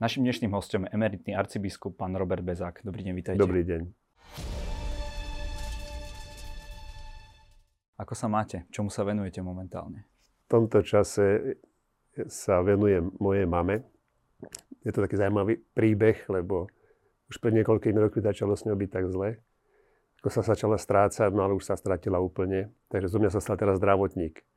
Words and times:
Našim 0.00 0.24
dnešným 0.24 0.56
hostom 0.56 0.88
je 0.88 0.96
emeritný 0.96 1.36
arcibiskup 1.36 2.00
pán 2.00 2.16
Robert 2.16 2.40
Bezák. 2.40 2.80
Dobrý 2.80 3.04
deň, 3.04 3.12
vítajte. 3.20 3.36
Dobrý 3.36 3.60
deň. 3.68 3.84
Ako 8.00 8.16
sa 8.16 8.24
máte? 8.24 8.64
Čomu 8.72 8.88
sa 8.88 9.04
venujete 9.04 9.44
momentálne? 9.44 10.08
V 10.48 10.56
tomto 10.56 10.80
čase 10.80 11.60
sa 12.32 12.64
venujem 12.64 13.12
mojej 13.20 13.44
mame. 13.44 13.84
Je 14.80 14.88
to 14.88 15.04
taký 15.04 15.20
zaujímavý 15.20 15.60
príbeh, 15.76 16.32
lebo 16.32 16.72
už 17.28 17.36
pred 17.36 17.60
niekoľkými 17.60 18.00
rokmi 18.00 18.24
začalo 18.24 18.56
s 18.56 18.64
ňou 18.64 18.80
byť 18.80 18.88
tak 18.88 19.04
zle. 19.12 19.36
Ako 20.24 20.32
sa 20.32 20.40
začala 20.40 20.80
strácať, 20.80 21.28
no 21.28 21.44
ale 21.44 21.52
už 21.52 21.68
sa 21.68 21.76
stratila 21.76 22.24
úplne. 22.24 22.72
Takže 22.88 23.12
zo 23.12 23.20
mňa 23.20 23.36
sa 23.36 23.44
stal 23.44 23.60
teraz 23.60 23.76
zdravotník. 23.76 24.48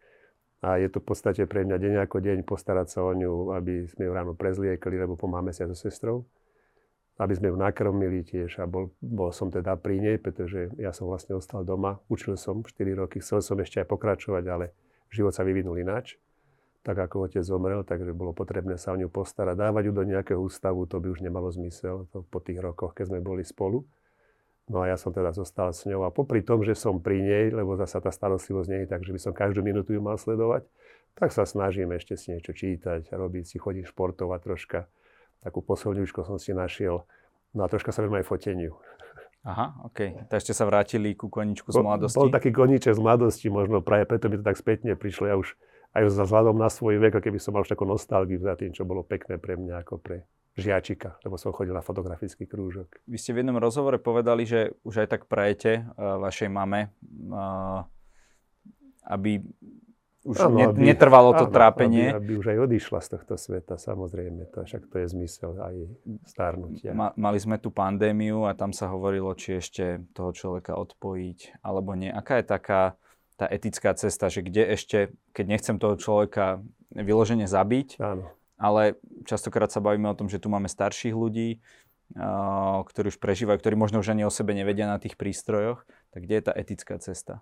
A 0.64 0.80
je 0.80 0.88
to 0.88 1.04
v 1.04 1.08
podstate 1.12 1.44
pre 1.44 1.68
mňa 1.68 1.76
deň 1.76 1.94
ako 2.08 2.24
deň 2.24 2.48
postarať 2.48 2.88
sa 2.88 3.00
o 3.04 3.12
ňu, 3.12 3.52
aby 3.52 3.84
sme 3.92 4.08
ju 4.08 4.12
ráno 4.16 4.32
prezliekli, 4.32 4.96
lebo 4.96 5.20
pomáme 5.20 5.52
sa 5.52 5.68
so 5.68 5.76
sestrou. 5.76 6.24
Aby 7.20 7.36
sme 7.36 7.52
ju 7.52 7.56
nakrmili 7.60 8.24
tiež 8.24 8.64
a 8.64 8.66
bol, 8.66 8.96
bol 9.04 9.30
som 9.36 9.52
teda 9.52 9.76
pri 9.76 10.00
nej, 10.00 10.16
pretože 10.18 10.72
ja 10.80 10.96
som 10.96 11.12
vlastne 11.12 11.36
ostal 11.36 11.62
doma. 11.68 12.00
Učil 12.08 12.40
som 12.40 12.64
4 12.64 12.74
roky, 12.96 13.20
chcel 13.20 13.44
som 13.44 13.60
ešte 13.60 13.84
aj 13.84 13.92
pokračovať, 13.92 14.44
ale 14.48 14.72
život 15.12 15.36
sa 15.36 15.44
vyvinul 15.44 15.78
ináč 15.78 16.18
tak 16.84 17.00
ako 17.00 17.32
otec 17.32 17.44
zomrel, 17.48 17.88
takže 17.88 18.12
bolo 18.12 18.36
potrebné 18.36 18.76
sa 18.76 18.92
o 18.92 19.00
ňu 19.00 19.08
postarať. 19.08 19.56
Dávať 19.56 19.84
ju 19.88 19.94
do 19.96 20.04
nejakého 20.04 20.40
ústavu, 20.44 20.84
to 20.84 21.00
by 21.00 21.16
už 21.16 21.24
nemalo 21.24 21.48
zmysel 21.48 22.12
to 22.12 22.28
po 22.28 22.44
tých 22.44 22.60
rokoch, 22.60 22.92
keď 22.92 23.16
sme 23.16 23.20
boli 23.24 23.48
spolu. 23.48 23.88
No 24.72 24.80
a 24.80 24.88
ja 24.88 24.96
som 24.96 25.12
teda 25.12 25.36
zostal 25.36 25.76
s 25.76 25.84
ňou 25.84 26.08
a 26.08 26.14
popri 26.14 26.40
tom, 26.40 26.64
že 26.64 26.72
som 26.72 27.04
pri 27.04 27.20
nej, 27.20 27.46
lebo 27.52 27.76
zasa 27.76 28.00
tá 28.00 28.16
starostlivosť 28.16 28.70
nie 28.72 28.80
je 28.84 28.88
tak, 28.88 29.04
že 29.04 29.12
by 29.12 29.20
som 29.20 29.34
každú 29.36 29.60
minútu 29.60 29.92
ju 29.92 30.00
mal 30.00 30.16
sledovať, 30.16 30.64
tak 31.20 31.36
sa 31.36 31.44
snažím 31.44 31.92
ešte 31.92 32.16
si 32.16 32.32
niečo 32.32 32.56
čítať, 32.56 33.12
robiť 33.12 33.44
si, 33.44 33.56
chodiť 33.60 33.92
športovať 33.92 34.40
troška. 34.40 34.80
Takú 35.44 35.60
posilňučku 35.60 36.24
som 36.24 36.40
si 36.40 36.56
našiel. 36.56 37.04
No 37.52 37.68
a 37.68 37.68
troška 37.68 37.92
sa 37.92 38.08
venujem 38.08 38.24
aj 38.24 38.28
foteniu. 38.32 38.74
Aha, 39.44 39.76
OK. 39.84 40.32
Takže 40.32 40.44
ste 40.48 40.54
sa 40.56 40.64
vrátili 40.64 41.20
ku 41.20 41.28
koničku 41.28 41.68
z 41.68 41.84
mladosti? 41.84 42.16
Bol, 42.16 42.32
bol 42.32 42.36
taký 42.40 42.56
koníček 42.56 42.96
z 42.96 43.02
mladosti, 43.04 43.52
možno 43.52 43.84
práve 43.84 44.08
preto 44.08 44.32
mi 44.32 44.40
to 44.40 44.48
tak 44.48 44.56
spätne 44.56 44.96
prišlo. 44.96 45.28
Ja 45.28 45.36
už 45.36 45.60
aj 45.92 46.08
za 46.08 46.24
vzhľadom 46.24 46.56
na 46.56 46.72
svoj 46.72 47.04
vek, 47.04 47.20
keby 47.20 47.44
som 47.44 47.52
mal 47.52 47.68
už 47.68 47.76
takú 47.76 47.84
nostalgiu 47.84 48.40
za 48.40 48.56
tým, 48.56 48.72
čo 48.72 48.88
bolo 48.88 49.04
pekné 49.04 49.36
pre 49.36 49.60
mňa 49.60 49.84
ako 49.84 50.00
pre 50.00 50.24
žiačika, 50.54 51.18
lebo 51.26 51.36
som 51.42 51.50
chodil 51.50 51.74
na 51.74 51.82
fotografický 51.82 52.46
krúžok. 52.46 53.02
Vy 53.10 53.18
ste 53.18 53.34
v 53.34 53.42
jednom 53.42 53.58
rozhovore 53.58 53.98
povedali, 53.98 54.46
že 54.46 54.78
už 54.86 55.06
aj 55.06 55.08
tak 55.10 55.22
prajete 55.26 55.86
uh, 55.98 56.22
vašej 56.22 56.50
mame, 56.54 56.94
uh, 57.34 57.86
aby 59.10 59.42
už 60.24 60.40
ano, 60.40 60.56
ne, 60.56 60.66
aby, 60.72 60.80
netrvalo 60.88 61.36
to 61.36 61.52
áno, 61.52 61.54
trápenie. 61.54 62.16
Aby, 62.16 62.20
aby 62.24 62.34
už 62.40 62.46
aj 62.56 62.58
odišla 62.64 63.00
z 63.04 63.08
tohto 63.12 63.36
sveta, 63.36 63.76
samozrejme. 63.76 64.48
To, 64.56 64.64
však 64.64 64.88
to 64.88 64.96
je 65.04 65.08
zmysel 65.12 65.52
aj 65.60 65.76
stárnutia. 66.32 66.96
Ma, 66.96 67.12
mali 67.20 67.44
sme 67.44 67.60
tu 67.60 67.76
pandémiu 67.76 68.48
a 68.48 68.56
tam 68.56 68.72
sa 68.72 68.88
hovorilo, 68.88 69.36
či 69.36 69.60
ešte 69.60 70.00
toho 70.16 70.32
človeka 70.32 70.80
odpojiť, 70.80 71.60
alebo 71.60 71.92
nie. 72.00 72.08
Aká 72.08 72.40
je 72.40 72.46
taká 72.48 72.96
tá 73.36 73.50
etická 73.50 73.92
cesta, 73.98 74.32
že 74.32 74.46
kde 74.46 74.78
ešte, 74.78 75.12
keď 75.36 75.46
nechcem 75.50 75.76
toho 75.76 76.00
človeka 76.00 76.64
vyložene 76.94 77.50
zabiť, 77.50 78.00
Áno. 78.00 78.30
Ale 78.58 79.00
častokrát 79.26 79.72
sa 79.72 79.84
bavíme 79.84 80.08
o 80.10 80.18
tom, 80.18 80.30
že 80.30 80.40
tu 80.40 80.48
máme 80.48 80.70
starších 80.70 81.16
ľudí, 81.16 81.62
ktorí 82.86 83.10
už 83.10 83.18
prežívajú, 83.18 83.58
ktorí 83.58 83.76
možno 83.80 84.04
už 84.04 84.14
ani 84.14 84.24
o 84.28 84.32
sebe 84.34 84.54
nevedia 84.54 84.86
na 84.86 85.02
tých 85.02 85.18
prístrojoch, 85.18 85.82
tak 86.14 86.30
kde 86.30 86.36
je 86.38 86.44
tá 86.46 86.54
etická 86.54 86.96
cesta? 87.02 87.42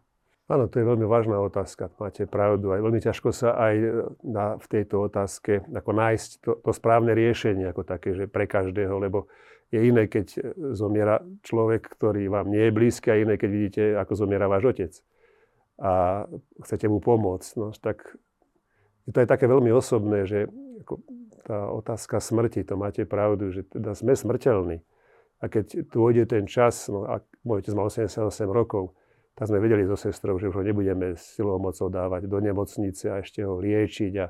Áno, 0.51 0.67
to 0.67 0.83
je 0.83 0.87
veľmi 0.87 1.07
vážna 1.07 1.39
otázka, 1.39 1.91
máte 1.95 2.27
pravdu. 2.27 2.75
Aj 2.75 2.83
veľmi 2.83 2.99
ťažko 2.99 3.31
sa 3.31 3.55
aj 3.55 3.75
na, 4.19 4.59
v 4.59 4.67
tejto 4.67 5.07
otázke 5.07 5.63
ako 5.63 5.91
nájsť 5.95 6.29
to, 6.43 6.51
to 6.59 6.71
správne 6.75 7.15
riešenie 7.15 7.71
ako 7.71 7.87
také, 7.87 8.11
že 8.11 8.27
pre 8.27 8.51
každého, 8.51 8.91
lebo 8.99 9.31
je 9.71 9.79
iné, 9.79 10.11
keď 10.11 10.51
zomiera 10.75 11.23
človek, 11.47 11.87
ktorý 11.87 12.27
vám 12.27 12.51
nie 12.51 12.67
je 12.67 12.75
blízky 12.75 13.07
a 13.15 13.19
iné, 13.23 13.39
keď 13.39 13.49
vidíte, 13.49 13.83
ako 13.95 14.11
zomiera 14.19 14.51
váš 14.51 14.75
otec 14.75 14.91
a 15.79 16.23
chcete 16.67 16.91
mu 16.91 16.99
pomôcť. 16.99 17.49
No, 17.55 17.71
tak 17.71 18.03
to 19.07 19.17
je 19.23 19.27
také 19.31 19.47
veľmi 19.47 19.71
osobné, 19.71 20.27
že 20.27 20.51
tá 21.45 21.69
otázka 21.71 22.21
smrti, 22.21 22.65
to 22.65 22.77
máte 22.77 23.05
pravdu, 23.05 23.49
že 23.49 23.65
teda 23.67 23.97
sme 23.97 24.13
smrteľní. 24.13 24.81
A 25.41 25.49
keď 25.49 25.89
ide 25.89 26.23
ten 26.29 26.45
čas, 26.45 26.85
no 26.85 27.09
a 27.09 27.25
môj 27.41 27.65
otec 27.65 27.73
mal 27.73 27.89
88 27.89 28.45
rokov, 28.49 28.93
tak 29.33 29.49
sme 29.49 29.63
vedeli 29.63 29.87
so 29.89 29.97
sestrou, 29.97 30.37
že 30.37 30.53
už 30.53 30.61
ho 30.61 30.63
nebudeme 30.65 31.17
silou 31.17 31.57
mocou 31.57 31.89
dávať 31.89 32.29
do 32.29 32.37
nemocnice 32.37 33.09
a 33.09 33.25
ešte 33.25 33.41
ho 33.41 33.57
liečiť 33.57 34.13
a 34.21 34.29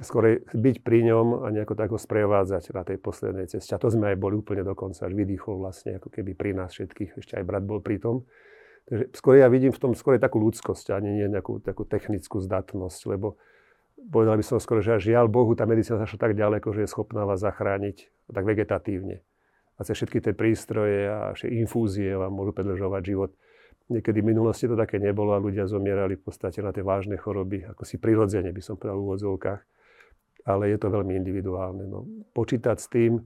skôr 0.00 0.38
byť 0.54 0.76
pri 0.86 1.12
ňom 1.12 1.44
a 1.44 1.46
nejako 1.50 1.74
tak 1.74 1.90
ho 1.90 1.98
sprevádzať 1.98 2.70
na 2.72 2.86
tej 2.86 3.02
poslednej 3.02 3.50
ceste. 3.50 3.74
A 3.74 3.82
to 3.82 3.90
sme 3.90 4.14
aj 4.14 4.16
boli 4.22 4.38
úplne 4.38 4.62
dokonca, 4.62 5.04
až 5.04 5.12
vydýchol 5.12 5.60
vlastne, 5.60 5.98
ako 5.98 6.08
keby 6.14 6.38
pri 6.38 6.54
nás 6.54 6.70
všetkých, 6.72 7.18
ešte 7.18 7.36
aj 7.36 7.44
brat 7.44 7.66
bol 7.66 7.82
pri 7.82 7.98
tom. 7.98 8.22
Takže 8.86 9.04
skôr 9.18 9.42
ja 9.42 9.50
vidím 9.50 9.74
v 9.74 9.82
tom 9.82 9.92
skôr 9.98 10.16
takú 10.16 10.38
ľudskosť, 10.40 10.94
ani 10.94 11.20
nie 11.20 11.26
nejakú 11.26 11.58
takú 11.60 11.82
technickú 11.84 12.38
zdatnosť, 12.38 13.00
lebo 13.10 13.34
povedal 14.08 14.40
by 14.40 14.44
som 14.46 14.56
skôr, 14.56 14.80
že 14.80 14.96
žiaľ 15.12 15.28
Bohu, 15.28 15.52
tá 15.52 15.68
medicína 15.68 16.00
zašla 16.00 16.18
tak 16.18 16.32
ďaleko, 16.32 16.72
že 16.72 16.86
je 16.86 16.92
schopná 16.92 17.28
vás 17.28 17.44
zachrániť 17.44 18.08
tak 18.32 18.44
vegetatívne. 18.48 19.20
A 19.76 19.80
cez 19.84 19.96
všetky 19.96 20.20
tie 20.20 20.32
prístroje 20.36 21.08
a 21.08 21.32
infúzie 21.48 22.12
vám 22.16 22.32
môžu 22.32 22.52
predlžovať 22.52 23.02
život. 23.04 23.30
Niekedy 23.90 24.22
v 24.22 24.30
minulosti 24.30 24.70
to 24.70 24.76
také 24.78 25.02
nebolo 25.02 25.34
a 25.34 25.42
ľudia 25.42 25.66
zomierali 25.66 26.14
v 26.14 26.22
podstate 26.22 26.62
na 26.62 26.70
tie 26.70 26.84
vážne 26.84 27.18
choroby, 27.18 27.66
ako 27.66 27.82
si 27.82 27.96
prirodzene 27.98 28.52
by 28.54 28.62
som 28.62 28.76
povedal 28.76 29.00
v 29.00 29.04
úvodzovkách. 29.08 29.60
Ale 30.46 30.72
je 30.72 30.78
to 30.78 30.88
veľmi 30.88 31.16
individuálne. 31.16 31.84
No, 31.84 32.06
počítať 32.32 32.76
s 32.78 32.88
tým, 32.88 33.20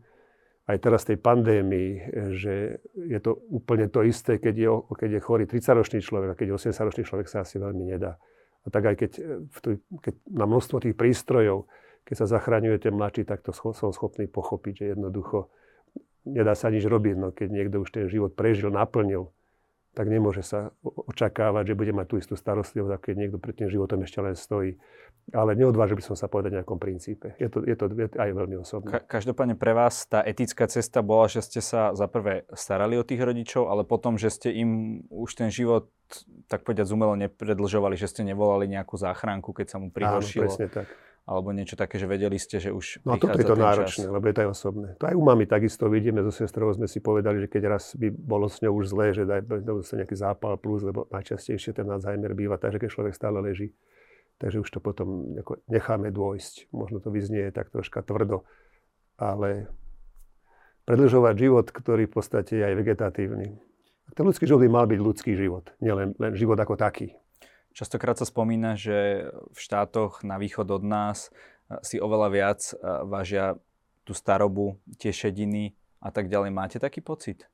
aj 0.65 0.79
teraz 0.81 1.05
tej 1.05 1.21
pandémii, 1.21 1.91
že 2.33 2.81
je 2.97 3.19
to 3.21 3.37
úplne 3.53 3.93
to 3.93 4.01
isté, 4.01 4.41
keď 4.41 4.55
je, 4.57 4.69
keď 4.97 5.11
je 5.13 5.21
chorý 5.21 5.45
30-ročný 5.45 6.01
človek 6.01 6.33
a 6.33 6.39
keď 6.39 6.47
je 6.49 6.73
80-ročný 6.73 7.03
človek 7.05 7.29
sa 7.29 7.45
asi 7.45 7.61
veľmi 7.61 7.85
nedá. 7.85 8.17
A 8.65 8.73
tak 8.73 8.83
aj 8.89 8.97
keď, 8.97 9.11
keď 10.01 10.15
na 10.29 10.49
množstvo 10.49 10.81
tých 10.81 10.97
prístrojov, 10.97 11.69
keď 12.05 12.25
sa 12.25 12.27
zachraňujete 12.37 12.89
mladší, 12.93 13.29
tak 13.29 13.45
to 13.45 13.53
som 13.53 13.93
schopný 13.93 14.29
pochopiť, 14.29 14.75
že 14.77 14.85
jednoducho 14.97 15.53
nedá 16.25 16.57
sa 16.57 16.73
nič 16.73 16.85
robiť. 16.85 17.15
No, 17.17 17.29
keď 17.33 17.49
niekto 17.53 17.77
už 17.85 17.91
ten 17.93 18.09
život 18.09 18.33
prežil, 18.37 18.73
naplnil, 18.73 19.33
tak 19.95 20.11
nemôže 20.11 20.43
sa 20.43 20.75
očakávať, 20.83 21.73
že 21.73 21.79
bude 21.79 21.95
mať 21.95 22.07
tú 22.11 22.15
istú 22.19 22.35
starostlivosť, 22.35 22.99
keď 22.99 23.15
niekto 23.15 23.39
pred 23.39 23.55
tým 23.55 23.71
životom 23.71 24.03
ešte 24.03 24.19
len 24.19 24.35
stojí. 24.35 24.77
Ale 25.33 25.57
neodvážil 25.57 25.97
by 25.97 26.05
som 26.05 26.17
sa 26.19 26.29
povedať 26.29 26.61
nejakom 26.61 26.77
princípe. 26.77 27.33
Je 27.41 27.49
to, 27.49 27.65
je 27.65 27.73
to 27.73 27.89
aj 28.21 28.31
veľmi 28.35 28.61
osobné. 28.61 28.93
Ka- 28.93 29.07
každopádne 29.09 29.57
pre 29.57 29.73
vás 29.73 30.05
tá 30.05 30.21
etická 30.21 30.69
cesta 30.69 31.01
bola, 31.01 31.33
že 31.33 31.41
ste 31.41 31.65
sa 31.65 31.97
za 31.97 32.05
prvé 32.11 32.45
starali 32.53 33.01
o 33.01 33.07
tých 33.07 33.25
rodičov, 33.25 33.73
ale 33.73 33.89
potom, 33.89 34.21
že 34.21 34.29
ste 34.29 34.53
im 34.53 35.01
už 35.09 35.41
ten 35.41 35.49
život 35.49 35.89
tak 36.53 36.69
povedať 36.69 36.93
umelo 36.93 37.17
nepredlžovali, 37.17 37.97
že 37.97 38.13
ste 38.13 38.21
nevolali 38.21 38.69
nejakú 38.69 39.01
záchranku, 39.01 39.57
keď 39.57 39.67
sa 39.73 39.77
mu 39.81 39.89
prihoršilo. 39.89 40.45
Áno, 40.45 40.53
presne 40.53 40.69
tak 40.69 40.87
alebo 41.25 41.57
niečo 41.57 41.73
také, 41.73 41.97
že 41.97 42.05
vedeli 42.05 42.37
ste, 42.37 42.61
že 42.61 42.69
už 42.69 43.01
No 43.09 43.17
a 43.17 43.21
toto 43.21 43.41
je 43.41 43.49
to 43.49 43.57
náročné, 43.57 44.05
čas. 44.05 44.13
lebo 44.13 44.25
je 44.29 44.35
to 44.37 44.43
aj 44.45 44.51
osobné. 44.53 44.89
To 45.01 45.09
aj 45.09 45.17
u 45.17 45.25
mami 45.25 45.49
takisto 45.49 45.89
vidíme, 45.89 46.21
so 46.21 46.29
sestrou 46.29 46.69
sme 46.77 46.85
si 46.85 47.01
povedali, 47.01 47.41
že 47.41 47.49
keď 47.49 47.63
raz 47.73 47.97
by 47.97 48.13
bolo 48.13 48.45
s 48.53 48.61
ňou 48.61 48.77
už 48.85 48.93
zlé, 48.93 49.17
že 49.17 49.25
daj 49.25 49.41
sa 49.89 50.05
nejaký 50.05 50.17
zápal 50.21 50.61
plus, 50.61 50.85
lebo 50.85 51.09
najčastejšie 51.09 51.73
ten 51.73 51.89
Alzheimer 51.89 52.37
býva 52.37 52.61
tak, 52.61 52.77
že 52.77 52.79
keď 52.85 52.91
človek 52.93 53.15
stále 53.17 53.41
leží. 53.41 53.73
Takže 54.37 54.61
už 54.61 54.69
to 54.69 54.85
potom 54.85 55.41
necháme 55.71 56.13
dôjsť. 56.13 56.69
Možno 56.77 57.01
to 57.01 57.09
vyznie 57.09 57.49
tak 57.57 57.73
troška 57.73 58.05
tvrdo, 58.05 58.45
ale 59.17 59.73
predlžovať 60.85 61.35
život, 61.41 61.67
ktorý 61.73 62.05
v 62.05 62.15
podstate 62.21 62.61
je 62.61 62.65
aj 62.69 62.75
vegetatívny. 62.77 63.49
Ten 64.13 64.25
ľudský 64.29 64.45
život 64.45 64.61
by 64.61 64.69
mal 64.69 64.85
byť 64.85 65.01
ľudský 65.01 65.33
život, 65.33 65.73
nielen 65.81 66.13
len 66.21 66.37
život 66.37 66.61
ako 66.61 66.77
taký. 66.77 67.17
Častokrát 67.75 68.15
sa 68.15 68.23
spomína, 68.23 68.79
že 68.79 69.27
v 69.51 69.59
štátoch 69.59 70.23
na 70.23 70.39
východ 70.39 70.71
od 70.71 70.87
nás 70.87 71.35
eh, 71.35 71.83
si 71.83 71.99
oveľa 71.99 72.29
viac 72.31 72.61
eh, 72.71 72.79
vážia 73.03 73.59
tú 74.07 74.15
starobu, 74.15 74.79
tie 74.95 75.11
šediny 75.11 75.75
a 75.99 76.15
tak 76.15 76.31
ďalej. 76.31 76.55
Máte 76.55 76.79
taký 76.79 77.03
pocit? 77.03 77.51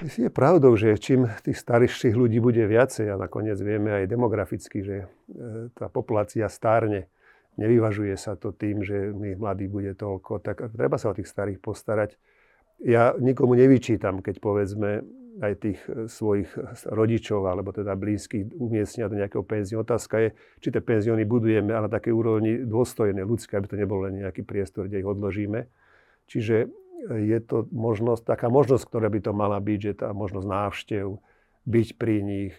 Je 0.00 0.32
pravdou, 0.32 0.72
že 0.80 0.96
čím 0.96 1.28
tých 1.44 1.60
starších 1.60 2.16
ľudí 2.16 2.40
bude 2.40 2.64
viacej 2.64 3.12
a 3.12 3.20
nakoniec 3.20 3.60
vieme 3.60 3.92
aj 3.92 4.06
demograficky, 4.06 4.78
že 4.86 4.96
eh, 5.04 5.68
tá 5.74 5.90
populácia 5.90 6.46
stárne, 6.46 7.10
nevyvažuje 7.58 8.14
sa 8.14 8.38
to 8.38 8.54
tým, 8.54 8.86
že 8.86 9.10
my 9.10 9.34
mladí 9.42 9.66
bude 9.66 9.98
toľko, 9.98 10.38
tak 10.38 10.70
treba 10.70 11.02
sa 11.02 11.10
o 11.10 11.16
tých 11.18 11.26
starých 11.26 11.58
postarať. 11.58 12.14
Ja 12.78 13.12
nikomu 13.18 13.58
nevyčítam, 13.58 14.22
keď 14.22 14.38
povedzme 14.38 15.02
aj 15.38 15.52
tých 15.62 15.78
e, 15.86 16.10
svojich 16.10 16.50
rodičov 16.90 17.46
alebo 17.46 17.70
teda 17.70 17.94
blízkych 17.94 18.50
umiestnia 18.58 19.06
do 19.06 19.14
nejakého 19.14 19.46
penziónu. 19.46 19.86
Otázka 19.86 20.18
je, 20.18 20.28
či 20.58 20.68
tie 20.74 20.82
penzióny 20.82 21.22
budujeme 21.22 21.70
ale 21.70 21.86
také 21.86 22.10
úrovni 22.10 22.66
dôstojné, 22.66 23.22
ľudské, 23.22 23.54
aby 23.54 23.70
to 23.70 23.78
nebolo 23.78 24.10
len 24.10 24.26
nejaký 24.26 24.42
priestor, 24.42 24.90
kde 24.90 25.00
ich 25.00 25.08
odložíme. 25.08 25.70
Čiže 26.26 26.66
e, 26.66 26.68
je 27.30 27.38
to 27.46 27.70
možnosť, 27.70 28.26
taká 28.26 28.50
možnosť, 28.50 28.84
ktorá 28.90 29.06
by 29.06 29.20
to 29.22 29.32
mala 29.32 29.62
byť, 29.62 29.78
že 29.78 29.92
tá 30.02 30.10
možnosť 30.10 30.46
návštev, 30.46 31.06
byť 31.70 31.88
pri 31.94 32.16
nich, 32.24 32.54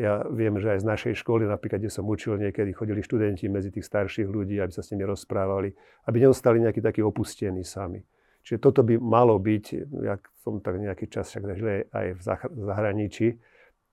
Ja 0.00 0.24
viem, 0.24 0.56
že 0.56 0.72
aj 0.72 0.80
z 0.80 0.86
našej 0.88 1.14
školy, 1.20 1.44
napríklad, 1.44 1.76
kde 1.84 1.92
som 1.92 2.08
učil, 2.08 2.40
niekedy 2.40 2.72
chodili 2.72 3.04
študenti 3.04 3.52
medzi 3.52 3.68
tých 3.68 3.84
starších 3.84 4.24
ľudí, 4.24 4.56
aby 4.56 4.72
sa 4.72 4.80
s 4.80 4.96
nimi 4.96 5.04
rozprávali, 5.04 5.76
aby 6.08 6.16
neostali 6.24 6.56
nejakí 6.64 6.80
takí 6.80 7.04
opustení 7.04 7.60
sami. 7.68 8.00
Čiže 8.50 8.58
toto 8.58 8.82
by 8.82 8.98
malo 8.98 9.38
byť, 9.38 9.94
ja 10.02 10.18
som 10.42 10.58
tak 10.58 10.82
nejaký 10.82 11.06
čas 11.06 11.30
však 11.30 11.54
zažil 11.54 11.86
aj 11.94 12.06
v 12.18 12.20
zahraničí, 12.66 13.38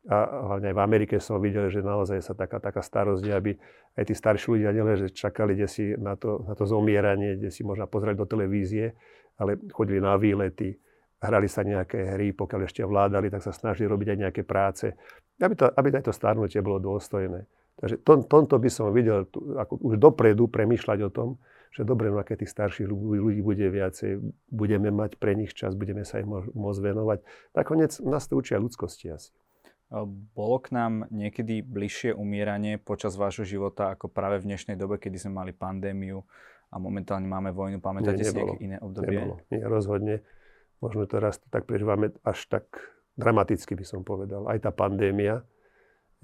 a 0.07 0.17
hlavne 0.23 0.71
aj 0.71 0.75
v 0.79 0.81
Amerike 0.81 1.15
som 1.19 1.37
videl, 1.37 1.67
že 1.67 1.83
naozaj 1.83 2.23
sa 2.23 2.33
taká, 2.33 2.63
taká 2.63 2.79
starosť, 2.79 3.21
aby 3.27 3.53
aj 3.99 4.03
tí 4.07 4.13
starší 4.15 4.55
ľudia 4.55 4.71
nielen, 4.71 4.95
že 4.95 5.11
čakali 5.11 5.53
kde 5.53 5.67
si 5.67 5.93
na 5.99 6.15
to, 6.15 6.47
na 6.47 6.55
to 6.55 6.63
zomieranie, 6.63 7.35
kde 7.35 7.51
si 7.51 7.67
možno 7.67 7.91
pozrieť 7.91 8.23
do 8.23 8.25
televízie, 8.25 8.95
ale 9.35 9.59
chodili 9.69 9.99
na 9.99 10.15
výlety, 10.15 10.79
hrali 11.19 11.45
sa 11.51 11.67
nejaké 11.67 12.17
hry, 12.17 12.31
pokiaľ 12.31 12.61
ešte 12.65 12.81
vládali, 12.87 13.27
tak 13.27 13.43
sa 13.43 13.51
snažili 13.51 13.85
robiť 13.85 14.15
aj 14.15 14.17
nejaké 14.17 14.41
práce, 14.47 14.89
aby, 15.43 15.53
to, 15.53 15.69
aby 15.69 15.87
aj 15.91 16.07
to 16.07 16.13
starnutie 16.15 16.63
bolo 16.63 16.79
dôstojné. 16.79 17.43
Takže 17.77 18.01
to, 18.01 18.25
tomto 18.25 18.57
by 18.57 18.69
som 18.73 18.89
videl, 18.95 19.27
ako 19.59 19.85
už 19.85 20.01
dopredu 20.01 20.49
premýšľať 20.49 20.99
o 21.03 21.09
tom, 21.13 21.29
že 21.77 21.85
dobre, 21.85 22.09
no 22.09 22.17
aké 22.17 22.33
tých 22.33 22.49
starších 22.49 22.89
ľudí 22.89 23.45
bude 23.45 23.69
viacej, 23.69 24.17
budeme 24.49 24.89
mať 24.89 25.21
pre 25.21 25.37
nich 25.37 25.53
čas, 25.53 25.77
budeme 25.77 26.01
sa 26.01 26.17
im 26.17 26.33
môcť 26.49 26.79
venovať. 26.81 27.21
Nakoniec 27.53 28.01
nás 28.01 28.25
to 28.25 28.41
učia 28.41 28.57
ľudskosti 28.57 29.13
asi. 29.13 29.29
Bolo 30.33 30.57
k 30.57 30.73
nám 30.73 31.05
niekedy 31.13 31.61
bližšie 31.61 32.17
umieranie 32.17 32.81
počas 32.81 33.13
vášho 33.13 33.45
života 33.45 33.93
ako 33.93 34.09
práve 34.09 34.41
v 34.41 34.49
dnešnej 34.49 34.73
dobe, 34.73 34.97
kedy 34.97 35.21
sme 35.21 35.45
mali 35.45 35.51
pandémiu 35.53 36.25
a 36.73 36.81
momentálne 36.81 37.29
máme 37.29 37.53
vojnu? 37.53 37.77
Pamätáte 37.77 38.25
Nie, 38.25 38.27
si 38.27 38.35
nejaké 38.35 38.57
iné 38.57 38.77
obdobie? 38.81 39.21
Nebolo. 39.21 39.35
Nie, 39.53 39.61
rozhodne. 39.69 40.25
Možno 40.81 41.05
teraz 41.05 41.37
to 41.37 41.47
tak 41.53 41.69
prežívame 41.69 42.09
až 42.25 42.41
tak 42.49 42.65
dramaticky 43.21 43.77
by 43.77 43.85
som 43.85 44.01
povedal. 44.01 44.49
Aj 44.49 44.57
tá 44.57 44.73
pandémia. 44.73 45.45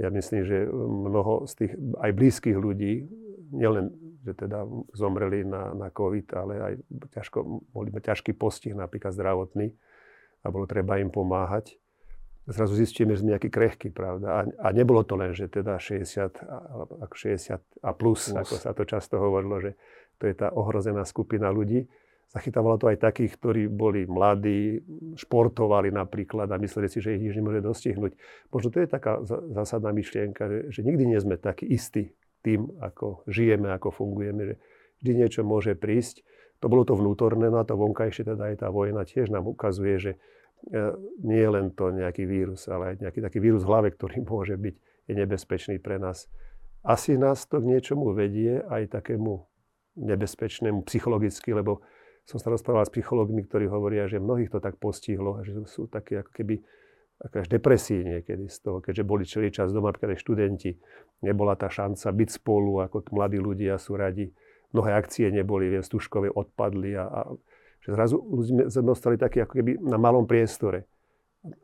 Ja 0.02 0.10
myslím, 0.10 0.42
že 0.50 0.66
mnoho 0.74 1.46
z 1.46 1.54
tých 1.62 1.72
aj 2.02 2.12
blízkych 2.18 2.58
ľudí, 2.58 3.06
nielen, 3.54 3.94
že 4.24 4.34
teda 4.34 4.64
zomreli 4.96 5.44
na, 5.44 5.76
na 5.76 5.88
COVID, 5.92 6.28
ale 6.40 6.54
aj 6.60 6.74
ťažko, 7.12 7.38
boli 7.76 7.92
ťažký 7.92 8.32
postih 8.34 8.74
napríklad 8.74 9.12
zdravotný 9.12 9.76
a 10.44 10.48
bolo 10.48 10.64
treba 10.68 11.00
im 11.00 11.12
pomáhať 11.12 11.78
zrazu 12.48 12.76
zistíme, 12.76 13.16
že 13.16 13.24
sme 13.24 13.36
nejaký 13.36 13.48
krehký, 13.48 13.88
pravda. 13.96 14.28
A, 14.28 14.40
a 14.44 14.68
nebolo 14.76 15.08
to 15.08 15.16
len, 15.16 15.32
že 15.32 15.48
teda 15.48 15.80
60, 15.80 16.44
a, 16.44 17.08
60 17.08 17.56
a 17.56 17.92
plus, 17.96 18.32
plus, 18.32 18.36
ako 18.36 18.54
sa 18.60 18.76
to 18.76 18.84
často 18.84 19.16
hovorilo, 19.16 19.64
že 19.64 19.72
to 20.20 20.28
je 20.28 20.36
tá 20.36 20.52
ohrozená 20.52 21.08
skupina 21.08 21.48
ľudí. 21.48 21.88
Zachytávalo 22.34 22.82
to 22.82 22.90
aj 22.90 22.98
takých, 22.98 23.38
ktorí 23.38 23.64
boli 23.70 24.10
mladí, 24.10 24.82
športovali 25.22 25.94
napríklad 25.94 26.50
a 26.50 26.58
mysleli 26.58 26.90
si, 26.90 26.98
že 26.98 27.14
ich 27.14 27.22
nič 27.22 27.38
nemôže 27.38 27.62
dostihnúť. 27.62 28.18
Možno 28.50 28.74
to 28.74 28.82
je 28.82 28.90
taká 28.90 29.22
zásadná 29.54 29.94
myšlienka, 29.94 30.50
že, 30.50 30.60
že 30.74 30.80
nikdy 30.82 31.14
nie 31.14 31.20
sme 31.22 31.38
takí 31.38 31.70
istí 31.70 32.10
tým, 32.44 32.68
ako 32.84 33.24
žijeme, 33.26 33.72
ako 33.72 33.90
fungujeme, 33.90 34.54
že 34.54 34.56
vždy 35.00 35.12
niečo 35.24 35.42
môže 35.48 35.74
prísť. 35.80 36.22
To 36.60 36.68
bolo 36.68 36.84
to 36.84 36.96
vnútorné, 36.96 37.48
no 37.48 37.60
a 37.60 37.68
to 37.68 37.76
vonkajšie, 37.76 38.28
teda 38.28 38.54
aj 38.54 38.64
tá 38.64 38.68
vojna 38.72 39.04
tiež 39.08 39.32
nám 39.32 39.48
ukazuje, 39.48 39.96
že 40.00 40.12
E, 40.72 40.96
nie 41.24 41.44
je 41.44 41.50
len 41.52 41.76
to 41.76 41.92
nejaký 41.92 42.24
vírus, 42.24 42.72
ale 42.72 42.96
aj 42.96 43.04
nejaký 43.04 43.20
taký 43.20 43.40
vírus 43.44 43.68
v 43.68 43.70
hlave, 43.72 43.90
ktorý 43.92 44.24
môže 44.32 44.56
byť 44.56 44.76
je 45.04 45.14
nebezpečný 45.20 45.84
pre 45.84 46.00
nás. 46.00 46.32
Asi 46.84 47.20
nás 47.20 47.44
to 47.44 47.60
k 47.60 47.68
niečomu 47.76 48.16
vedie 48.16 48.64
aj 48.72 48.96
takému 48.96 49.44
nebezpečnému 50.00 50.88
psychologicky, 50.88 51.52
lebo 51.52 51.84
som 52.24 52.40
sa 52.40 52.48
rozprával 52.48 52.88
s 52.88 52.96
psychológmi, 52.96 53.44
ktorí 53.44 53.68
hovoria, 53.68 54.08
že 54.08 54.24
mnohých 54.24 54.48
to 54.48 54.64
tak 54.64 54.80
postihlo, 54.80 55.44
že 55.44 55.60
sú 55.68 55.92
také 55.92 56.24
ako 56.24 56.32
keby 56.32 56.64
až 57.32 57.48
depresie 57.48 58.04
niekedy 58.04 58.52
z 58.52 58.58
toho, 58.60 58.84
keďže 58.84 59.04
boli 59.08 59.24
celý 59.24 59.48
čas 59.48 59.72
doma, 59.72 59.96
napríklad 59.96 60.16
aj 60.16 60.20
študenti. 60.20 60.72
Nebola 61.24 61.56
tá 61.56 61.72
šanca 61.72 62.12
byť 62.12 62.30
spolu, 62.36 62.84
ako 62.84 63.08
mladí 63.16 63.40
ľudia 63.40 63.80
sú 63.80 63.96
radi. 63.96 64.28
Mnohé 64.76 64.92
akcie 65.00 65.32
neboli, 65.32 65.72
viem, 65.72 65.86
Stužkové 65.86 66.28
odpadli 66.28 67.00
a, 67.00 67.08
a 67.08 67.20
že 67.84 67.96
zrazu 67.96 68.20
sme 68.68 68.92
ostali 68.92 69.16
takí 69.16 69.40
ako 69.40 69.54
keby 69.60 69.72
na 69.80 69.96
malom 69.96 70.28
priestore. 70.28 70.88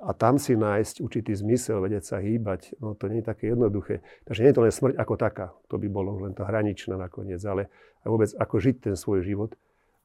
A 0.03 0.11
tam 0.11 0.35
si 0.35 0.59
nájsť 0.59 0.99
určitý 0.99 1.31
zmysel, 1.31 1.79
vedieť 1.79 2.03
sa 2.03 2.17
hýbať, 2.19 2.75
no 2.83 2.99
to 2.99 3.07
nie 3.07 3.23
je 3.23 3.31
také 3.31 3.55
jednoduché. 3.55 4.03
Takže 4.27 4.43
nie 4.43 4.51
je 4.51 4.57
to 4.59 4.63
len 4.67 4.73
smrť 4.75 4.95
ako 4.99 5.15
taká, 5.15 5.55
to 5.71 5.79
by 5.79 5.87
bolo 5.87 6.19
len 6.27 6.35
to 6.35 6.43
hraničná 6.43 6.99
nakoniec, 6.99 7.39
ale 7.47 7.71
aj 8.03 8.07
vôbec 8.11 8.29
ako 8.35 8.55
žiť 8.59 8.75
ten 8.91 8.95
svoj 8.99 9.23
život 9.23 9.55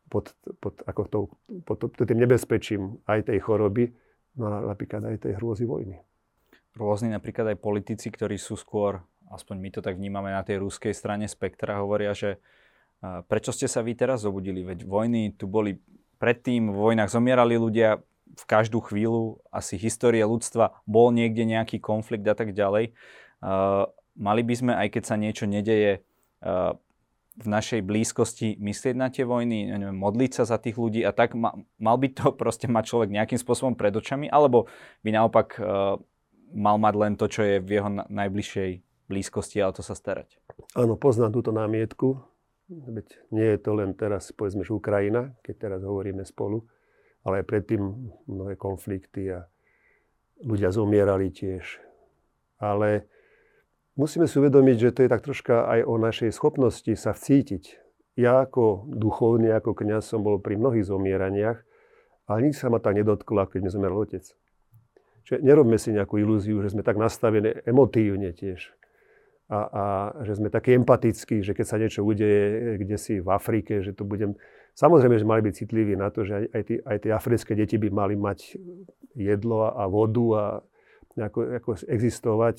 pod, 0.06 0.30
pod, 0.62 0.78
ako 0.86 1.02
to, 1.10 1.18
pod, 1.66 1.78
pod 1.90 2.04
tým 2.06 2.22
nebezpečím 2.22 3.02
aj 3.10 3.34
tej 3.34 3.42
choroby, 3.42 3.90
no 4.38 4.46
napríklad 4.50 5.02
aj 5.04 5.28
tej 5.28 5.38
hrôzy 5.38 5.66
vojny. 5.66 5.98
Rôzni 6.74 7.10
napríklad 7.10 7.54
aj 7.54 7.62
politici, 7.62 8.10
ktorí 8.10 8.34
sú 8.34 8.58
skôr, 8.58 8.98
aspoň 9.30 9.56
my 9.62 9.68
to 9.70 9.80
tak 9.82 9.94
vnímame 9.94 10.34
na 10.34 10.42
tej 10.42 10.58
ruskej 10.58 10.90
strane 10.90 11.30
spektra, 11.30 11.78
hovoria, 11.78 12.10
že 12.14 12.42
prečo 13.30 13.54
ste 13.54 13.70
sa 13.70 13.78
vy 13.84 13.94
teraz 13.94 14.26
zobudili? 14.26 14.66
Veď 14.66 14.82
vojny 14.82 15.38
tu 15.38 15.46
boli 15.46 15.78
predtým 16.18 16.72
v 16.72 16.78
vojnách 16.78 17.14
zomierali 17.14 17.54
ľudia 17.54 18.02
v 18.34 18.44
každú 18.50 18.82
chvíľu, 18.82 19.38
asi 19.54 19.78
histórie 19.78 20.26
ľudstva, 20.26 20.82
bol 20.82 21.14
niekde 21.14 21.46
nejaký 21.46 21.78
konflikt 21.78 22.26
a 22.26 22.34
tak 22.34 22.50
ďalej. 22.50 22.90
Mali 24.18 24.42
by 24.42 24.54
sme, 24.58 24.72
aj 24.74 24.88
keď 24.98 25.02
sa 25.06 25.14
niečo 25.14 25.46
nedeje 25.46 26.02
v 27.34 27.46
našej 27.50 27.82
blízkosti, 27.82 28.54
myslieť 28.62 28.94
na 28.94 29.10
tie 29.10 29.26
vojny, 29.26 29.66
neviem, 29.66 29.98
modliť 29.98 30.30
sa 30.38 30.44
za 30.46 30.58
tých 30.62 30.78
ľudí 30.78 31.02
a 31.02 31.10
tak, 31.10 31.34
ma, 31.34 31.50
mal 31.82 31.98
by 31.98 32.14
to 32.14 32.30
proste 32.40 32.70
mať 32.70 32.84
človek 32.94 33.10
nejakým 33.10 33.38
spôsobom 33.38 33.74
pred 33.74 33.90
očami, 33.90 34.30
alebo 34.30 34.70
by 35.02 35.10
naopak 35.10 35.58
uh, 35.58 35.98
mal 36.54 36.76
mať 36.78 36.94
len 36.94 37.12
to, 37.18 37.26
čo 37.26 37.42
je 37.42 37.56
v 37.58 37.70
jeho 37.74 37.90
najbližšej 38.06 38.70
blízkosti 39.10 39.58
a 39.60 39.68
o 39.68 39.74
to 39.74 39.82
sa 39.82 39.98
starať? 39.98 40.38
Áno, 40.78 40.94
poznám 40.94 41.34
túto 41.34 41.50
námietku. 41.50 42.22
Veď 42.70 43.06
nie 43.28 43.44
je 43.44 43.58
to 43.60 43.76
len 43.76 43.92
teraz, 43.92 44.32
povedzme, 44.32 44.64
že 44.64 44.72
Ukrajina, 44.72 45.36
keď 45.44 45.54
teraz 45.68 45.80
hovoríme 45.84 46.24
spolu, 46.24 46.64
ale 47.26 47.42
aj 47.42 47.50
predtým 47.50 47.82
mnohé 48.24 48.56
konflikty 48.56 49.28
a 49.34 49.44
ľudia 50.40 50.72
zomierali 50.72 51.28
tiež. 51.28 51.82
Ale 52.56 53.04
musíme 53.94 54.26
si 54.26 54.38
uvedomiť, 54.38 54.76
že 54.78 54.94
to 54.94 55.00
je 55.04 55.12
tak 55.12 55.22
troška 55.22 55.66
aj 55.66 55.80
o 55.86 55.94
našej 55.98 56.30
schopnosti 56.34 56.92
sa 56.94 57.14
vcítiť. 57.14 57.82
Ja 58.14 58.46
ako 58.46 58.86
duchovný, 58.86 59.50
ako 59.50 59.74
kniaz 59.74 60.06
som 60.06 60.22
bol 60.22 60.38
pri 60.38 60.54
mnohých 60.54 60.86
zomieraniach, 60.86 61.58
ale 62.30 62.38
nikdy 62.46 62.56
sa 62.56 62.70
ma 62.70 62.78
tak 62.78 62.94
nedotklo, 62.94 63.50
keď 63.50 63.60
mi 63.66 63.70
zomieral 63.70 63.98
otec. 64.06 64.24
Čiže 65.24 65.40
nerobme 65.40 65.80
si 65.80 65.90
nejakú 65.90 66.20
ilúziu, 66.20 66.60
že 66.62 66.76
sme 66.76 66.84
tak 66.84 67.00
nastavení 67.00 67.64
emotívne 67.64 68.30
tiež 68.36 68.76
a, 69.48 69.58
a 69.60 69.84
že 70.24 70.40
sme 70.40 70.48
takí 70.48 70.72
empatickí, 70.72 71.44
že 71.44 71.52
keď 71.52 71.66
sa 71.68 71.76
niečo 71.76 72.00
udeje 72.00 72.80
kde 72.80 72.96
si 72.96 73.20
v 73.20 73.28
Afrike, 73.28 73.84
že 73.84 73.92
to 73.92 74.04
budem... 74.08 74.36
Samozrejme, 74.74 75.20
že 75.20 75.28
mali 75.28 75.44
byť 75.44 75.54
citliví 75.54 75.94
na 75.94 76.10
to, 76.10 76.26
že 76.26 76.32
aj, 76.34 76.44
aj, 76.50 76.62
tí, 76.66 76.74
aj 76.82 76.96
tie 77.06 77.12
africké 77.12 77.52
deti 77.54 77.76
by 77.78 77.88
mali 77.92 78.16
mať 78.18 78.58
jedlo 79.14 79.70
a, 79.70 79.70
a 79.78 79.84
vodu 79.86 80.26
a 80.34 80.44
nejako, 81.14 81.40
nejako 81.54 81.70
existovať. 81.86 82.56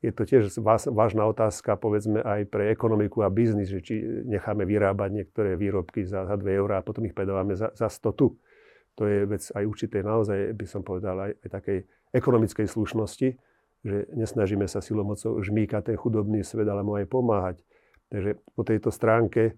Je 0.00 0.12
to 0.16 0.24
tiež 0.24 0.48
vážna 0.88 1.28
otázka, 1.28 1.76
povedzme, 1.76 2.24
aj 2.24 2.48
pre 2.48 2.72
ekonomiku 2.72 3.20
a 3.20 3.28
biznis, 3.28 3.68
že 3.68 3.84
či 3.84 4.00
necháme 4.24 4.64
vyrábať 4.64 5.12
niektoré 5.12 5.60
výrobky 5.60 6.08
za, 6.08 6.24
za 6.24 6.40
2 6.40 6.56
eurá 6.56 6.80
a 6.80 6.86
potom 6.86 7.04
ich 7.04 7.12
predávame 7.12 7.52
za, 7.52 7.68
za 7.76 7.92
100 7.92 8.16
tu. 8.16 8.40
To 8.96 9.04
je 9.04 9.28
vec 9.28 9.44
aj 9.52 9.64
určitej 9.64 10.00
naozaj, 10.00 10.56
by 10.56 10.66
som 10.66 10.80
povedal, 10.80 11.20
aj, 11.20 11.32
aj 11.44 11.48
takej 11.52 11.78
ekonomickej 12.16 12.64
slušnosti 12.64 13.28
že 13.80 14.12
nesnažíme 14.12 14.68
sa 14.68 14.84
silou 14.84 15.08
mocou 15.08 15.40
žmýkať 15.40 15.92
ten 15.92 15.96
chudobný 15.96 16.44
svet, 16.44 16.68
ale 16.68 16.84
mu 16.84 17.00
aj 17.00 17.08
pomáhať. 17.08 17.56
Takže 18.12 18.36
po 18.52 18.62
tejto 18.66 18.92
stránke, 18.92 19.56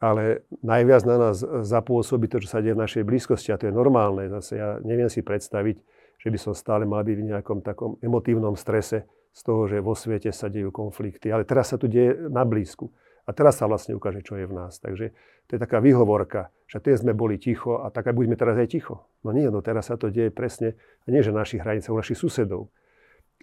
ale 0.00 0.48
najviac 0.64 1.02
na 1.04 1.16
nás 1.28 1.44
zapôsobí 1.44 2.28
to, 2.28 2.40
čo 2.40 2.48
sa 2.48 2.64
deje 2.64 2.76
v 2.76 2.82
našej 2.84 3.04
blízkosti 3.04 3.52
a 3.52 3.60
to 3.60 3.68
je 3.68 3.74
normálne. 3.74 4.30
Zase 4.32 4.52
ja 4.56 4.80
neviem 4.80 5.12
si 5.12 5.20
predstaviť, 5.20 5.76
že 6.20 6.28
by 6.32 6.38
som 6.40 6.52
stále 6.56 6.88
mal 6.88 7.04
byť 7.04 7.16
v 7.20 7.28
nejakom 7.34 7.58
takom 7.60 8.00
emotívnom 8.00 8.56
strese 8.56 9.04
z 9.34 9.40
toho, 9.42 9.66
že 9.66 9.82
vo 9.82 9.98
svete 9.98 10.30
sa 10.30 10.46
dejú 10.46 10.70
konflikty. 10.70 11.28
Ale 11.34 11.42
teraz 11.42 11.74
sa 11.74 11.76
tu 11.76 11.90
deje 11.90 12.30
na 12.30 12.46
blízku. 12.46 12.94
A 13.26 13.32
teraz 13.34 13.58
sa 13.58 13.66
vlastne 13.66 13.96
ukáže, 13.98 14.22
čo 14.22 14.38
je 14.38 14.46
v 14.46 14.54
nás. 14.54 14.78
Takže 14.78 15.10
to 15.48 15.50
je 15.56 15.60
taká 15.60 15.80
výhovorka, 15.82 16.54
že 16.70 16.78
tie 16.78 16.94
sme 16.94 17.16
boli 17.16 17.40
ticho 17.40 17.82
a 17.82 17.90
tak 17.90 18.06
aj 18.08 18.14
buďme 18.14 18.36
teraz 18.36 18.54
aj 18.54 18.68
ticho. 18.70 19.08
No 19.24 19.32
nie, 19.32 19.48
no 19.48 19.64
teraz 19.64 19.88
sa 19.90 19.96
to 19.96 20.12
deje 20.12 20.28
presne, 20.30 20.76
a 21.04 21.06
nie 21.10 21.24
že 21.24 21.32
našich 21.32 21.64
hranicách, 21.64 21.92
u 21.92 21.98
našich 21.98 22.20
susedov. 22.20 22.68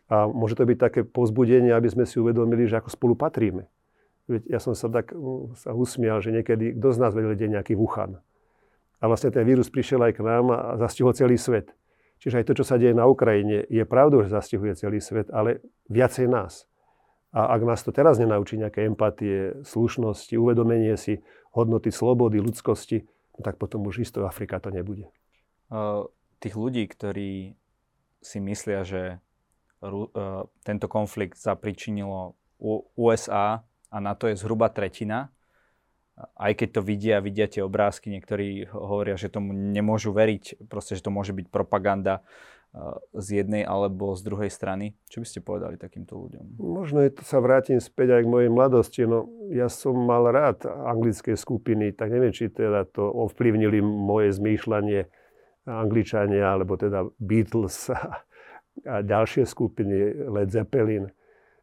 A 0.08 0.30
môže 0.30 0.54
to 0.54 0.70
byť 0.70 0.78
také 0.78 1.02
povzbudenie, 1.02 1.74
aby 1.74 1.90
sme 1.90 2.06
si 2.06 2.22
uvedomili, 2.22 2.70
že 2.70 2.78
ako 2.78 2.90
spolu 2.94 3.14
patríme. 3.18 3.68
Veď 4.30 4.42
ja 4.48 4.60
som 4.62 4.78
sa 4.78 4.86
tak 4.86 5.12
sa 5.58 5.74
usmial, 5.74 6.22
že 6.22 6.30
niekedy, 6.30 6.78
kto 6.78 6.88
z 6.94 6.98
nás 7.02 7.12
vedel, 7.18 7.34
kde 7.34 7.58
nejaký 7.58 7.74
Wuhan. 7.74 8.22
A 9.02 9.10
vlastne 9.10 9.34
ten 9.34 9.42
vírus 9.42 9.74
prišiel 9.74 9.98
aj 10.06 10.14
k 10.14 10.22
nám 10.22 10.46
a 10.54 10.58
zastihol 10.78 11.18
celý 11.18 11.42
svet. 11.42 11.74
Čiže 12.22 12.38
aj 12.38 12.46
to, 12.46 12.58
čo 12.62 12.66
sa 12.70 12.78
deje 12.78 12.94
na 12.94 13.10
Ukrajine, 13.10 13.66
je 13.66 13.82
pravdou, 13.82 14.22
že 14.22 14.30
zastihuje 14.30 14.78
celý 14.78 15.02
svet, 15.02 15.34
ale 15.34 15.66
viacej 15.90 16.30
nás. 16.30 16.70
A 17.34 17.50
ak 17.58 17.62
nás 17.66 17.82
to 17.82 17.90
teraz 17.90 18.22
nenaučí 18.22 18.62
nejaké 18.62 18.86
empatie, 18.86 19.58
slušnosti, 19.66 20.38
uvedomenie 20.38 20.94
si 21.02 21.26
hodnoty 21.58 21.90
slobody, 21.90 22.38
ľudskosti, 22.38 23.10
tak 23.42 23.58
potom 23.58 23.90
už 23.90 24.06
isto 24.06 24.22
Afrika 24.30 24.62
to 24.62 24.70
nebude. 24.70 25.10
Tých 26.38 26.54
ľudí, 26.54 26.86
ktorí 26.86 27.58
si 28.22 28.38
myslia, 28.38 28.86
že 28.86 29.18
tento 30.62 30.86
konflikt 30.86 31.42
zapričinilo 31.42 32.38
USA 32.94 33.66
a 33.90 33.98
na 33.98 34.14
to 34.14 34.30
je 34.30 34.38
zhruba 34.38 34.70
tretina. 34.70 35.34
Aj 36.16 36.54
keď 36.54 36.80
to 36.80 36.82
vidia, 36.84 37.24
vidia 37.24 37.48
tie 37.48 37.64
obrázky, 37.66 38.12
niektorí 38.12 38.68
hovoria, 38.70 39.18
že 39.18 39.32
tomu 39.32 39.54
nemôžu 39.56 40.12
veriť, 40.14 40.68
proste, 40.70 40.94
že 40.94 41.06
to 41.06 41.14
môže 41.14 41.34
byť 41.34 41.48
propaganda 41.50 42.22
z 43.12 43.44
jednej 43.44 43.68
alebo 43.68 44.16
z 44.16 44.24
druhej 44.24 44.48
strany. 44.48 44.96
Čo 45.12 45.20
by 45.20 45.28
ste 45.28 45.40
povedali 45.44 45.76
takýmto 45.76 46.16
ľuďom? 46.16 46.56
Možno 46.56 47.04
je 47.04 47.12
to, 47.12 47.28
sa 47.28 47.44
vrátim 47.44 47.84
späť 47.84 48.16
aj 48.16 48.22
k 48.24 48.32
mojej 48.32 48.48
mladosti. 48.48 49.04
No, 49.04 49.28
ja 49.52 49.68
som 49.68 49.92
mal 50.00 50.24
rád 50.32 50.64
anglické 50.64 51.36
skupiny, 51.36 51.92
tak 51.92 52.16
neviem, 52.16 52.32
či 52.32 52.48
teda 52.48 52.88
to 52.88 53.12
ovplyvnili 53.12 53.84
moje 53.84 54.32
zmýšľanie 54.40 55.04
Angličania, 55.68 56.48
alebo 56.48 56.80
teda 56.80 57.12
Beatles 57.20 57.92
a, 57.92 58.24
a 58.88 59.04
ďalšie 59.04 59.44
skupiny, 59.44 60.32
Led 60.32 60.48
Zeppelin. 60.56 61.12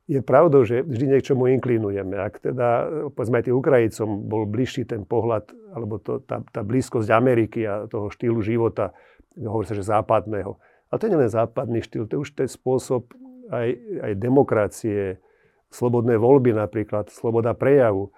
Je 0.08 0.24
pravdou, 0.24 0.64
že 0.64 0.80
vždy 0.80 1.20
niečomu 1.20 1.52
inklinujeme. 1.52 2.16
Ak 2.16 2.40
teda, 2.40 2.88
povedzme 3.12 3.44
aj 3.44 3.44
tým 3.44 3.60
Ukrajincom 3.60 4.08
bol 4.24 4.48
bližší 4.48 4.88
ten 4.88 5.04
pohľad, 5.04 5.52
alebo 5.76 6.00
to, 6.00 6.24
tá, 6.24 6.40
tá 6.48 6.64
blízkosť 6.64 7.12
Ameriky 7.12 7.68
a 7.68 7.84
toho 7.84 8.08
štýlu 8.08 8.40
života, 8.40 8.96
hovorí 9.36 9.68
sa, 9.68 9.76
že 9.76 9.84
západného, 9.84 10.56
ale 10.88 10.96
to 10.96 11.12
nie 11.12 11.20
len 11.20 11.28
západný 11.28 11.84
štýl, 11.84 12.08
to 12.08 12.16
je 12.16 12.22
už 12.24 12.30
ten 12.32 12.48
spôsob 12.48 13.12
aj, 13.52 13.68
aj 14.00 14.12
demokracie, 14.16 15.20
slobodné 15.68 16.16
voľby 16.16 16.56
napríklad, 16.56 17.12
sloboda 17.12 17.52
prejavu. 17.52 18.08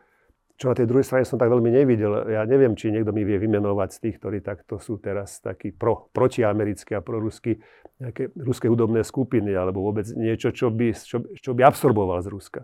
Čo 0.61 0.69
na 0.69 0.77
tej 0.77 0.93
druhej 0.93 1.09
strane 1.09 1.25
som 1.25 1.41
tak 1.41 1.49
veľmi 1.49 1.73
nevidel. 1.73 2.37
Ja 2.37 2.45
neviem, 2.45 2.77
či 2.77 2.93
niekto 2.93 3.17
mi 3.17 3.25
vie 3.25 3.41
vymenovať 3.41 3.97
z 3.97 3.99
tých, 4.05 4.17
ktorí 4.21 4.45
takto 4.45 4.77
sú 4.77 5.01
teraz 5.01 5.41
takí 5.41 5.73
pro, 5.73 6.13
protiamerické 6.13 6.93
a 6.93 7.01
proruskí, 7.01 7.57
nejaké 7.97 8.29
ruské 8.37 8.69
hudobné 8.69 9.01
skupiny, 9.01 9.57
alebo 9.57 9.81
vôbec 9.81 10.05
niečo, 10.13 10.53
čo 10.53 10.69
by, 10.69 10.93
čo, 10.93 11.25
čo 11.33 11.57
by 11.57 11.65
absorboval 11.65 12.21
z 12.21 12.29
Ruska. 12.29 12.61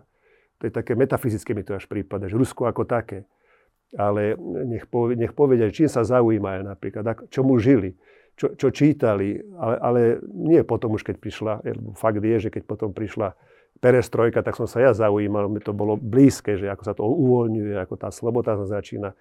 To 0.61 0.69
je 0.69 0.73
také 0.77 0.93
metafyzické 0.93 1.57
mi 1.57 1.65
to 1.65 1.73
až 1.73 1.89
prípada, 1.89 2.29
že 2.29 2.37
Rusko 2.37 2.69
ako 2.69 2.85
také. 2.85 3.25
Ale 3.97 4.37
nech, 4.69 4.85
povie, 4.85 5.17
nech 5.17 5.33
povedia, 5.33 5.73
čím 5.73 5.89
sa 5.89 6.05
zaujímajú 6.05 6.69
napríklad, 6.69 7.33
čomu 7.33 7.57
žili 7.57 7.97
čo, 8.37 8.53
čo 8.53 8.69
čítali, 8.69 9.41
ale, 9.57 9.75
ale 9.81 10.01
nie 10.29 10.61
potom 10.61 10.93
už, 10.93 11.01
keď 11.01 11.17
prišla, 11.17 11.53
fakt 11.97 12.21
je, 12.21 12.37
že 12.37 12.53
keď 12.53 12.63
potom 12.69 12.93
prišla 12.93 13.33
perestrojka, 13.77 14.41
tak 14.41 14.57
som 14.57 14.65
sa 14.65 14.81
ja 14.81 14.91
zaujímal, 14.91 15.47
mi 15.47 15.61
to 15.61 15.71
bolo 15.71 15.95
blízke, 15.97 16.57
že 16.57 16.67
ako 16.69 16.83
sa 16.83 16.93
to 16.97 17.05
uvoľňuje, 17.05 17.77
ako 17.77 17.95
tá 17.95 18.09
sloboda 18.09 18.57
sa 18.57 18.65
začína. 18.65 19.13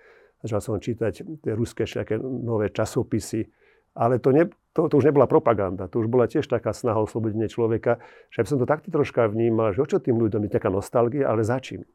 Začal 0.45 0.61
som 0.61 0.77
čítať 0.77 1.13
tie 1.45 1.53
ruské 1.57 1.89
všaké 1.89 2.21
nové 2.21 2.69
časopisy, 2.69 3.49
ale 3.97 4.21
to, 4.21 4.29
ne, 4.37 4.53
to, 4.77 4.93
to 4.93 5.01
už 5.01 5.09
nebola 5.09 5.25
propaganda, 5.25 5.89
to 5.89 6.05
už 6.05 6.13
bola 6.13 6.29
tiež 6.29 6.45
taká 6.45 6.77
snaha 6.77 7.01
oslobodenie 7.01 7.49
človeka, 7.49 7.97
že 8.29 8.45
by 8.45 8.47
som 8.49 8.59
to 8.61 8.69
takto 8.69 8.93
troška 8.93 9.25
vnímal, 9.33 9.73
že 9.73 9.81
o 9.81 9.89
čo 9.89 9.97
tým 9.97 10.21
ľuďom 10.21 10.45
je 10.45 10.53
taká 10.53 10.69
nostalgia, 10.69 11.25
ale 11.25 11.41
za 11.41 11.57
čím? 11.57 11.89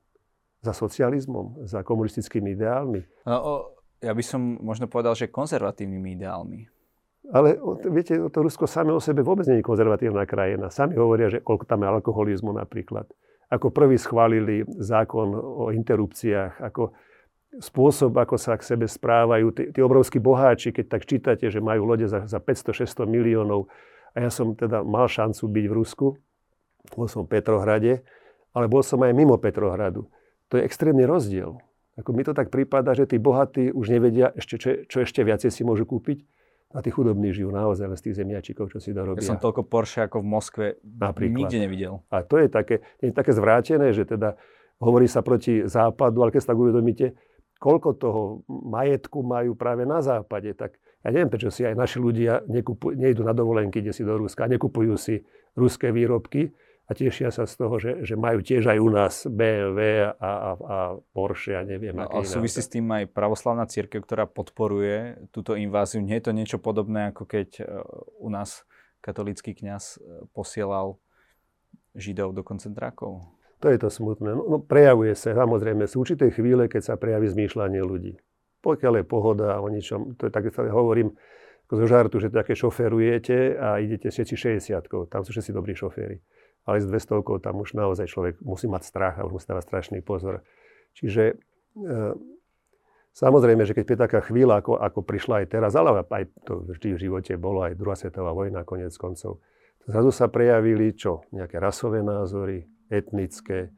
Za 0.65 0.73
socializmom, 0.73 1.65
za 1.69 1.85
komunistickými 1.85 2.57
ideálmi? 2.57 3.01
No, 3.29 3.37
o, 3.37 3.53
ja 4.01 4.13
by 4.17 4.23
som 4.25 4.57
možno 4.61 4.89
povedal, 4.89 5.13
že 5.13 5.29
konzervatívnymi 5.29 6.17
ideálmi. 6.17 6.65
Ale 7.31 7.55
viete, 7.87 8.19
to 8.27 8.39
Rusko 8.43 8.67
same 8.67 8.91
o 8.91 8.99
sebe 8.99 9.23
vôbec 9.23 9.47
nie 9.47 9.63
je 9.63 9.67
konzervatívna 9.67 10.27
krajina. 10.27 10.67
Sami 10.67 10.99
hovoria, 10.99 11.31
že 11.31 11.39
koľko 11.39 11.63
tam 11.63 11.87
je 11.87 11.87
alkoholizmu 11.87 12.51
napríklad. 12.51 13.07
Ako 13.47 13.71
prvý 13.71 13.95
schválili 13.95 14.67
zákon 14.67 15.31
o 15.35 15.71
interrupciách, 15.71 16.59
ako 16.59 16.91
spôsob, 17.63 18.15
ako 18.19 18.35
sa 18.35 18.59
k 18.59 18.75
sebe 18.75 18.83
správajú. 18.87 19.47
Tí, 19.55 19.63
tí 19.71 19.79
obrovskí 19.79 20.19
boháči, 20.19 20.75
keď 20.75 20.85
tak 20.91 21.07
čítate, 21.07 21.47
že 21.47 21.63
majú 21.63 21.87
lode 21.87 22.07
za, 22.07 22.27
za 22.27 22.39
500-600 22.43 23.07
miliónov. 23.07 23.71
A 24.11 24.27
ja 24.27 24.31
som 24.31 24.51
teda 24.51 24.83
mal 24.83 25.07
šancu 25.07 25.47
byť 25.47 25.65
v 25.71 25.73
Rusku. 25.75 26.07
Bol 26.95 27.07
som 27.07 27.23
v 27.23 27.31
Petrohrade, 27.31 28.03
ale 28.51 28.65
bol 28.67 28.83
som 28.83 28.99
aj 29.07 29.15
mimo 29.15 29.39
Petrohradu. 29.39 30.03
To 30.51 30.59
je 30.59 30.67
extrémny 30.67 31.07
rozdiel. 31.07 31.55
Ako 31.95 32.11
mi 32.11 32.27
to 32.27 32.35
tak 32.35 32.51
prípada, 32.51 32.91
že 32.91 33.07
tí 33.07 33.15
bohatí 33.19 33.71
už 33.71 33.87
nevedia, 33.87 34.35
ešte, 34.35 34.59
čo, 34.59 34.69
čo 34.83 34.97
ešte 35.03 35.23
viacej 35.23 35.47
si 35.47 35.63
môžu 35.63 35.87
kúpiť 35.87 36.27
a 36.71 36.79
tí 36.79 36.89
chudobní 36.89 37.35
žijú 37.35 37.51
naozaj 37.51 37.87
len 37.87 37.97
z 37.99 38.03
tých 38.09 38.15
zemiačikov, 38.23 38.71
čo 38.71 38.79
si 38.79 38.95
dorobia. 38.95 39.19
Ja 39.19 39.35
som 39.35 39.43
toľko 39.43 39.67
Porsche 39.67 40.07
ako 40.07 40.23
v 40.23 40.27
Moskve 40.27 40.65
Napríklad. 40.83 41.47
nikde 41.47 41.59
nevidel. 41.59 41.93
A 42.07 42.23
to 42.23 42.39
je 42.39 42.47
také, 42.47 42.79
je 43.03 43.11
také 43.11 43.35
zvrátené, 43.35 43.91
že 43.91 44.07
teda 44.07 44.39
hovorí 44.79 45.05
sa 45.11 45.19
proti 45.21 45.67
západu, 45.67 46.23
ale 46.23 46.31
keď 46.31 46.41
sa 46.41 46.51
tak 46.55 46.59
uvedomíte, 46.63 47.13
koľko 47.61 47.89
toho 47.99 48.21
majetku 48.49 49.21
majú 49.21 49.53
práve 49.53 49.85
na 49.85 50.01
západe, 50.01 50.55
tak 50.57 50.81
ja 51.01 51.09
neviem, 51.13 51.29
prečo 51.29 51.53
si 51.53 51.65
aj 51.65 51.77
naši 51.77 51.97
ľudia 51.97 52.45
nekupujú, 52.45 52.93
nejdu 52.97 53.21
na 53.21 53.33
dovolenky, 53.33 53.81
kde 53.81 53.93
si 53.93 54.05
do 54.05 54.17
Ruska, 54.17 54.49
nekupujú 54.49 54.93
si 54.97 55.21
ruské 55.57 55.89
výrobky, 55.89 56.53
a 56.91 56.97
tešia 56.97 57.31
sa 57.31 57.47
z 57.47 57.55
toho, 57.55 57.79
že, 57.79 58.03
že 58.03 58.19
majú 58.19 58.43
tiež 58.43 58.67
aj 58.67 58.79
u 58.83 58.89
nás 58.91 59.23
BMW 59.23 60.11
a, 60.11 60.11
a, 60.19 60.51
a 60.59 60.77
Porsche 61.15 61.55
a 61.55 61.63
neviem. 61.63 61.95
No, 61.95 62.03
ale 62.03 62.27
súvisí 62.27 62.59
s 62.59 62.67
tým 62.67 62.83
aj 62.91 63.07
pravoslavná 63.15 63.63
církev, 63.63 64.03
ktorá 64.03 64.27
podporuje 64.27 65.15
túto 65.31 65.55
inváziu. 65.55 66.03
Nie 66.03 66.19
je 66.19 66.27
to 66.27 66.35
niečo 66.35 66.59
podobné, 66.59 67.15
ako 67.15 67.23
keď 67.23 67.63
e, 67.63 67.79
u 68.19 68.27
nás 68.27 68.67
katolícky 68.99 69.55
kňaz 69.55 70.03
e, 70.03 70.27
posielal 70.35 70.99
Židov 71.95 72.35
do 72.35 72.43
koncentrákov? 72.43 73.23
To 73.63 73.67
je 73.71 73.79
to 73.79 73.87
smutné. 73.87 74.35
No, 74.35 74.43
no 74.51 74.57
prejavuje 74.59 75.15
sa, 75.15 75.31
samozrejme, 75.31 75.87
sú 75.87 76.03
určité 76.03 76.27
chvíle, 76.27 76.67
keď 76.67 76.91
sa 76.91 76.93
prejaví 76.99 77.31
zmýšľanie 77.31 77.79
ľudí. 77.79 78.19
Pokiaľ 78.59 78.99
je 78.99 79.05
pohoda 79.07 79.63
o 79.63 79.71
ničom, 79.71 80.19
to 80.19 80.27
je 80.27 80.31
tak, 80.35 80.51
hovorím 80.51 81.15
zo 81.71 81.87
žartu, 81.87 82.19
že 82.19 82.27
také 82.27 82.51
šoferujete 82.51 83.55
a 83.55 83.79
idete 83.79 84.11
všetci 84.11 84.59
60 84.59 85.07
tam 85.07 85.21
sú 85.23 85.31
všetci 85.31 85.55
dobrí 85.55 85.71
šoféry 85.71 86.19
ale 86.65 86.77
s 86.81 86.85
200 86.85 87.41
tam 87.41 87.55
už 87.61 87.73
naozaj 87.73 88.07
človek 88.09 88.39
musí 88.45 88.69
mať 88.69 88.83
strach 88.85 89.15
a 89.17 89.25
už 89.25 89.41
musí 89.41 89.47
dávať 89.49 89.65
strašný 89.65 89.99
pozor. 90.05 90.45
Čiže 90.93 91.23
e, 91.31 91.35
samozrejme, 93.15 93.65
že 93.65 93.73
keď 93.73 93.85
je 93.85 93.97
taká 93.97 94.19
chvíľa, 94.21 94.61
ako, 94.61 94.77
ako 94.77 94.99
prišla 95.01 95.43
aj 95.43 95.47
teraz, 95.49 95.71
ale 95.73 96.05
aj 96.05 96.23
to 96.45 96.61
vždy 96.69 96.95
v 96.95 97.01
živote 97.09 97.33
bolo, 97.39 97.65
aj 97.65 97.79
druhá 97.79 97.97
svetová 97.97 98.31
vojna, 98.35 98.67
konec 98.67 98.93
koncov, 98.93 99.41
zrazu 99.89 100.11
sa 100.13 100.29
prejavili 100.29 100.93
čo? 100.93 101.25
Nejaké 101.33 101.57
rasové 101.57 102.05
názory, 102.05 102.69
etnické, 102.91 103.73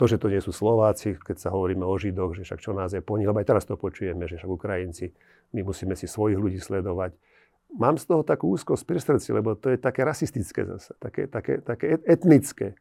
to, 0.00 0.10
že 0.10 0.18
to 0.18 0.32
nie 0.32 0.40
sú 0.40 0.50
Slováci, 0.50 1.14
keď 1.14 1.36
sa 1.38 1.48
hovoríme 1.54 1.86
o 1.86 1.94
Židoch, 1.94 2.34
že 2.34 2.42
však 2.42 2.58
čo 2.58 2.72
nás 2.72 2.90
je 2.90 3.04
po 3.04 3.20
nich, 3.20 3.28
lebo 3.28 3.38
aj 3.38 3.46
teraz 3.46 3.68
to 3.68 3.78
počujeme, 3.78 4.24
že 4.26 4.40
však 4.40 4.50
Ukrajinci, 4.50 5.14
my 5.52 5.62
musíme 5.62 5.94
si 5.94 6.08
svojich 6.08 6.40
ľudí 6.40 6.58
sledovať 6.58 7.14
mám 7.76 7.96
z 7.96 8.04
toho 8.08 8.22
takú 8.22 8.52
úzkosť 8.52 8.82
pri 8.84 8.98
srdci, 9.00 9.28
lebo 9.32 9.56
to 9.56 9.72
je 9.72 9.78
také 9.80 10.04
rasistické 10.04 10.64
zase, 10.68 10.92
také, 11.00 11.28
také, 11.28 11.60
také 11.64 12.00
etnické, 12.04 12.76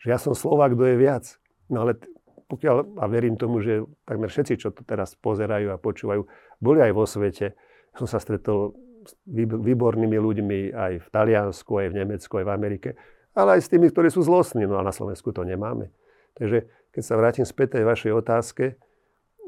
že 0.00 0.06
ja 0.12 0.18
som 0.20 0.36
Slovák, 0.36 0.76
kto 0.76 0.84
je 0.84 0.96
viac. 1.00 1.24
No 1.72 1.88
ale 1.88 1.96
pokiaľ, 2.44 3.00
a 3.00 3.04
verím 3.08 3.40
tomu, 3.40 3.64
že 3.64 3.88
takmer 4.04 4.28
všetci, 4.28 4.60
čo 4.60 4.68
to 4.70 4.84
teraz 4.84 5.16
pozerajú 5.16 5.72
a 5.72 5.80
počúvajú, 5.80 6.28
boli 6.60 6.78
aj 6.84 6.92
vo 6.92 7.08
svete. 7.08 7.56
Som 7.96 8.04
sa 8.04 8.20
stretol 8.20 8.76
s 9.04 9.16
výbornými 9.28 10.16
ľuďmi 10.16 10.58
aj 10.72 10.92
v 11.04 11.08
Taliansku, 11.08 11.72
aj 11.80 11.88
v 11.92 11.96
Nemecku, 12.04 12.32
aj 12.40 12.46
v 12.48 12.52
Amerike, 12.52 12.88
ale 13.32 13.58
aj 13.58 13.60
s 13.64 13.70
tými, 13.72 13.88
ktorí 13.88 14.12
sú 14.12 14.20
zlostní. 14.24 14.68
No 14.68 14.76
a 14.76 14.84
na 14.84 14.92
Slovensku 14.92 15.32
to 15.32 15.44
nemáme. 15.44 15.88
Takže 16.36 16.68
keď 16.92 17.02
sa 17.02 17.18
vrátim 17.18 17.46
späť 17.48 17.80
tej 17.80 17.84
vašej 17.88 18.12
otázke, 18.12 18.64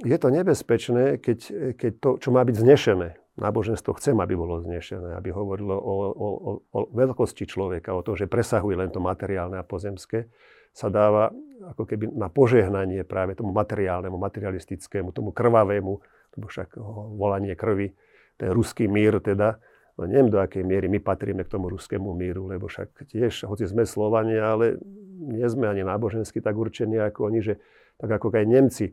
je 0.05 0.17
to 0.21 0.29
nebezpečné, 0.29 1.21
keď, 1.21 1.39
keď 1.77 1.93
to, 2.01 2.11
čo 2.21 2.29
má 2.29 2.45
byť 2.45 2.57
znešené, 2.57 3.17
náboženstvo 3.37 3.93
chcem, 4.01 4.17
aby 4.17 4.33
bolo 4.33 4.65
znešené, 4.65 5.13
aby 5.17 5.29
hovorilo 5.29 5.77
o, 5.77 5.95
o, 6.09 6.29
o, 6.73 6.81
veľkosti 6.93 7.45
človeka, 7.45 7.93
o 7.93 8.01
tom, 8.01 8.17
že 8.17 8.25
presahuje 8.25 8.77
len 8.81 8.89
to 8.89 9.01
materiálne 9.01 9.61
a 9.61 9.65
pozemské, 9.65 10.29
sa 10.73 10.93
dáva 10.93 11.33
ako 11.73 11.89
keby 11.89 12.13
na 12.13 12.29
požehnanie 12.29 13.01
práve 13.05 13.33
tomu 13.33 13.53
materiálnemu, 13.53 14.17
materialistickému, 14.17 15.13
tomu 15.13 15.33
krvavému, 15.33 15.93
lebo 16.37 16.45
však 16.49 16.77
volanie 17.17 17.57
krvi, 17.57 17.97
ten 18.37 18.53
ruský 18.53 18.85
mír 18.85 19.17
teda, 19.25 19.57
no 19.97 20.05
neviem 20.05 20.29
do 20.29 20.37
akej 20.37 20.61
miery 20.61 20.93
my 20.93 21.01
patríme 21.01 21.41
k 21.45 21.53
tomu 21.57 21.73
ruskému 21.73 22.13
míru, 22.13 22.53
lebo 22.53 22.69
však 22.69 23.09
tiež, 23.09 23.49
hoci 23.49 23.65
sme 23.65 23.89
Slovania, 23.89 24.53
ale 24.53 24.77
nie 25.17 25.49
sme 25.49 25.65
ani 25.73 25.81
nábožensky 25.81 26.45
tak 26.45 26.53
určení 26.53 27.01
ako 27.01 27.33
oni, 27.33 27.41
že 27.41 27.55
tak 27.97 28.13
ako 28.13 28.29
aj 28.37 28.45
Nemci, 28.45 28.93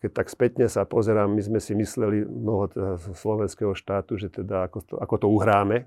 keď 0.00 0.10
tak 0.16 0.32
spätne 0.32 0.66
sa 0.66 0.88
pozerám, 0.88 1.28
my 1.28 1.42
sme 1.44 1.60
si 1.60 1.76
mysleli 1.76 2.24
mnoho 2.24 2.64
teda 2.72 2.90
slovenského 3.12 3.76
štátu, 3.76 4.16
že 4.16 4.32
teda 4.32 4.64
ako 4.68 4.78
to, 4.80 4.94
ako 4.96 5.14
to 5.20 5.26
uhráme, 5.28 5.84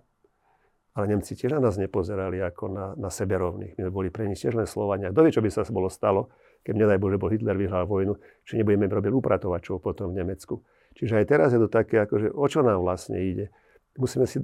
ale 0.95 1.05
Nemci 1.12 1.36
tiež 1.36 1.60
na 1.60 1.62
nás 1.67 1.75
nepozerali 1.75 2.39
ako 2.39 2.72
na, 2.72 2.86
na 2.95 3.12
seberovných. 3.12 3.75
My 3.75 3.91
boli 3.91 4.07
pre 4.13 4.31
nich 4.31 4.39
tiež 4.39 4.55
len 4.55 4.69
Slovania. 4.69 5.12
Kto 5.12 5.27
vie, 5.27 5.36
čo 5.36 5.43
by 5.43 5.51
sa 5.51 5.67
bolo 5.67 5.91
stalo, 5.91 6.31
keď 6.63 6.74
nedaj 6.88 6.98
Bože 7.01 7.19
bol 7.19 7.29
Hitler 7.34 7.60
vyhral 7.60 7.84
vojnu, 7.84 8.15
či 8.48 8.55
nebudeme 8.55 8.88
robiť 8.88 9.12
upratovačov 9.12 9.84
potom 9.84 10.15
v 10.15 10.24
Nemecku. 10.24 10.63
Čiže 10.95 11.19
aj 11.19 11.25
teraz 11.27 11.50
je 11.51 11.60
to 11.60 11.67
také, 11.67 12.00
akože 12.00 12.31
o 12.31 12.45
čo 12.48 12.63
nám 12.63 12.79
vlastne 12.79 13.19
ide. 13.19 13.51
Musíme 14.00 14.24
si... 14.24 14.39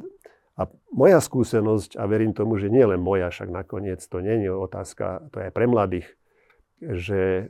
A 0.59 0.67
moja 0.91 1.23
skúsenosť, 1.23 1.95
a 1.95 2.03
verím 2.11 2.35
tomu, 2.35 2.59
že 2.59 2.67
nie 2.67 2.83
len 2.83 2.99
moja, 2.99 3.31
však 3.31 3.47
nakoniec 3.47 4.03
to 4.03 4.19
nie 4.19 4.43
je 4.43 4.51
otázka, 4.51 5.31
to 5.31 5.39
je 5.39 5.47
aj 5.47 5.53
pre 5.55 5.65
mladých, 5.65 6.07
že 6.83 7.47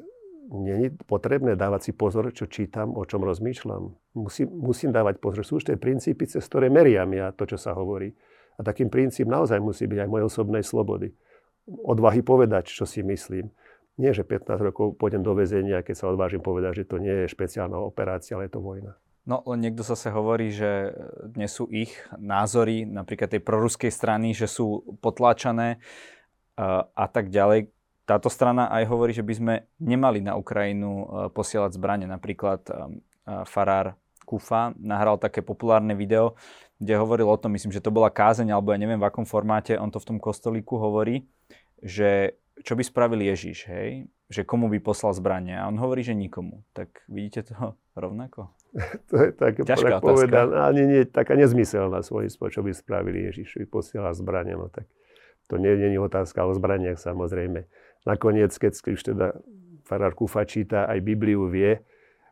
je 0.51 0.91
potrebné 1.07 1.55
dávať 1.55 1.89
si 1.89 1.91
pozor, 1.95 2.27
čo 2.35 2.43
čítam, 2.51 2.91
o 2.99 3.07
čom 3.07 3.23
rozmýšľam. 3.23 3.95
Musím, 4.19 4.51
musím 4.51 4.91
dávať 4.91 5.23
pozor. 5.23 5.47
Sú 5.47 5.63
už 5.63 5.71
tie 5.71 5.79
princípy, 5.79 6.27
cez 6.27 6.43
ktoré 6.43 6.67
meriam 6.67 7.07
ja 7.15 7.31
to, 7.31 7.47
čo 7.47 7.55
sa 7.55 7.71
hovorí. 7.71 8.11
A 8.59 8.67
takým 8.67 8.91
princíp 8.91 9.31
naozaj 9.31 9.63
musí 9.63 9.87
byť 9.87 9.99
aj 10.03 10.09
mojej 10.11 10.27
osobnej 10.27 10.63
slobody. 10.67 11.15
odvahy 11.67 12.25
povedať, 12.25 12.73
čo 12.73 12.89
si 12.89 13.05
myslím. 13.05 13.51
Nie, 13.99 14.15
že 14.15 14.25
15 14.25 14.57
rokov 14.71 14.97
pôjdem 14.97 15.21
do 15.21 15.35
väzenia, 15.37 15.85
keď 15.85 15.95
sa 15.95 16.09
odvážim 16.09 16.41
povedať, 16.41 16.83
že 16.83 16.89
to 16.89 16.97
nie 16.97 17.25
je 17.25 17.31
špeciálna 17.31 17.77
operácia, 17.77 18.33
ale 18.33 18.49
je 18.49 18.53
to 18.57 18.63
vojna. 18.63 18.97
No, 19.21 19.45
len 19.45 19.61
niekto 19.61 19.85
zase 19.85 20.09
hovorí, 20.09 20.49
že 20.49 20.97
dnes 21.29 21.53
sú 21.53 21.69
ich 21.69 21.93
názory, 22.17 22.89
napríklad 22.89 23.29
tej 23.29 23.45
proruskej 23.45 23.93
strany, 23.93 24.33
že 24.33 24.49
sú 24.49 24.97
potláčané 24.97 25.77
a 26.57 27.05
tak 27.05 27.29
ďalej. 27.29 27.69
Táto 28.11 28.27
strana 28.27 28.67
aj 28.67 28.91
hovorí, 28.91 29.15
že 29.15 29.23
by 29.23 29.33
sme 29.39 29.53
nemali 29.79 30.19
na 30.19 30.35
Ukrajinu 30.35 31.07
posielať 31.31 31.79
zbranie. 31.79 32.11
Napríklad 32.11 32.59
Farár 33.47 33.95
Kufa 34.27 34.75
nahral 34.75 35.15
také 35.15 35.39
populárne 35.39 35.95
video, 35.95 36.35
kde 36.75 36.99
hovoril 36.99 37.31
o 37.31 37.39
tom, 37.39 37.55
myslím, 37.55 37.71
že 37.71 37.79
to 37.79 37.87
bola 37.87 38.11
kázeň, 38.11 38.51
alebo 38.51 38.75
ja 38.75 38.79
neviem 38.83 38.99
v 38.99 39.07
akom 39.07 39.23
formáte, 39.23 39.79
on 39.79 39.87
to 39.87 40.03
v 40.03 40.11
tom 40.11 40.17
kostolíku 40.19 40.75
hovorí, 40.75 41.23
že 41.79 42.35
čo 42.67 42.75
by 42.75 42.83
spravil 42.83 43.23
Ježiš, 43.23 43.71
hej? 43.71 44.11
Že 44.27 44.43
komu 44.43 44.67
by 44.67 44.83
poslal 44.83 45.15
zbranie. 45.15 45.55
A 45.55 45.71
on 45.71 45.79
hovorí, 45.79 46.03
že 46.03 46.11
nikomu. 46.11 46.67
Tak 46.75 47.07
vidíte 47.07 47.47
to 47.47 47.79
rovnako? 47.95 48.51
to 49.07 49.15
je 49.23 49.29
tak, 49.35 49.55
Ťažká 49.55 49.99
tak 49.99 50.03
povedané, 50.03 50.55
ani 50.59 50.81
nie, 50.83 51.01
taká 51.07 51.39
nezmyselná 51.39 52.03
svojím 52.03 52.31
spôsobom, 52.31 52.55
čo 52.55 52.61
by 52.63 52.71
spravili 52.75 53.31
Ježiš, 53.31 53.55
by 53.55 53.67
posielal 53.71 54.11
zbranie. 54.11 54.59
No 54.59 54.67
tak 54.67 54.87
to 55.51 55.59
nie, 55.59 55.75
nie 55.75 55.95
je 55.95 55.99
otázka 55.99 56.47
o 56.47 56.51
zbraniach 56.55 56.95
samozrejme. 56.95 57.67
Nakoniec, 58.05 58.53
keď 58.57 58.71
už 58.81 59.01
teda 59.01 59.37
farár 59.85 60.17
Kufa 60.17 60.47
číta 60.47 60.89
aj 60.89 60.99
Bibliu, 61.05 61.45
vie, 61.51 61.81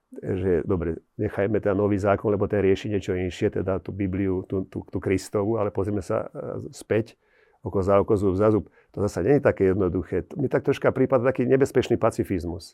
že 0.10 0.66
dobre, 0.66 0.98
nechajme 1.22 1.62
ten 1.62 1.78
nový 1.78 2.02
zákon, 2.02 2.34
lebo 2.34 2.50
ten 2.50 2.66
rieši 2.66 2.90
niečo 2.90 3.14
inšie, 3.14 3.54
teda 3.54 3.78
tú 3.78 3.94
Bibliu, 3.94 4.42
tú, 4.50 4.66
tú, 4.66 4.82
tú 4.82 4.98
Kristovu, 4.98 5.62
ale 5.62 5.70
pozrieme 5.70 6.02
sa 6.02 6.26
e, 6.34 6.74
späť, 6.74 7.14
oko 7.62 7.80
za 7.86 8.02
oko, 8.02 8.18
zub 8.18 8.34
za 8.34 8.50
zub. 8.50 8.66
To 8.96 9.06
zase 9.06 9.22
nie 9.22 9.38
je 9.38 9.44
také 9.46 9.70
jednoduché. 9.70 10.26
Mi 10.34 10.50
tak 10.50 10.66
troška 10.66 10.90
prípada 10.90 11.30
taký 11.30 11.46
nebezpečný 11.46 12.02
pacifizmus. 12.02 12.74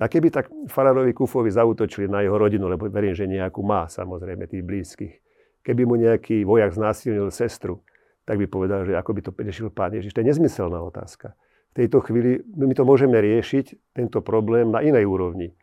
A 0.00 0.08
keby 0.08 0.32
tak 0.32 0.48
farárovi 0.72 1.12
Kufovi 1.12 1.52
zautočili 1.52 2.08
na 2.08 2.24
jeho 2.24 2.36
rodinu, 2.36 2.68
lebo 2.68 2.88
verím, 2.88 3.12
že 3.12 3.28
nejakú 3.28 3.60
má 3.60 3.88
samozrejme 3.88 4.48
tých 4.48 4.64
blízkych. 4.64 5.14
Keby 5.62 5.82
mu 5.84 5.94
nejaký 6.00 6.48
vojak 6.48 6.72
znásilnil 6.72 7.28
sestru, 7.28 7.84
tak 8.24 8.40
by 8.40 8.46
povedal, 8.48 8.88
že 8.88 8.96
ako 8.96 9.10
by 9.12 9.20
to 9.20 9.30
riešil 9.36 9.68
pán 9.68 9.92
Ježiš. 9.92 10.16
To 10.16 10.20
je 10.24 10.30
nezmyselná 10.32 10.80
otázka. 10.80 11.36
V 11.72 11.84
tejto 11.84 12.04
chvíli 12.04 12.44
my 12.52 12.76
to 12.76 12.84
môžeme 12.84 13.16
riešiť, 13.16 13.96
tento 13.96 14.20
problém, 14.20 14.68
na 14.68 14.84
inej 14.84 15.08
úrovni 15.08 15.56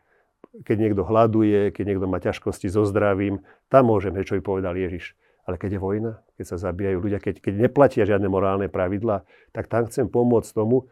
keď 0.66 0.76
niekto 0.76 1.02
hľaduje, 1.06 1.70
keď 1.70 1.84
niekto 1.86 2.06
má 2.10 2.18
ťažkosti 2.18 2.66
so 2.66 2.82
zdravím, 2.82 3.42
tam 3.70 3.86
môžeme, 3.86 4.26
čo 4.26 4.34
by 4.38 4.42
povedal 4.42 4.74
Ježiš. 4.74 5.14
Ale 5.46 5.56
keď 5.56 5.78
je 5.78 5.80
vojna, 5.80 6.12
keď 6.36 6.46
sa 6.46 6.56
zabíjajú 6.70 6.98
ľudia, 7.00 7.18
keď, 7.22 7.42
keď 7.42 7.54
neplatia 7.58 8.04
žiadne 8.06 8.28
morálne 8.28 8.66
pravidlá, 8.66 9.24
tak 9.54 9.70
tam 9.70 9.86
chcem 9.88 10.06
pomôcť 10.10 10.50
tomu, 10.52 10.90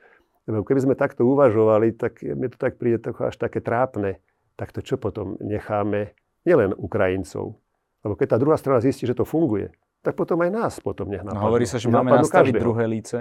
lebo 0.48 0.64
keby 0.64 0.88
sme 0.88 0.94
takto 0.96 1.28
uvažovali, 1.28 1.92
tak 1.92 2.24
mi 2.24 2.48
to 2.48 2.56
tak 2.56 2.80
príde 2.80 3.02
až 3.04 3.36
také 3.36 3.60
trápne. 3.60 4.22
Tak 4.56 4.72
to 4.74 4.80
čo 4.80 4.96
potom 4.96 5.36
necháme 5.38 6.16
nielen 6.42 6.72
Ukrajincov? 6.74 7.60
Lebo 8.02 8.14
keď 8.16 8.34
tá 8.34 8.36
druhá 8.40 8.56
strana 8.56 8.80
zistí, 8.80 9.04
že 9.04 9.14
to 9.14 9.28
funguje, 9.28 9.70
tak 10.00 10.16
potom 10.16 10.40
aj 10.40 10.50
nás 10.50 10.74
potom 10.80 11.10
nech 11.10 11.20
napadnú. 11.20 11.44
No, 11.44 11.46
hovorí 11.52 11.66
sa, 11.68 11.76
že 11.76 11.90
máme 11.90 12.24
nastaviť 12.24 12.56
každého. 12.56 12.64
druhé 12.64 12.84
líce. 12.88 13.18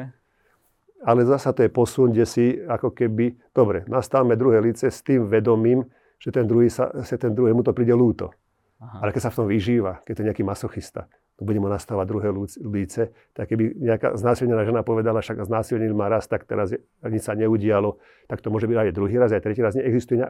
Ale 1.06 1.26
zasa 1.26 1.54
to 1.54 1.62
je 1.62 1.70
posun, 1.70 2.10
kde 2.10 2.26
si 2.26 2.58
ako 2.58 2.94
keby, 2.94 3.38
dobre, 3.54 3.86
nastavme 3.86 4.34
druhé 4.34 4.62
líce 4.62 4.90
s 4.90 5.06
tým 5.06 5.30
vedomím, 5.30 5.86
že 6.18 6.34
ten, 6.34 6.50
druhý 6.50 6.74
sa, 6.74 6.90
sa 7.06 7.16
ten 7.18 7.34
druhému 7.34 7.62
to 7.62 7.74
príde 7.74 7.94
lúto. 7.94 8.34
Aha. 8.82 9.06
Ale 9.06 9.14
keď 9.14 9.30
sa 9.30 9.32
v 9.34 9.38
tom 9.42 9.48
vyžíva, 9.50 10.02
keď 10.06 10.14
to 10.14 10.22
je 10.22 10.28
nejaký 10.34 10.44
masochista, 10.46 11.06
to 11.38 11.46
bude 11.46 11.62
mu 11.62 11.70
nastávať 11.70 12.06
druhé 12.10 12.30
líce, 12.66 13.14
tak 13.38 13.54
keby 13.54 13.78
nejaká 13.78 14.18
znásilnená 14.18 14.66
žena 14.66 14.82
povedala, 14.82 15.22
však 15.22 15.46
znásilnený 15.46 15.94
ma 15.94 16.10
raz, 16.10 16.26
tak 16.26 16.50
teraz 16.50 16.74
nič 17.06 17.22
sa 17.22 17.38
neudialo, 17.38 18.02
tak 18.26 18.42
to 18.42 18.50
môže 18.50 18.66
byť 18.66 18.78
aj 18.90 18.96
druhý 18.98 19.22
raz, 19.22 19.30
aj 19.30 19.46
tretí 19.46 19.62
raz. 19.62 19.78
Neexistuje 19.78 20.26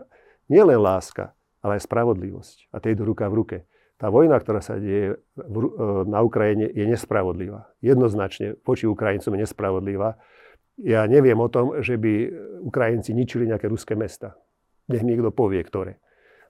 nielen 0.51 0.79
láska, 0.83 1.31
ale 1.63 1.79
aj 1.79 1.87
spravodlivosť. 1.87 2.75
A 2.75 2.83
to 2.83 2.91
idú 2.91 3.07
ruka 3.07 3.31
v 3.31 3.35
ruke. 3.39 3.57
Tá 3.97 4.11
vojna, 4.13 4.37
ktorá 4.37 4.61
sa 4.61 4.77
deje 4.77 5.15
e, 5.15 5.43
na 6.05 6.21
Ukrajine, 6.21 6.69
je 6.69 6.85
nespravodlivá. 6.85 7.71
Jednoznačne 7.81 8.59
voči 8.61 8.85
Ukrajincom 8.85 9.33
je 9.33 9.41
nespravodlivá. 9.47 10.19
Ja 10.77 11.09
neviem 11.09 11.37
o 11.41 11.49
tom, 11.49 11.81
že 11.81 11.97
by 11.97 12.13
Ukrajinci 12.61 13.17
ničili 13.17 13.49
nejaké 13.49 13.65
ruské 13.65 13.97
mesta. 13.97 14.37
Nech 14.87 15.01
niekto 15.01 15.33
povie, 15.33 15.61
ktoré. 15.65 15.97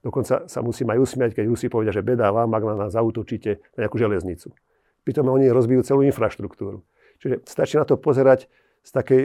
Dokonca 0.04 0.46
sa 0.46 0.60
musím 0.62 0.94
aj 0.94 1.00
usmiať, 1.00 1.32
keď 1.34 1.46
Rusi 1.50 1.68
povedia, 1.68 1.92
že 1.96 2.06
beda 2.06 2.30
vám, 2.30 2.54
ak 2.54 2.64
na 2.64 2.76
nás 2.86 2.92
zautočíte 2.94 3.60
na 3.76 3.88
nejakú 3.88 3.98
železnicu. 3.98 4.54
Pritom 5.02 5.26
oni 5.28 5.50
rozbijú 5.50 5.82
celú 5.82 6.06
infraštruktúru. 6.06 6.84
Čiže 7.18 7.42
stačí 7.48 7.76
na 7.80 7.88
to 7.88 7.98
pozerať 7.98 8.46
z 8.86 8.92
takej, 8.94 9.22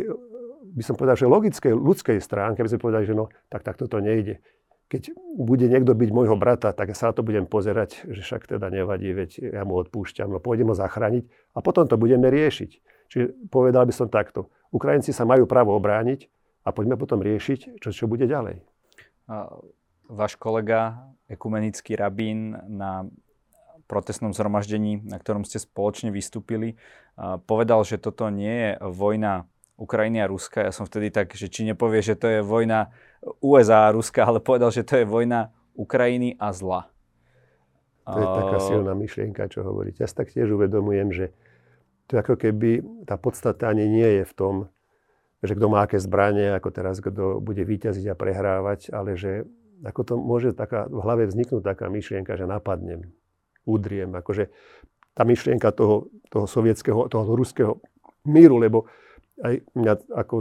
by 0.73 0.83
som 0.83 0.97
povedal, 0.97 1.19
že 1.19 1.29
logickej, 1.29 1.75
ľudskej 1.77 2.19
stránky, 2.23 2.65
aby 2.65 2.71
sme 2.73 2.81
povedali, 2.81 3.05
že 3.05 3.13
no, 3.13 3.29
tak 3.53 3.67
takto 3.67 3.85
to 3.91 4.01
nejde. 4.01 4.41
Keď 4.89 5.13
bude 5.37 5.67
niekto 5.69 5.93
byť 5.93 6.11
môjho 6.13 6.37
brata, 6.37 6.73
tak 6.73 6.93
sa 6.97 7.11
na 7.11 7.17
to 7.17 7.25
budem 7.25 7.49
pozerať, 7.49 8.05
že 8.09 8.21
však 8.25 8.57
teda 8.57 8.69
nevadí, 8.69 9.13
veď 9.13 9.55
ja 9.55 9.63
mu 9.65 9.77
odpúšťam, 9.81 10.29
no 10.29 10.41
pôjdem 10.41 10.69
ho 10.69 10.77
zachrániť 10.77 11.25
a 11.57 11.59
potom 11.65 11.89
to 11.89 11.97
budeme 11.97 12.29
riešiť. 12.29 12.71
Čiže 13.13 13.53
povedal 13.53 13.85
by 13.89 13.93
som 13.93 14.09
takto. 14.09 14.53
Ukrajinci 14.73 15.13
sa 15.13 15.29
majú 15.29 15.45
právo 15.45 15.77
obrániť 15.77 16.27
a 16.65 16.73
poďme 16.73 16.97
potom 16.97 17.21
riešiť, 17.21 17.79
čo, 17.79 17.93
čo 17.93 18.09
bude 18.09 18.25
ďalej 18.25 18.65
váš 20.13 20.37
kolega, 20.37 21.09
ekumenický 21.31 21.97
rabín 21.97 22.53
na 22.69 23.09
protestnom 23.89 24.33
zhromaždení, 24.37 25.01
na 25.05 25.17
ktorom 25.17 25.45
ste 25.45 25.57
spoločne 25.57 26.13
vystúpili, 26.13 26.77
povedal, 27.49 27.85
že 27.85 27.97
toto 27.97 28.29
nie 28.29 28.53
je 28.53 28.71
vojna 28.81 29.49
Ukrajiny 29.81 30.21
a 30.21 30.29
Ruska. 30.29 30.69
Ja 30.69 30.73
som 30.73 30.85
vtedy 30.85 31.09
tak, 31.09 31.33
že 31.33 31.49
či 31.49 31.65
nepovie, 31.65 32.05
že 32.05 32.17
to 32.17 32.29
je 32.29 32.41
vojna 32.45 32.93
USA 33.41 33.89
a 33.89 33.95
Ruska, 33.95 34.25
ale 34.25 34.41
povedal, 34.41 34.69
že 34.69 34.85
to 34.85 35.01
je 35.01 35.09
vojna 35.09 35.53
Ukrajiny 35.73 36.37
a 36.37 36.53
zla. 36.53 36.93
To 38.05 38.19
je 38.19 38.27
taká 38.27 38.59
silná 38.61 38.93
myšlienka, 38.93 39.49
čo 39.49 39.65
hovoríte. 39.65 40.05
Ja 40.05 40.09
si 40.11 40.17
tak 40.19 40.29
tiež 40.29 40.51
uvedomujem, 40.53 41.09
že 41.15 41.27
to 42.13 42.21
ako 42.21 42.37
keby 42.37 42.85
tá 43.09 43.17
podstata 43.17 43.73
ani 43.73 43.89
nie 43.89 44.21
je 44.21 44.25
v 44.29 44.35
tom, 44.37 44.55
že 45.41 45.57
kto 45.57 45.67
má 45.73 45.89
aké 45.89 45.97
zbranie, 45.97 46.53
ako 46.53 46.69
teraz 46.69 47.01
kto 47.01 47.41
bude 47.41 47.65
vyťaziť 47.65 48.13
a 48.13 48.15
prehrávať, 48.15 48.93
ale 48.93 49.17
že 49.17 49.49
ako 49.81 50.01
to 50.05 50.15
môže 50.21 50.53
taká, 50.53 50.87
v 50.93 51.01
hlave 51.01 51.25
vzniknúť 51.27 51.65
taká 51.65 51.89
myšlienka, 51.89 52.37
že 52.37 52.45
napadnem, 52.45 53.11
udriem. 53.65 54.13
Akože 54.13 54.53
tá 55.17 55.25
myšlienka 55.25 55.73
toho, 55.73 56.13
toho 56.29 56.45
sovietského, 56.45 57.09
toho 57.09 57.33
ruského 57.33 57.81
míru, 58.29 58.61
lebo 58.61 58.87
aj 59.41 59.65
mňa 59.73 59.93
ako 60.13 60.35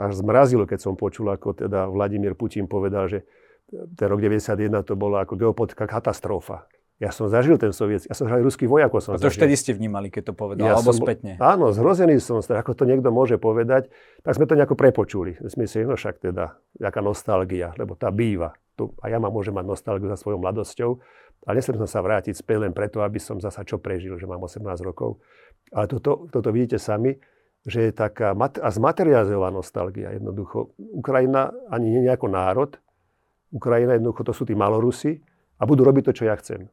až 0.00 0.12
zmrazilo, 0.18 0.64
keď 0.64 0.80
som 0.82 0.98
počul, 0.98 1.30
ako 1.30 1.54
teda 1.54 1.86
Vladimír 1.86 2.32
Putin 2.34 2.64
povedal, 2.64 3.06
že 3.06 3.28
ten 3.70 4.06
rok 4.10 4.18
91 4.18 4.56
to 4.82 4.98
bola 4.98 5.22
ako 5.22 5.38
geopolitická 5.38 5.86
katastrofa. 5.86 6.66
Ja 7.00 7.08
som 7.16 7.32
zažil 7.32 7.56
ten 7.56 7.72
soviet, 7.72 8.04
ja 8.04 8.12
som 8.12 8.28
zažil 8.28 8.44
ruský 8.44 8.68
vojakov 8.68 9.00
som 9.00 9.16
A 9.16 9.18
to 9.18 9.32
vtedy 9.32 9.56
ste 9.56 9.72
vnímali, 9.72 10.12
keď 10.12 10.30
to 10.30 10.34
povedal, 10.36 10.68
ja 10.68 10.76
alebo 10.76 10.92
som, 10.92 11.00
spätne. 11.00 11.40
Áno, 11.40 11.72
zhrozený 11.72 12.20
som, 12.20 12.44
ako 12.44 12.76
to 12.76 12.84
niekto 12.84 13.08
môže 13.08 13.40
povedať, 13.40 13.88
tak 14.20 14.36
sme 14.36 14.44
to 14.44 14.52
nejako 14.52 14.76
prepočuli. 14.76 15.40
Sme 15.48 15.64
si, 15.64 15.80
no 15.80 15.96
však 15.96 16.20
teda, 16.20 16.60
jaká 16.76 17.00
nostalgia, 17.00 17.72
lebo 17.80 17.96
tá 17.96 18.12
býva. 18.12 18.52
Tu, 18.76 18.84
a 19.00 19.08
ja 19.08 19.16
ma 19.16 19.32
môžem 19.32 19.56
mať 19.56 19.64
nostalgiu 19.64 20.12
za 20.12 20.20
svojou 20.20 20.44
mladosťou, 20.44 20.90
ale 21.48 21.54
nesem 21.56 21.72
som 21.80 21.88
sa 21.88 22.04
vrátiť 22.04 22.36
späť 22.36 22.68
len 22.68 22.76
preto, 22.76 23.00
aby 23.00 23.16
som 23.16 23.40
zasa 23.40 23.64
čo 23.64 23.80
prežil, 23.80 24.20
že 24.20 24.28
mám 24.28 24.44
18 24.44 24.60
rokov. 24.84 25.24
Ale 25.72 25.88
toto, 25.88 26.28
toto 26.28 26.52
vidíte 26.52 26.76
sami, 26.76 27.16
že 27.64 27.88
je 27.88 27.92
taká 27.96 28.36
a 28.36 28.68
zmaterializovaná 28.68 29.56
nostalgia. 29.56 30.12
Jednoducho, 30.12 30.76
Ukrajina 30.76 31.48
ani 31.72 31.96
nie 31.96 32.02
je 32.04 32.12
ako 32.12 32.28
národ, 32.28 32.70
Ukrajina 33.56 33.96
jednoducho 33.96 34.20
to 34.20 34.32
sú 34.36 34.44
tí 34.44 34.52
malorusi 34.52 35.16
a 35.56 35.64
budú 35.64 35.80
robiť 35.82 36.12
to, 36.12 36.12
čo 36.12 36.24
ja 36.28 36.36
chcem. 36.36 36.68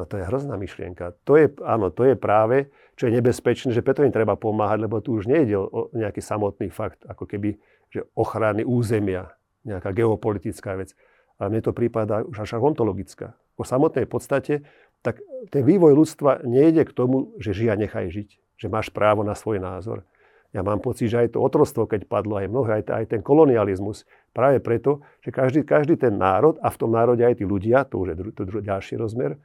No 0.00 0.08
to 0.08 0.16
je 0.16 0.24
hrozná 0.24 0.56
myšlienka. 0.56 1.12
To 1.28 1.36
je, 1.36 1.52
áno, 1.60 1.92
to 1.92 2.08
je 2.08 2.16
práve, 2.16 2.72
čo 2.96 3.12
je 3.12 3.20
nebezpečné, 3.20 3.76
že 3.76 3.84
preto 3.84 4.00
im 4.00 4.08
treba 4.08 4.32
pomáhať, 4.32 4.88
lebo 4.88 5.04
tu 5.04 5.12
už 5.20 5.28
nejde 5.28 5.60
o 5.60 5.92
nejaký 5.92 6.24
samotný 6.24 6.72
fakt, 6.72 7.04
ako 7.04 7.28
keby 7.28 7.60
že 7.92 8.08
ochrany 8.16 8.64
územia, 8.64 9.36
nejaká 9.68 9.92
geopolitická 9.92 10.80
vec. 10.80 10.96
Ale 11.36 11.52
mne 11.52 11.60
to 11.60 11.76
prípada 11.76 12.24
už 12.24 12.48
až 12.48 12.56
ontologická. 12.56 13.36
Po 13.60 13.68
samotnej 13.68 14.08
podstate, 14.08 14.64
tak 15.04 15.20
ten 15.52 15.68
vývoj 15.68 15.92
ľudstva 15.92 16.48
nejde 16.48 16.88
k 16.88 16.96
tomu, 16.96 17.36
že 17.36 17.52
žia 17.52 17.76
nechaj 17.76 18.08
žiť, 18.08 18.28
že 18.56 18.66
máš 18.72 18.88
právo 18.88 19.20
na 19.20 19.36
svoj 19.36 19.60
názor. 19.60 20.08
Ja 20.56 20.64
mám 20.64 20.80
pocit, 20.80 21.12
že 21.12 21.28
aj 21.28 21.36
to 21.36 21.44
otrostvo, 21.44 21.84
keď 21.84 22.08
padlo, 22.08 22.40
aj 22.40 22.48
mnohé, 22.48 22.70
aj, 22.80 22.84
aj 22.88 23.04
ten 23.12 23.20
kolonializmus, 23.20 24.08
práve 24.32 24.64
preto, 24.64 25.04
že 25.20 25.28
každý, 25.28 25.60
každý 25.60 26.00
ten 26.00 26.16
národ, 26.16 26.56
a 26.64 26.72
v 26.72 26.78
tom 26.80 26.90
národe 26.90 27.20
aj 27.20 27.38
tí 27.38 27.44
ľudia, 27.44 27.84
to 27.84 28.00
už 28.00 28.06
je 28.08 28.16
dru, 28.16 28.30
to 28.32 28.42
ďalší 28.64 28.96
rozmer, 28.98 29.38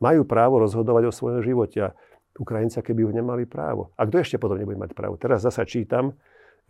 majú 0.00 0.24
právo 0.24 0.58
rozhodovať 0.58 1.08
o 1.08 1.12
svojom 1.12 1.40
živote. 1.44 1.92
A 1.92 1.94
Ukrajinci, 2.40 2.80
keby 2.80 3.04
už 3.04 3.14
nemali 3.14 3.44
právo. 3.44 3.92
A 4.00 4.08
kto 4.08 4.16
ešte 4.24 4.36
potom 4.40 4.56
nebude 4.56 4.80
mať 4.80 4.96
právo? 4.96 5.20
Teraz 5.20 5.44
zasa 5.44 5.68
čítam, 5.68 6.16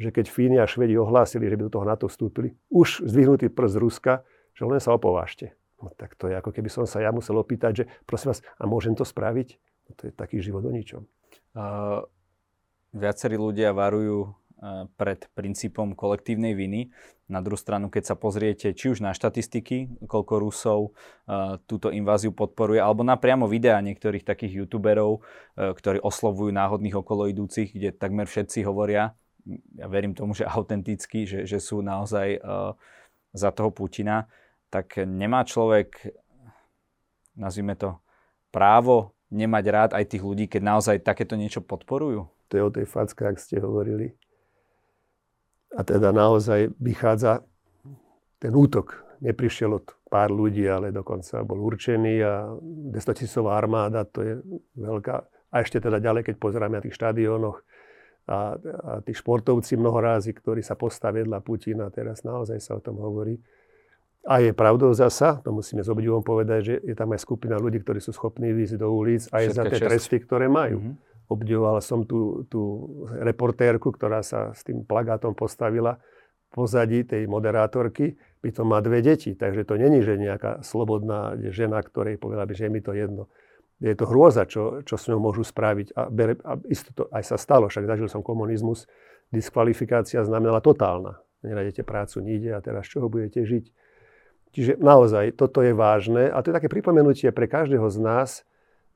že 0.00 0.10
keď 0.10 0.26
Fíni 0.26 0.58
a 0.58 0.66
Švedi 0.66 0.98
ohlásili, 0.98 1.46
že 1.46 1.54
by 1.54 1.62
do 1.68 1.72
toho 1.78 1.84
NATO 1.86 2.10
vstúpili, 2.10 2.56
už 2.72 3.06
zdvihnutý 3.06 3.52
prst 3.52 3.76
Ruska, 3.78 4.26
že 4.56 4.66
len 4.66 4.82
sa 4.82 4.96
opovážte. 4.96 5.54
No, 5.80 5.92
tak 5.94 6.16
to 6.16 6.28
je 6.28 6.36
ako 6.36 6.52
keby 6.52 6.68
som 6.68 6.84
sa 6.84 7.00
ja 7.00 7.12
musel 7.12 7.36
opýtať, 7.40 7.72
že 7.72 7.84
prosím 8.04 8.36
vás, 8.36 8.40
a 8.60 8.64
môžem 8.68 8.92
to 8.92 9.04
spraviť? 9.04 9.48
No, 9.88 9.90
to 9.96 10.02
je 10.08 10.12
taký 10.12 10.40
život 10.40 10.64
o 10.64 10.72
ničom. 10.72 11.04
Uh, 11.56 12.04
viacerí 12.92 13.36
ľudia 13.38 13.72
varujú 13.76 14.32
pred 14.96 15.24
princípom 15.32 15.96
kolektívnej 15.96 16.52
viny. 16.52 16.92
Na 17.32 17.40
druhú 17.40 17.56
stranu, 17.56 17.88
keď 17.88 18.12
sa 18.12 18.16
pozriete 18.18 18.76
či 18.76 18.92
už 18.92 19.00
na 19.00 19.16
štatistiky, 19.16 20.04
koľko 20.04 20.34
Rusov 20.36 20.80
túto 21.64 21.88
inváziu 21.88 22.34
podporuje, 22.36 22.76
alebo 22.76 23.00
na 23.00 23.16
priamo 23.16 23.48
videá 23.48 23.80
niektorých 23.80 24.26
takých 24.26 24.64
youtuberov, 24.64 25.24
ktorí 25.56 26.04
oslovujú 26.04 26.52
náhodných 26.52 26.92
okoloidúcich, 26.92 27.72
kde 27.72 27.96
takmer 27.96 28.28
všetci 28.28 28.66
hovoria, 28.68 29.16
ja 29.80 29.86
verím 29.88 30.12
tomu, 30.12 30.36
že 30.36 30.44
autenticky, 30.56 31.24
že, 31.24 31.48
že 31.48 31.56
sú 31.56 31.80
naozaj 31.80 32.44
za 33.32 33.50
toho 33.54 33.70
Putina, 33.72 34.28
tak 34.68 35.00
nemá 35.02 35.42
človek, 35.46 36.14
nazvime 37.38 37.74
to, 37.78 37.96
právo 38.50 39.14
nemať 39.30 39.64
rád 39.70 39.90
aj 39.94 40.10
tých 40.10 40.26
ľudí, 40.26 40.44
keď 40.50 40.62
naozaj 40.62 41.06
takéto 41.06 41.38
niečo 41.38 41.62
podporujú? 41.62 42.26
To 42.50 42.52
je 42.58 42.66
o 42.66 42.74
tej 42.74 42.86
facke, 42.86 43.22
ak 43.22 43.38
ste 43.38 43.62
hovorili. 43.62 44.18
A 45.78 45.80
teda 45.86 46.10
naozaj 46.10 46.74
vychádza 46.82 47.46
ten 48.42 48.52
útok. 48.56 49.06
Neprišiel 49.20 49.76
od 49.76 49.86
pár 50.08 50.32
ľudí, 50.32 50.64
ale 50.66 50.90
dokonca 50.90 51.44
bol 51.46 51.60
určený 51.60 52.14
a 52.24 52.50
200 52.58 53.18
tisícová 53.20 53.54
armáda, 53.54 54.02
to 54.08 54.24
je 54.24 54.34
veľká. 54.74 55.16
A 55.52 55.54
ešte 55.62 55.78
teda 55.78 56.02
ďalej, 56.02 56.32
keď 56.32 56.34
pozeráme 56.40 56.80
na 56.80 56.82
tých 56.82 56.96
štadiónoch 56.96 57.62
a, 58.26 58.32
a 58.32 58.38
tí 59.04 59.12
športovci 59.14 59.76
mnohorázy, 59.76 60.34
ktorí 60.34 60.62
sa 60.62 60.74
postavia 60.74 61.22
vedľa 61.22 61.38
Putina, 61.42 61.86
teraz 61.92 62.22
naozaj 62.26 62.58
sa 62.58 62.78
o 62.78 62.82
tom 62.82 62.98
hovorí. 62.98 63.38
A 64.28 64.44
je 64.44 64.52
pravdou 64.52 64.92
zasa, 64.92 65.40
to 65.40 65.48
musíme 65.48 65.80
s 65.80 65.88
obdivom 65.88 66.20
povedať, 66.20 66.60
že 66.60 66.74
je 66.84 66.92
tam 66.92 67.08
aj 67.16 67.24
skupina 67.24 67.56
ľudí, 67.56 67.80
ktorí 67.80 68.04
sú 68.04 68.12
schopní 68.12 68.52
výjsť 68.52 68.76
do 68.76 68.92
ulic 68.92 69.24
aj 69.32 69.44
Všetka 69.48 69.56
za 69.56 69.62
tie 69.64 69.78
čest. 69.80 69.86
tresty, 69.88 70.16
ktoré 70.20 70.46
majú. 70.46 70.78
Mm-hmm. 70.80 71.09
Obdivoval 71.30 71.78
som 71.78 72.02
tú, 72.02 72.42
tú 72.50 72.90
reportérku, 73.22 73.94
ktorá 73.94 74.26
sa 74.26 74.50
s 74.50 74.66
tým 74.66 74.82
plagátom 74.82 75.30
postavila 75.38 76.02
pozadí 76.50 77.06
tej 77.06 77.30
moderátorky, 77.30 78.18
by 78.42 78.50
to 78.50 78.62
má 78.66 78.82
dve 78.82 78.98
deti, 78.98 79.38
takže 79.38 79.62
to 79.62 79.78
není, 79.78 80.02
že 80.02 80.18
nejaká 80.18 80.66
slobodná 80.66 81.38
žena, 81.54 81.78
ktorej 81.78 82.18
povedala 82.18 82.50
by, 82.50 82.54
že 82.58 82.66
je 82.66 82.72
mi 82.72 82.82
to 82.82 82.90
jedno. 82.90 83.30
Je 83.78 83.94
to 83.96 84.04
hrôza, 84.10 84.44
čo, 84.44 84.82
čo 84.82 84.98
s 84.98 85.08
ňou 85.08 85.22
môžu 85.22 85.46
spraviť. 85.46 85.96
A, 85.96 86.10
bere, 86.10 86.36
a 86.44 86.58
isto 86.68 86.92
to 86.92 87.08
aj 87.14 87.32
sa 87.32 87.36
stalo, 87.40 87.70
však 87.70 87.86
zažil 87.86 88.10
som 88.10 88.20
komunizmus. 88.20 88.90
Diskvalifikácia 89.30 90.20
znamenala 90.26 90.60
totálna. 90.60 91.22
Nenájdete 91.40 91.86
prácu 91.86 92.20
nikde 92.20 92.52
a 92.52 92.60
teraz 92.60 92.84
čoho 92.90 93.08
budete 93.08 93.46
žiť? 93.46 93.64
Čiže 94.50 94.72
naozaj 94.82 95.38
toto 95.38 95.62
je 95.62 95.72
vážne 95.72 96.28
a 96.28 96.42
to 96.42 96.50
je 96.50 96.58
také 96.58 96.68
pripomenutie 96.68 97.30
pre 97.30 97.46
každého 97.46 97.86
z 97.88 97.98
nás, 98.02 98.30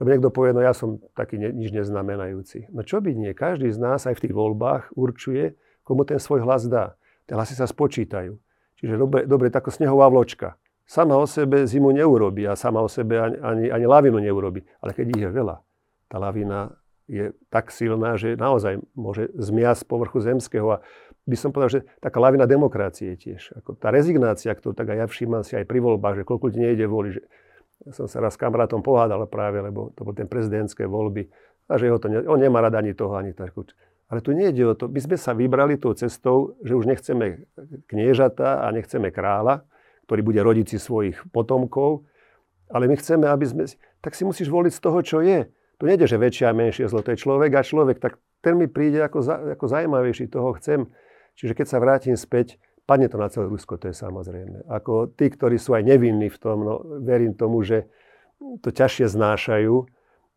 lebo 0.05 0.13
niekto 0.13 0.29
povie, 0.29 0.53
no 0.53 0.61
ja 0.61 0.77
som 0.77 1.01
taký 1.17 1.41
ne, 1.41 1.49
nič 1.49 1.73
neznamenajúci. 1.73 2.69
No 2.77 2.85
čo 2.85 3.01
by 3.01 3.17
nie, 3.17 3.33
každý 3.33 3.73
z 3.73 3.81
nás 3.81 4.05
aj 4.05 4.21
v 4.21 4.29
tých 4.29 4.35
voľbách 4.37 4.93
určuje, 4.93 5.57
komu 5.81 6.05
ten 6.05 6.21
svoj 6.21 6.45
hlas 6.45 6.69
dá. 6.69 7.01
Tie 7.25 7.33
hlasy 7.33 7.57
sa 7.57 7.65
spočítajú. 7.65 8.37
Čiže 8.77 9.01
dobre, 9.01 9.25
dobre 9.25 9.49
tako 9.49 9.73
snehová 9.73 10.13
vločka. 10.13 10.61
Sama 10.85 11.17
o 11.17 11.25
sebe 11.25 11.65
zimu 11.65 11.89
neurobi 11.97 12.45
a 12.45 12.53
sama 12.53 12.85
o 12.85 12.89
sebe 12.93 13.17
ani, 13.17 13.41
ani, 13.41 13.65
ani 13.73 13.87
lavinu 13.89 14.21
neurobi. 14.21 14.61
Ale 14.85 14.93
keď 14.93 15.07
ich 15.17 15.23
je 15.25 15.31
veľa, 15.33 15.57
tá 16.13 16.21
lavina 16.21 16.77
je 17.09 17.33
tak 17.49 17.73
silná, 17.73 18.21
že 18.21 18.37
naozaj 18.37 18.85
môže 18.93 19.33
zmiasť 19.33 19.89
povrchu 19.89 20.21
zemského 20.21 20.69
a 20.69 20.85
by 21.25 21.37
som 21.41 21.57
povedal, 21.57 21.81
že 21.81 21.89
taká 22.05 22.21
lavina 22.21 22.45
demokracie 22.45 23.17
tiež. 23.17 23.57
Ako 23.65 23.81
tá 23.81 23.89
rezignácia, 23.89 24.53
ktorú 24.53 24.77
tak 24.77 24.93
aj 24.93 24.99
ja 25.01 25.07
všímam 25.09 25.41
si 25.41 25.57
aj 25.57 25.65
pri 25.65 25.81
voľbách, 25.81 26.21
že 26.21 26.29
koľko 26.29 26.53
ľudí 26.53 26.61
nejde 26.61 26.85
voliť. 26.85 27.13
Že 27.17 27.23
ja 27.85 27.93
som 27.93 28.09
sa 28.09 28.21
raz 28.21 28.35
s 28.35 28.41
kamarátom 28.41 28.81
pohádal 28.81 29.29
práve, 29.29 29.61
lebo 29.61 29.93
to 29.93 30.09
boli 30.09 30.17
ten 30.17 30.29
prezidentské 30.29 30.89
voľby 30.89 31.29
a 31.69 31.81
že 31.81 31.89
to 31.97 32.09
ne, 32.13 32.25
on 32.29 32.41
nemá 32.41 32.61
rada 32.61 32.81
ani 32.81 32.93
toho, 32.93 33.17
ani 33.17 33.33
takú. 33.33 33.65
Ale 34.13 34.21
tu 34.21 34.37
nejde 34.37 34.61
o 34.69 34.77
to. 34.77 34.89
My 34.89 35.01
sme 35.01 35.17
sa 35.17 35.33
vybrali 35.33 35.81
tou 35.81 35.97
cestou, 35.97 36.61
že 36.61 36.77
už 36.77 36.85
nechceme 36.85 37.49
kniežata 37.89 38.65
a 38.65 38.69
nechceme 38.69 39.09
kráľa, 39.09 39.65
ktorý 40.05 40.21
bude 40.21 40.41
rodiť 40.45 40.77
si 40.77 40.79
svojich 40.81 41.17
potomkov, 41.33 42.05
ale 42.69 42.85
my 42.89 42.97
chceme, 43.01 43.25
aby 43.29 43.45
sme... 43.49 43.63
Tak 44.05 44.13
si 44.13 44.29
musíš 44.29 44.53
voliť 44.53 44.73
z 44.77 44.81
toho, 44.81 44.99
čo 45.01 45.19
je. 45.25 45.49
Tu 45.81 45.85
nejde, 45.89 46.05
že 46.05 46.21
väčšie 46.21 46.45
a 46.49 46.53
menšie 46.53 46.85
zlo. 46.89 47.01
To 47.01 47.13
je 47.13 47.21
človek 47.21 47.53
a 47.57 47.65
človek. 47.65 47.97
Tak 47.97 48.21
ten 48.45 48.61
mi 48.61 48.69
príde 48.69 49.01
ako, 49.01 49.19
za, 49.25 49.37
ako 49.57 49.65
zaujímavejší. 49.69 50.29
Toho 50.29 50.53
chcem. 50.61 50.89
Čiže 51.41 51.57
keď 51.57 51.67
sa 51.67 51.79
vrátim 51.81 52.17
späť, 52.17 52.61
padne 52.85 53.09
to 53.09 53.17
na 53.21 53.29
celé 53.29 53.49
Rusko, 53.49 53.81
to 53.81 53.91
je 53.91 53.97
samozrejme. 53.97 54.69
Ako 54.69 55.13
tí, 55.13 55.29
ktorí 55.29 55.57
sú 55.61 55.75
aj 55.75 55.85
nevinní 55.85 56.29
v 56.29 56.39
tom, 56.39 56.57
no, 56.65 56.75
verím 57.01 57.35
tomu, 57.35 57.65
že 57.65 57.89
to 58.61 58.71
ťažšie 58.71 59.09
znášajú. 59.11 59.75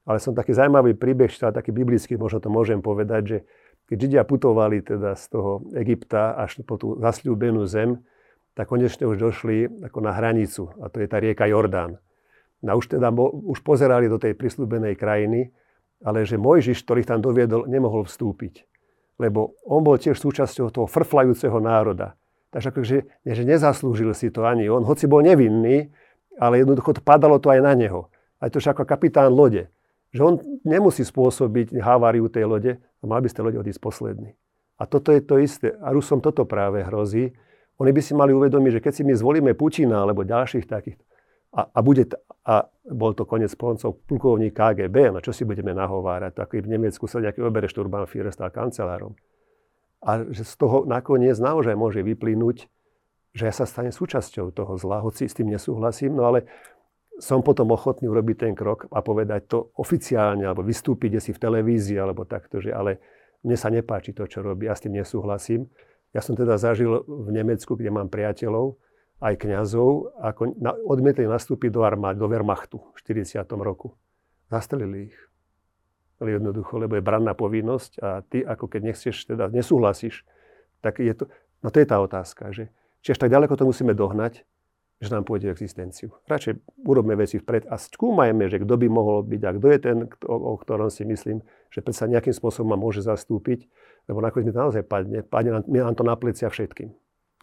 Ale 0.08 0.18
som 0.24 0.32
taký 0.32 0.56
zaujímavý 0.56 0.96
príbeh, 0.96 1.28
čítal 1.28 1.52
taký 1.52 1.76
biblický, 1.76 2.16
možno 2.16 2.40
to 2.40 2.48
môžem 2.48 2.80
povedať, 2.80 3.22
že 3.28 3.38
keď 3.92 3.98
Židia 4.08 4.24
putovali 4.24 4.80
teda 4.80 5.16
z 5.20 5.26
toho 5.32 5.68
Egypta 5.76 6.36
až 6.40 6.64
po 6.64 6.80
tú 6.80 6.96
zasľúbenú 7.00 7.68
zem, 7.68 8.00
tak 8.56 8.72
konečne 8.72 9.04
už 9.04 9.20
došli 9.20 9.68
ako 9.84 10.00
na 10.00 10.16
hranicu, 10.16 10.72
a 10.80 10.88
to 10.88 11.04
je 11.04 11.08
tá 11.12 11.20
rieka 11.20 11.46
Jordán. 11.52 12.00
A 12.64 12.74
už 12.74 12.98
teda 12.98 13.12
už 13.20 13.60
pozerali 13.62 14.08
do 14.08 14.18
tej 14.18 14.34
prislúbenej 14.34 14.96
krajiny, 14.96 15.52
ale 16.02 16.24
že 16.24 16.40
Mojžiš, 16.40 16.88
ktorý 16.88 17.04
tam 17.04 17.20
doviedol, 17.20 17.68
nemohol 17.68 18.08
vstúpiť 18.08 18.68
lebo 19.18 19.58
on 19.66 19.82
bol 19.82 19.98
tiež 19.98 20.18
súčasťou 20.18 20.70
toho 20.70 20.88
frflajúceho 20.88 21.58
národa. 21.58 22.14
Takže 22.52 22.72
akože, 22.72 22.98
že 23.28 23.44
nezaslúžil 23.44 24.16
si 24.16 24.32
to 24.32 24.48
ani 24.48 24.72
on, 24.72 24.88
hoci 24.88 25.04
bol 25.06 25.20
nevinný, 25.20 25.92
ale 26.40 26.64
jednoducho 26.64 26.96
to 26.96 27.02
padalo 27.04 27.42
to 27.42 27.52
aj 27.52 27.60
na 27.60 27.74
neho. 27.76 28.08
Aj 28.38 28.48
to 28.48 28.62
ako 28.62 28.86
kapitán 28.86 29.34
lode. 29.34 29.68
Že 30.16 30.22
on 30.24 30.34
nemusí 30.64 31.04
spôsobiť 31.04 31.76
haváriu 31.82 32.32
tej 32.32 32.46
lode 32.48 32.72
a 32.80 33.04
mal 33.04 33.20
by 33.20 33.28
tej 33.28 33.44
lode 33.44 33.60
odísť 33.60 33.82
posledný. 33.82 34.38
A 34.78 34.86
toto 34.86 35.10
je 35.10 35.20
to 35.26 35.42
isté. 35.42 35.74
A 35.82 35.90
Rusom 35.92 36.22
toto 36.22 36.46
práve 36.46 36.86
hrozí. 36.86 37.34
Oni 37.82 37.92
by 37.92 38.02
si 38.02 38.14
mali 38.14 38.32
uvedomiť, 38.32 38.80
že 38.80 38.84
keď 38.84 38.94
si 38.94 39.04
my 39.04 39.14
zvolíme 39.18 39.52
Putina 39.58 40.06
alebo 40.06 40.22
ďalších 40.22 40.66
takých, 40.70 40.98
a, 41.54 41.66
a, 41.66 41.80
bude, 41.82 42.06
a 42.46 42.70
bol 42.86 43.18
to 43.18 43.26
konec 43.26 43.50
poncov 43.58 43.98
plukovník 44.06 44.54
KGB, 44.54 45.14
no 45.14 45.20
čo 45.22 45.34
si 45.34 45.46
budeme 45.46 45.74
nahovárať, 45.74 46.32
tak 46.38 46.58
v 46.58 46.70
Nemecku 46.70 47.10
sa 47.10 47.22
nejaký 47.22 47.42
Obersturmbannführer 47.42 48.30
stal 48.30 48.54
kancelárom. 48.54 49.18
A 50.06 50.26
že 50.30 50.46
z 50.46 50.54
toho 50.58 50.86
nakoniec 50.86 51.38
naozaj 51.42 51.74
môže 51.74 52.06
vyplynúť, 52.06 52.70
že 53.34 53.44
ja 53.50 53.54
sa 53.54 53.66
stane 53.70 53.94
súčasťou 53.94 54.54
toho 54.54 54.74
zla, 54.78 55.02
hoci 55.02 55.30
s 55.30 55.38
tým 55.38 55.50
nesúhlasím, 55.54 56.18
no 56.18 56.26
ale 56.26 56.50
som 57.18 57.42
potom 57.42 57.74
ochotný 57.74 58.06
urobiť 58.06 58.38
ten 58.50 58.54
krok 58.54 58.86
a 58.94 59.02
povedať 59.02 59.50
to 59.50 59.74
oficiálne, 59.78 60.46
alebo 60.46 60.62
vystúpiť 60.62 61.18
si 61.18 61.34
v 61.34 61.42
televízii, 61.42 61.98
alebo 61.98 62.30
takto, 62.30 62.62
že 62.62 62.70
ale 62.70 63.02
mne 63.42 63.58
sa 63.58 63.74
nepáči 63.74 64.14
to, 64.14 64.30
čo 64.30 64.46
robí, 64.46 64.70
ja 64.70 64.78
s 64.78 64.86
tým 64.86 64.94
nesúhlasím. 64.98 65.66
Ja 66.14 66.22
som 66.22 66.38
teda 66.38 66.58
zažil 66.62 67.06
v 67.06 67.30
Nemecku, 67.34 67.74
kde 67.74 67.90
mám 67.90 68.10
priateľov, 68.10 68.78
aj 69.18 69.34
kňazov, 69.34 70.14
ako 70.22 70.62
odmietli 70.86 71.26
nastúpiť 71.26 71.74
do 71.74 71.82
armády, 71.82 72.22
do 72.22 72.30
Wehrmachtu 72.30 72.78
v 72.94 72.98
40. 73.02 73.42
roku. 73.58 73.98
Zastrelili 74.54 75.10
ich. 75.10 75.18
Ale 76.18 76.42
jednoducho, 76.42 76.82
lebo 76.82 76.98
je 76.98 77.06
branná 77.06 77.38
povinnosť 77.38 77.92
a 78.02 78.26
ty, 78.26 78.42
ako 78.42 78.66
keď 78.66 78.82
nechceš, 78.94 79.30
teda 79.30 79.54
nesúhlasíš, 79.54 80.26
tak 80.82 80.98
je 80.98 81.14
to, 81.14 81.30
no 81.62 81.70
to 81.70 81.78
je 81.78 81.88
tá 81.88 82.02
otázka, 82.02 82.50
že 82.50 82.74
či 83.06 83.14
až 83.14 83.22
tak 83.22 83.30
ďaleko 83.30 83.54
to 83.54 83.70
musíme 83.70 83.94
dohnať, 83.94 84.42
že 84.98 85.14
nám 85.14 85.30
pôjde 85.30 85.54
existenciu. 85.54 86.10
Radšej 86.26 86.58
urobme 86.82 87.14
veci 87.14 87.38
vpred 87.38 87.70
a 87.70 87.78
skúmajme, 87.78 88.50
že 88.50 88.58
kto 88.66 88.82
by 88.82 88.88
mohol 88.90 89.22
byť 89.22 89.42
a 89.46 89.52
kto 89.54 89.68
je 89.70 89.80
ten, 89.80 89.98
o, 90.26 90.36
o 90.36 90.54
ktorom 90.58 90.90
si 90.90 91.06
myslím, 91.06 91.46
že 91.70 91.86
predsa 91.86 92.10
nejakým 92.10 92.34
spôsobom 92.34 92.74
ma 92.74 92.80
môže 92.82 93.06
zastúpiť, 93.06 93.70
lebo 94.10 94.26
nakoniec 94.26 94.50
mi 94.50 94.54
to 94.58 94.64
naozaj 94.66 94.84
padne, 94.90 95.22
padne 95.22 95.62
nám, 95.62 95.64
nám 95.70 95.94
to 95.94 96.02
na 96.02 96.18
plecia 96.18 96.50
všetkým. 96.50 96.90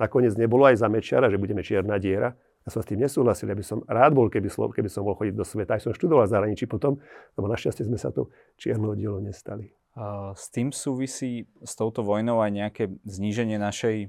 Nakoniec 0.02 0.34
nebolo 0.34 0.66
aj 0.66 0.82
za 0.82 0.90
Mečiara, 0.90 1.30
že 1.30 1.38
budeme 1.38 1.62
čierna 1.62 2.02
diera. 2.02 2.34
Ja 2.64 2.72
som 2.72 2.80
s 2.80 2.88
tým 2.88 3.04
nesúhlasil, 3.04 3.52
aby 3.52 3.60
som 3.60 3.84
rád 3.84 4.16
bol, 4.16 4.32
keby, 4.32 4.48
som, 4.48 4.72
keby 4.72 4.88
som 4.88 5.04
bol 5.04 5.12
chodiť 5.20 5.36
do 5.36 5.44
sveta. 5.44 5.76
Aj 5.76 5.84
som 5.84 5.92
študoval 5.92 6.24
v 6.24 6.32
zahraničí 6.32 6.64
potom, 6.64 6.96
lebo 7.36 7.44
našťastie 7.52 7.84
sme 7.84 8.00
sa 8.00 8.08
to 8.08 8.32
čiernou 8.56 8.96
dielo 8.96 9.20
nestali. 9.20 9.68
S 10.34 10.48
tým 10.48 10.72
súvisí 10.72 11.44
s 11.60 11.76
touto 11.76 12.00
vojnou 12.00 12.40
aj 12.40 12.50
nejaké 12.50 12.84
zníženie 13.06 13.60
našej 13.62 13.96
e, 14.02 14.08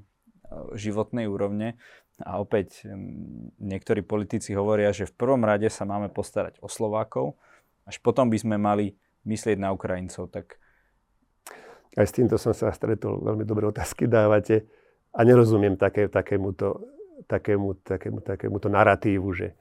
životnej 0.74 1.30
úrovne. 1.30 1.78
A 2.24 2.39
opäť 2.39 2.88
niektorí 3.60 4.00
politici 4.00 4.56
hovoria, 4.56 4.96
že 4.96 5.04
v 5.04 5.20
prvom 5.20 5.44
rade 5.44 5.68
sa 5.68 5.84
máme 5.84 6.08
postarať 6.08 6.63
o 6.63 6.72
Slovákov, 6.72 7.36
až 7.84 8.00
potom 8.00 8.32
by 8.32 8.38
sme 8.39 8.56
mali 8.56 8.96
myslieť 9.28 9.60
na 9.60 9.76
Ukrajincov. 9.76 10.32
Tak... 10.32 10.56
Aj 12.00 12.08
s 12.08 12.15
týmto 12.15 12.39
som 12.39 12.56
sa 12.56 12.72
stretol, 12.72 13.20
veľmi 13.20 13.44
dobré 13.44 13.68
otázky 13.68 14.08
dávate 14.08 14.63
a 15.12 15.28
nerozumiem 15.28 15.76
také, 15.76 16.08
takémuto, 16.08 16.94
takému, 17.27 17.81
takému, 17.85 18.19
takémuto 18.21 18.69
narratívu, 18.71 19.27
že, 19.35 19.53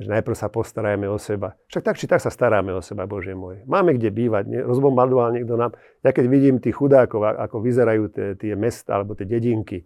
že 0.00 0.08
najprv 0.08 0.36
sa 0.36 0.48
postarajme 0.48 1.06
o 1.06 1.16
seba. 1.16 1.54
Však 1.68 1.82
tak 1.84 1.96
či 2.00 2.06
tak 2.08 2.20
sa 2.20 2.32
staráme 2.32 2.72
o 2.72 2.82
seba, 2.82 3.04
Bože 3.04 3.36
môj. 3.36 3.64
Máme 3.68 3.94
kde 3.96 4.10
bývať, 4.10 4.44
ne? 4.48 4.60
rozbombardoval 4.64 5.36
niekto 5.36 5.54
nám. 5.54 5.76
Ja 6.02 6.10
keď 6.10 6.26
vidím 6.26 6.56
tých 6.58 6.76
chudákov, 6.76 7.24
ako 7.24 7.62
vyzerajú 7.62 8.02
tie 8.36 8.52
mesta 8.56 8.98
alebo 8.98 9.14
tie 9.14 9.28
dedinky, 9.28 9.84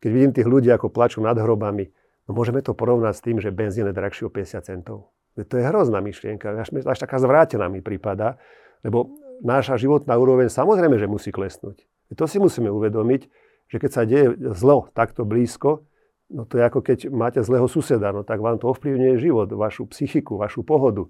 keď 0.00 0.10
vidím 0.12 0.32
tých 0.32 0.48
ľudí, 0.48 0.68
ako 0.70 0.92
plačú 0.92 1.24
nad 1.24 1.34
hrobami, 1.34 1.88
no 2.28 2.30
môžeme 2.36 2.60
to 2.60 2.76
porovnať 2.76 3.14
s 3.16 3.24
tým, 3.24 3.36
že 3.40 3.50
benzín 3.50 3.88
je 3.88 3.96
drahší 3.96 4.28
o 4.28 4.30
50 4.30 4.60
centov. 4.62 5.10
To 5.36 5.54
je 5.60 5.64
hrozná 5.68 6.00
myšlienka, 6.00 6.48
až, 6.56 6.72
až 6.72 6.96
taká 6.96 7.20
zvrátená 7.20 7.68
mi 7.68 7.84
prípada, 7.84 8.40
lebo 8.80 9.12
náša 9.44 9.76
životná 9.76 10.16
úroveň 10.16 10.48
samozrejme, 10.48 10.96
že 10.96 11.10
musí 11.10 11.28
klesnúť. 11.28 11.84
To 12.16 12.24
si 12.24 12.40
musíme 12.40 12.72
uvedomiť, 12.72 13.28
že 13.66 13.76
keď 13.82 13.90
sa 13.90 14.02
deje 14.06 14.32
zlo 14.54 14.88
takto 14.94 15.26
blízko, 15.26 15.84
no 16.30 16.42
to 16.44 16.58
je 16.58 16.64
ako 16.66 16.80
keď 16.82 16.98
máte 17.10 17.40
zlého 17.42 17.66
suseda, 17.70 18.10
no 18.10 18.26
tak 18.26 18.42
vám 18.42 18.58
to 18.58 18.70
ovplyvňuje 18.70 19.20
život, 19.22 19.50
vašu 19.52 19.86
psychiku, 19.90 20.38
vašu 20.40 20.66
pohodu. 20.66 21.06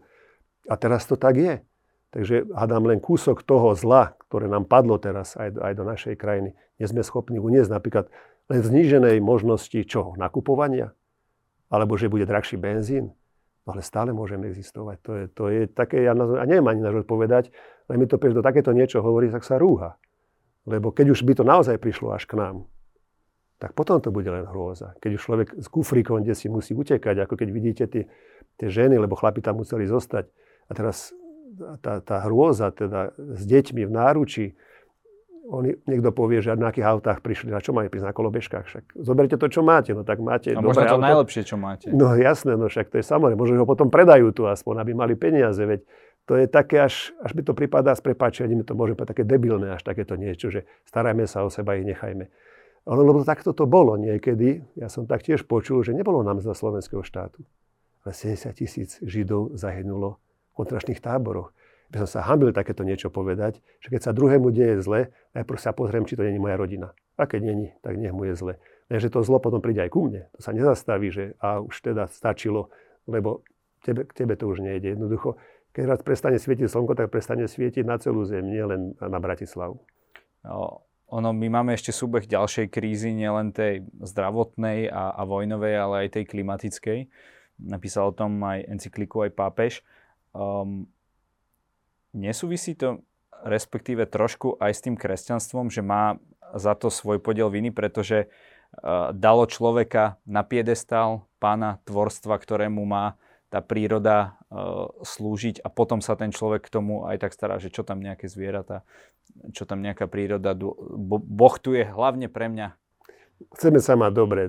A 0.66 0.74
teraz 0.74 1.06
to 1.06 1.14
tak 1.14 1.38
je. 1.38 1.54
Takže 2.10 2.48
hádam 2.54 2.88
len 2.88 3.02
kúsok 3.02 3.44
toho 3.44 3.76
zla, 3.76 4.16
ktoré 4.26 4.48
nám 4.48 4.64
padlo 4.64 4.96
teraz 4.96 5.36
aj 5.36 5.58
aj 5.58 5.72
do 5.76 5.84
našej 5.84 6.14
krajiny, 6.16 6.56
nie 6.76 6.86
sme 6.86 7.02
schopní 7.04 7.40
uniesť 7.40 7.72
napríklad 7.72 8.06
len 8.46 8.60
zníženej 8.62 9.18
možnosti 9.18 9.76
čoho? 9.88 10.14
Nakupovania? 10.14 10.94
Alebo 11.66 11.98
že 11.98 12.06
bude 12.06 12.28
drahší 12.28 12.60
benzín? 12.60 13.10
No 13.66 13.74
ale 13.74 13.82
stále 13.82 14.14
môžeme 14.14 14.46
existovať. 14.46 14.96
To 15.02 15.10
je, 15.18 15.24
to 15.34 15.44
je 15.50 15.62
také, 15.66 16.06
ja, 16.06 16.14
a 16.14 16.42
neviem 16.46 16.70
ani 16.70 16.86
náš 16.86 17.02
odpovedať, 17.02 17.50
len 17.90 17.96
mi 17.98 18.06
to 18.06 18.14
do 18.14 18.38
takéto 18.38 18.70
niečo 18.70 19.02
hovorí, 19.02 19.26
tak 19.26 19.42
sa 19.42 19.58
rúha. 19.58 19.98
Lebo 20.62 20.94
keď 20.94 21.10
už 21.10 21.26
by 21.26 21.32
to 21.34 21.44
naozaj 21.46 21.74
prišlo 21.82 22.14
až 22.14 22.30
k 22.30 22.38
nám, 22.38 22.70
tak 23.56 23.72
potom 23.72 24.00
to 24.04 24.12
bude 24.12 24.28
len 24.28 24.44
hrôza. 24.44 24.92
Keď 25.00 25.10
už 25.16 25.22
človek 25.22 25.48
s 25.56 25.66
kufríkom, 25.72 26.20
kde 26.20 26.36
si 26.36 26.52
musí 26.52 26.76
utekať, 26.76 27.24
ako 27.24 27.34
keď 27.40 27.48
vidíte 27.48 27.84
tie, 27.88 28.04
tie 28.60 28.68
ženy, 28.68 29.00
lebo 29.00 29.16
chlapi 29.16 29.40
tam 29.40 29.64
museli 29.64 29.88
zostať. 29.88 30.28
A 30.68 30.72
teraz 30.76 31.16
tá, 31.80 32.04
tá 32.04 32.16
hrôza 32.28 32.68
teda 32.68 33.16
s 33.16 33.42
deťmi 33.48 33.88
v 33.88 33.92
náručí, 33.92 34.46
oni, 35.46 35.78
niekto 35.86 36.10
povie, 36.10 36.42
že 36.42 36.58
na 36.58 36.74
akých 36.74 36.86
autách 36.90 37.22
prišli, 37.22 37.54
na 37.54 37.62
čo 37.62 37.70
majú 37.70 37.86
prísť 37.86 38.10
na 38.10 38.14
kolobežkách. 38.14 38.64
Však 38.66 38.84
zoberte 38.98 39.38
to, 39.38 39.46
čo 39.46 39.62
máte, 39.62 39.94
no 39.94 40.02
tak 40.02 40.18
máte 40.18 40.50
A 40.50 40.58
možno 40.58 40.82
to 40.82 40.98
auto. 40.98 41.06
najlepšie, 41.06 41.42
čo 41.46 41.54
máte. 41.54 41.86
No 41.94 42.18
jasné, 42.18 42.58
no 42.58 42.66
však 42.66 42.90
to 42.90 42.98
je 42.98 43.06
samozrejme. 43.06 43.38
Možno 43.38 43.62
ho 43.62 43.68
potom 43.68 43.86
predajú 43.86 44.34
tu 44.34 44.42
aspoň, 44.50 44.82
aby 44.82 44.92
mali 44.98 45.14
peniaze, 45.14 45.62
veď 45.62 45.86
to 46.26 46.34
je 46.34 46.50
také, 46.50 46.82
až, 46.82 47.14
až 47.22 47.38
mi 47.38 47.46
to 47.46 47.54
pripadá 47.54 47.94
s 47.94 48.02
prepáčením, 48.02 48.66
to 48.66 48.74
môže 48.74 48.98
byť 48.98 49.06
také 49.06 49.22
debilné, 49.22 49.78
až 49.78 49.86
takéto 49.86 50.18
niečo, 50.18 50.50
že 50.50 50.66
starajme 50.90 51.22
sa 51.30 51.46
o 51.46 51.48
seba, 51.48 51.78
ich 51.78 51.86
nechajme. 51.86 52.26
Ale 52.86 53.02
lebo 53.02 53.26
takto 53.26 53.50
to 53.50 53.66
bolo 53.66 53.98
niekedy, 53.98 54.62
ja 54.78 54.86
som 54.86 55.10
tak 55.10 55.26
tiež 55.26 55.42
počul, 55.50 55.82
že 55.82 55.90
nebolo 55.90 56.22
nám 56.22 56.38
za 56.38 56.54
slovenského 56.54 57.02
štátu. 57.02 57.42
Ale 58.06 58.14
70 58.14 58.54
tisíc 58.54 58.90
Židov 59.02 59.58
zahynulo 59.58 60.22
v 60.54 60.62
kontračných 60.62 61.02
táboroch 61.02 61.50
by 61.90 62.02
som 62.06 62.08
sa 62.18 62.20
hambil 62.26 62.50
takéto 62.50 62.82
niečo 62.82 63.10
povedať, 63.10 63.62
že 63.78 63.90
keď 63.90 64.10
sa 64.10 64.14
druhému 64.14 64.50
deje 64.50 64.82
zle, 64.82 65.10
najprv 65.34 65.58
sa 65.58 65.70
pozriem, 65.70 66.06
či 66.06 66.18
to 66.18 66.26
není 66.26 66.38
moja 66.38 66.58
rodina. 66.58 66.94
A 67.14 67.26
keď 67.26 67.40
není, 67.42 67.66
tak 67.82 67.98
nech 67.98 68.14
mu 68.14 68.26
je 68.26 68.34
zle. 68.34 68.54
že 68.90 69.10
to 69.10 69.22
zlo 69.22 69.38
potom 69.38 69.62
príde 69.62 69.82
aj 69.82 69.90
ku 69.90 70.06
mne. 70.06 70.26
To 70.38 70.40
sa 70.42 70.50
nezastaví, 70.54 71.10
že 71.10 71.34
a 71.42 71.62
už 71.62 71.74
teda 71.82 72.10
stačilo, 72.10 72.70
lebo 73.06 73.46
tebe, 73.86 74.02
k 74.06 74.12
tebe 74.14 74.34
to 74.34 74.50
už 74.50 74.62
nejde. 74.62 74.98
Jednoducho, 74.98 75.38
keď 75.70 75.84
raz 75.94 76.00
prestane 76.02 76.38
svietiť 76.42 76.66
slnko, 76.66 76.98
tak 76.98 77.10
prestane 77.10 77.46
svietiť 77.46 77.86
na 77.86 77.98
celú 78.02 78.26
zem, 78.26 78.46
nielen 78.46 78.98
na 78.98 79.18
Bratislavu. 79.22 79.78
No, 80.42 80.86
ono, 81.16 81.32
my 81.32 81.48
máme 81.48 81.72
ešte 81.72 81.96
súbeh 81.96 82.28
ďalšej 82.28 82.68
krízy, 82.68 83.08
nielen 83.16 83.56
tej 83.56 83.88
zdravotnej 84.04 84.92
a, 84.92 85.16
a 85.16 85.22
vojnovej, 85.24 85.74
ale 85.80 85.94
aj 86.04 86.20
tej 86.20 86.24
klimatickej. 86.28 87.08
Napísal 87.56 88.12
o 88.12 88.16
tom 88.16 88.36
aj 88.44 88.68
encykliku, 88.68 89.24
aj 89.24 89.32
pápež. 89.32 89.72
Um, 90.36 90.84
nesúvisí 92.12 92.76
to 92.76 93.00
respektíve 93.48 94.04
trošku 94.04 94.60
aj 94.60 94.72
s 94.76 94.84
tým 94.84 94.96
kresťanstvom, 94.96 95.72
že 95.72 95.80
má 95.80 96.20
za 96.52 96.76
to 96.76 96.92
svoj 96.92 97.16
podiel 97.20 97.48
viny, 97.48 97.72
pretože 97.72 98.28
uh, 98.28 99.10
dalo 99.16 99.48
človeka 99.48 100.20
na 100.28 100.44
piedestal 100.44 101.24
pána 101.40 101.80
tvorstva, 101.88 102.36
ktorému 102.36 102.84
má 102.84 103.16
tá 103.48 103.64
príroda 103.64 104.35
slúžiť 105.04 105.60
a 105.60 105.68
potom 105.68 106.00
sa 106.00 106.16
ten 106.16 106.32
človek 106.32 106.66
k 106.66 106.72
tomu 106.72 107.04
aj 107.04 107.22
tak 107.22 107.32
stará, 107.36 107.60
že 107.60 107.68
čo 107.68 107.84
tam 107.84 108.00
nejaké 108.00 108.30
zvieratá, 108.30 108.82
čo 109.52 109.68
tam 109.68 109.84
nejaká 109.84 110.08
príroda, 110.08 110.56
boh 110.56 111.54
tu 111.60 111.76
je 111.76 111.84
hlavne 111.84 112.32
pre 112.32 112.48
mňa. 112.48 112.72
Chceme 113.52 113.78
sa 113.84 113.94
mať 114.00 114.12
dobre 114.16 114.42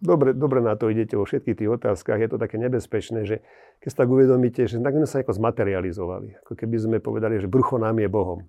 dobre, 0.00 0.36
dobre 0.36 0.60
na 0.60 0.76
to 0.76 0.92
idete 0.92 1.16
vo 1.16 1.24
všetkých 1.24 1.56
tých 1.56 1.70
otázkach. 1.70 2.20
Je 2.20 2.28
to 2.28 2.38
také 2.40 2.60
nebezpečné, 2.60 3.24
že 3.24 3.40
keď 3.80 3.88
sa 3.92 3.98
tak 4.04 4.08
uvedomíte, 4.12 4.68
že 4.68 4.80
tak 4.80 4.96
sme 4.96 5.08
sa 5.08 5.20
ako 5.24 5.32
zmaterializovali. 5.32 6.28
Ako 6.44 6.52
keby 6.56 6.76
sme 6.76 6.96
povedali, 7.00 7.40
že 7.40 7.48
brucho 7.48 7.80
nám 7.80 7.96
je 8.00 8.08
Bohom. 8.08 8.44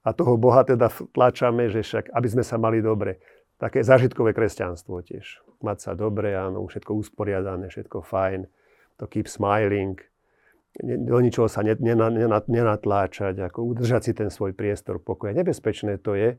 A 0.00 0.16
toho 0.16 0.40
Boha 0.40 0.64
teda 0.64 0.88
tlačame, 1.12 1.68
že 1.68 1.84
však, 1.84 2.12
aby 2.12 2.28
sme 2.28 2.44
sa 2.44 2.56
mali 2.56 2.80
dobre. 2.80 3.20
Také 3.60 3.84
zážitkové 3.84 4.32
kresťanstvo 4.32 5.04
tiež. 5.04 5.44
Mať 5.60 5.78
sa 5.84 5.92
dobre, 5.92 6.32
áno, 6.32 6.64
všetko 6.64 6.96
usporiadané, 6.96 7.68
všetko 7.68 8.00
fajn. 8.00 8.48
To 8.96 9.04
keep 9.04 9.28
smiling. 9.28 10.00
Do 10.78 11.18
ničoho 11.18 11.50
sa 11.50 11.66
nenatláčať, 11.66 13.34
ako 13.42 13.74
udržať 13.74 14.02
si 14.06 14.12
ten 14.14 14.30
svoj 14.30 14.54
priestor 14.54 15.02
pokoja. 15.02 15.34
Nebezpečné 15.34 15.98
to 15.98 16.14
je, 16.14 16.38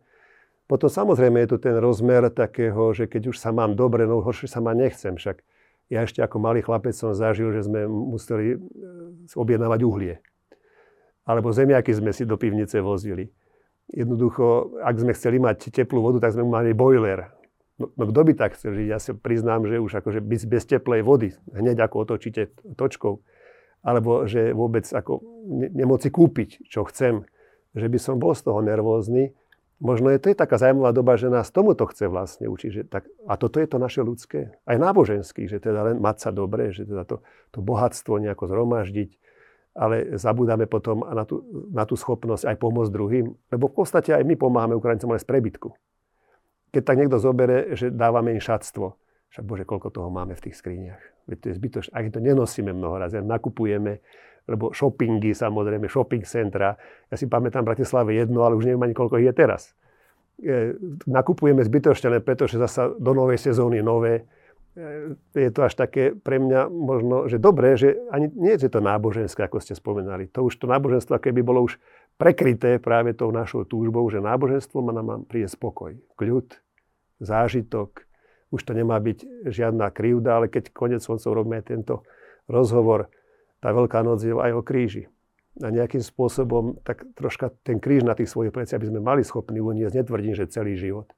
potom 0.71 0.87
samozrejme 0.87 1.43
je 1.43 1.51
tu 1.51 1.57
ten 1.59 1.75
rozmer 1.75 2.31
takého, 2.31 2.95
že 2.95 3.03
keď 3.03 3.35
už 3.35 3.37
sa 3.43 3.51
mám 3.51 3.75
dobre, 3.75 4.07
no 4.07 4.23
horšie 4.23 4.47
sa 4.47 4.63
ma 4.63 4.71
nechcem. 4.71 5.19
Však 5.19 5.43
ja 5.91 6.07
ešte 6.07 6.23
ako 6.23 6.39
malý 6.39 6.63
chlapec 6.63 6.95
som 6.95 7.11
zažil, 7.11 7.51
že 7.51 7.67
sme 7.67 7.83
museli 7.91 8.55
e, 8.55 8.57
objednávať 9.35 9.79
uhlie. 9.83 10.23
Alebo 11.27 11.51
zemiaky 11.51 11.91
sme 11.91 12.15
si 12.15 12.23
do 12.23 12.39
pivnice 12.39 12.79
vozili. 12.79 13.35
Jednoducho, 13.91 14.79
ak 14.79 14.95
sme 14.95 15.11
chceli 15.11 15.43
mať 15.43 15.75
teplú 15.75 15.99
vodu, 15.99 16.23
tak 16.23 16.39
sme 16.39 16.47
mali 16.47 16.71
boiler. 16.71 17.27
No, 17.75 17.91
no 17.91 18.07
kto 18.07 18.31
by 18.31 18.33
tak 18.39 18.55
chcel 18.55 18.71
žiť? 18.71 18.87
Ja 18.87 19.03
si 19.03 19.11
priznám, 19.11 19.67
že 19.67 19.75
už 19.75 19.99
akože 19.99 20.23
bez, 20.23 20.47
bez 20.47 20.63
teplej 20.63 21.03
vody, 21.03 21.35
hneď 21.51 21.83
ako 21.83 22.07
otočíte 22.07 22.55
točkou, 22.79 23.19
alebo 23.81 24.29
že 24.29 24.53
vôbec 24.53 24.85
ako 24.85 25.21
ne, 25.45 25.67
nemoci 25.73 26.13
kúpiť, 26.13 26.69
čo 26.69 26.85
chcem, 26.85 27.25
že 27.73 27.87
by 27.87 27.97
som 27.97 28.15
bol 28.21 28.37
z 28.37 28.45
toho 28.45 28.61
nervózny, 28.61 29.33
Možno 29.81 30.13
je 30.13 30.21
to 30.21 30.29
je 30.29 30.37
taká 30.37 30.61
zaujímavá 30.61 30.93
doba, 30.93 31.17
že 31.17 31.25
nás 31.25 31.49
tomuto 31.49 31.89
chce 31.89 32.05
vlastne 32.05 32.45
učiť. 32.45 32.69
Že 32.69 32.81
tak, 32.85 33.09
a 33.25 33.33
toto 33.33 33.57
je 33.57 33.65
to 33.65 33.81
naše 33.81 34.05
ľudské, 34.05 34.53
aj 34.69 34.77
náboženský, 34.77 35.49
že 35.49 35.57
teda 35.57 35.81
len 35.89 35.97
mať 35.97 36.17
sa 36.21 36.29
dobre, 36.29 36.69
že 36.69 36.85
teda 36.85 37.01
to, 37.01 37.25
to 37.49 37.65
bohatstvo 37.65 38.21
nejako 38.21 38.45
zhromaždiť, 38.45 39.17
ale 39.73 40.21
zabudáme 40.21 40.69
potom 40.69 41.01
na 41.01 41.25
tú, 41.25 41.41
na 41.73 41.89
tú 41.89 41.97
schopnosť 41.97 42.45
aj 42.45 42.57
pomôcť 42.61 42.93
druhým, 42.93 43.33
lebo 43.49 43.65
v 43.73 43.75
podstate 43.81 44.13
aj 44.13 44.21
my 44.21 44.37
pomáhame 44.37 44.77
Ukrajincom 44.77 45.17
len 45.17 45.21
z 45.21 45.25
prebytku. 45.25 45.73
Keď 46.77 46.81
tak 46.85 46.97
niekto 47.01 47.17
zobere, 47.17 47.73
že 47.73 47.89
dávame 47.89 48.37
im 48.37 48.41
šatstvo, 48.43 49.01
však 49.33 49.43
Bože, 49.49 49.65
koľko 49.65 49.89
toho 49.89 50.13
máme 50.13 50.37
v 50.37 50.43
tých 50.45 50.61
skriniach. 50.61 51.01
Veď 51.31 51.37
to 51.39 51.47
je 51.47 51.55
zbytočné. 51.55 51.91
Ak 51.95 52.11
to 52.11 52.19
nenosíme 52.19 52.75
mnoho 52.75 52.99
razy, 52.99 53.23
nakupujeme, 53.23 54.03
lebo 54.51 54.75
shoppingy, 54.75 55.31
samozrejme, 55.31 55.87
shopping 55.87 56.27
centra. 56.27 56.75
Ja 57.07 57.15
si 57.15 57.31
pamätám 57.31 57.63
v 57.63 57.71
Bratislave 57.71 58.11
jedno, 58.19 58.43
ale 58.43 58.59
už 58.59 58.67
neviem 58.67 58.83
ani 58.83 58.91
koľko 58.91 59.15
je 59.23 59.31
teraz. 59.31 59.71
E, 60.41 60.75
nakupujeme 61.07 61.63
zbytočne, 61.63 62.19
pretože 62.19 62.59
zasa 62.59 62.91
do 62.91 63.11
novej 63.15 63.39
sezóny 63.39 63.79
nové. 63.79 64.27
E, 64.75 65.15
je 65.37 65.49
to 65.55 65.61
až 65.63 65.79
také 65.79 66.11
pre 66.11 66.41
mňa 66.41 66.67
možno, 66.67 67.31
že 67.31 67.39
dobré, 67.39 67.79
že 67.79 67.95
ani 68.11 68.27
nie 68.35 68.57
je 68.57 68.67
to 68.67 68.83
náboženské, 68.83 69.45
ako 69.45 69.63
ste 69.63 69.77
spomenali. 69.77 70.27
To 70.35 70.49
už 70.49 70.59
to 70.59 70.67
náboženstvo, 70.67 71.21
keby 71.21 71.45
bolo 71.45 71.63
už 71.69 71.79
prekryté 72.19 72.81
práve 72.81 73.15
tou 73.15 73.31
našou 73.31 73.63
túžbou, 73.63 74.03
že 74.11 74.19
náboženstvo 74.19 74.83
má 74.83 74.91
nám 74.91 75.23
príde 75.29 75.47
spokoj, 75.47 75.95
kľud, 76.17 76.57
zážitok. 77.21 78.10
Už 78.51 78.67
to 78.67 78.75
nemá 78.75 78.99
byť 78.99 79.47
žiadna 79.47 79.87
krivda, 79.95 80.43
ale 80.43 80.51
keď 80.51 80.75
konec 80.75 80.99
koncov 80.99 81.31
robíme 81.31 81.63
tento 81.63 82.03
rozhovor, 82.51 83.07
tá 83.63 83.71
Veľká 83.71 84.03
noc 84.03 84.19
je 84.19 84.35
aj 84.35 84.51
o 84.51 84.61
kríži. 84.61 85.07
A 85.63 85.71
nejakým 85.71 86.03
spôsobom 86.03 86.79
tak 86.83 87.07
troška 87.15 87.51
ten 87.63 87.79
kríž 87.79 88.03
na 88.03 88.15
tých 88.15 88.31
svojich 88.31 88.51
pleciach, 88.55 88.79
aby 88.79 88.91
sme 88.91 88.99
mali 89.03 89.23
schopní 89.23 89.59
uniesť, 89.59 90.03
netvrdím, 90.03 90.35
že 90.35 90.47
celý 90.47 90.79
život, 90.79 91.11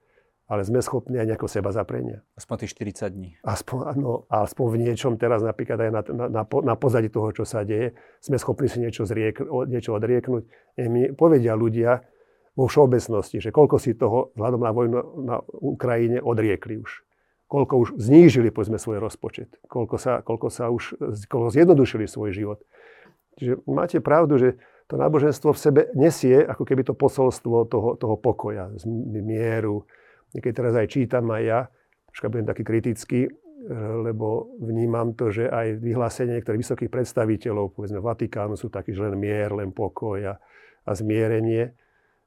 ale 0.49 0.65
sme 0.65 0.81
schopní 0.81 1.21
aj 1.21 1.33
nejako 1.33 1.47
seba 1.49 1.69
zaprenia. 1.69 2.25
Aspoň 2.33 2.65
tých 2.65 2.73
40 2.77 3.13
dní. 3.13 3.29
Aspoň, 3.45 3.77
no, 3.97 4.25
aspoň 4.29 4.65
v 4.73 4.77
niečom 4.89 5.13
teraz 5.21 5.45
napríklad 5.45 5.85
aj 5.85 5.89
na, 5.89 6.01
na, 6.09 6.25
na, 6.29 6.43
na 6.45 6.75
pozadí 6.75 7.13
toho, 7.13 7.29
čo 7.29 7.45
sa 7.45 7.61
deje, 7.61 7.93
sme 8.21 8.41
schopní 8.41 8.67
si 8.69 8.81
niečo, 8.81 9.05
zriek, 9.05 9.37
niečo 9.69 9.93
odrieknúť. 9.93 10.43
Mi 10.89 11.13
povedia 11.13 11.53
ľudia 11.53 12.01
vo 12.57 12.65
všeobecnosti, 12.65 13.37
že 13.37 13.53
koľko 13.53 13.77
si 13.77 13.93
toho 13.93 14.33
vzhľadom 14.33 14.61
na 14.61 14.71
vojnu 14.73 14.97
na 15.25 15.35
Ukrajine 15.61 16.21
odriekli 16.21 16.81
už 16.81 17.12
koľko 17.53 17.73
už 17.77 17.89
znížili 18.01 18.49
povedzme 18.49 18.81
svoj 18.81 18.97
rozpočet, 18.97 19.61
koľko 19.69 20.01
sa, 20.01 20.25
koľko 20.25 20.49
sa 20.49 20.73
už 20.73 20.97
koľko 21.29 21.53
zjednodušili 21.53 22.09
svoj 22.09 22.33
život. 22.33 22.59
Čiže 23.37 23.61
máte 23.69 24.01
pravdu, 24.01 24.41
že 24.41 24.49
to 24.89 24.97
náboženstvo 24.97 25.53
v 25.53 25.61
sebe 25.61 25.81
nesie 25.93 26.41
ako 26.41 26.65
keby 26.65 26.81
to 26.81 26.97
posolstvo 26.97 27.69
toho, 27.69 27.93
toho 27.93 28.15
pokoja, 28.17 28.73
mieru. 29.21 29.85
Niekedy 30.33 30.53
teraz 30.53 30.73
aj 30.73 30.89
čítam 30.89 31.29
aj 31.29 31.43
ja, 31.45 31.59
troška 32.09 32.33
budem 32.33 32.49
taký 32.49 32.65
kritický, 32.65 33.29
lebo 34.01 34.57
vnímam 34.57 35.13
to, 35.13 35.29
že 35.29 35.45
aj 35.45 35.77
vyhlásenie 35.77 36.41
niektorých 36.41 36.61
vysokých 36.65 36.89
predstaviteľov, 36.89 37.77
povedzme 37.77 38.01
Vatikánu, 38.01 38.57
sú 38.57 38.73
takí, 38.73 38.97
že 38.97 39.05
len 39.05 39.15
mier, 39.15 39.53
len 39.53 39.69
pokoj 39.69 40.19
a, 40.25 40.35
a 40.83 40.91
zmierenie. 40.91 41.71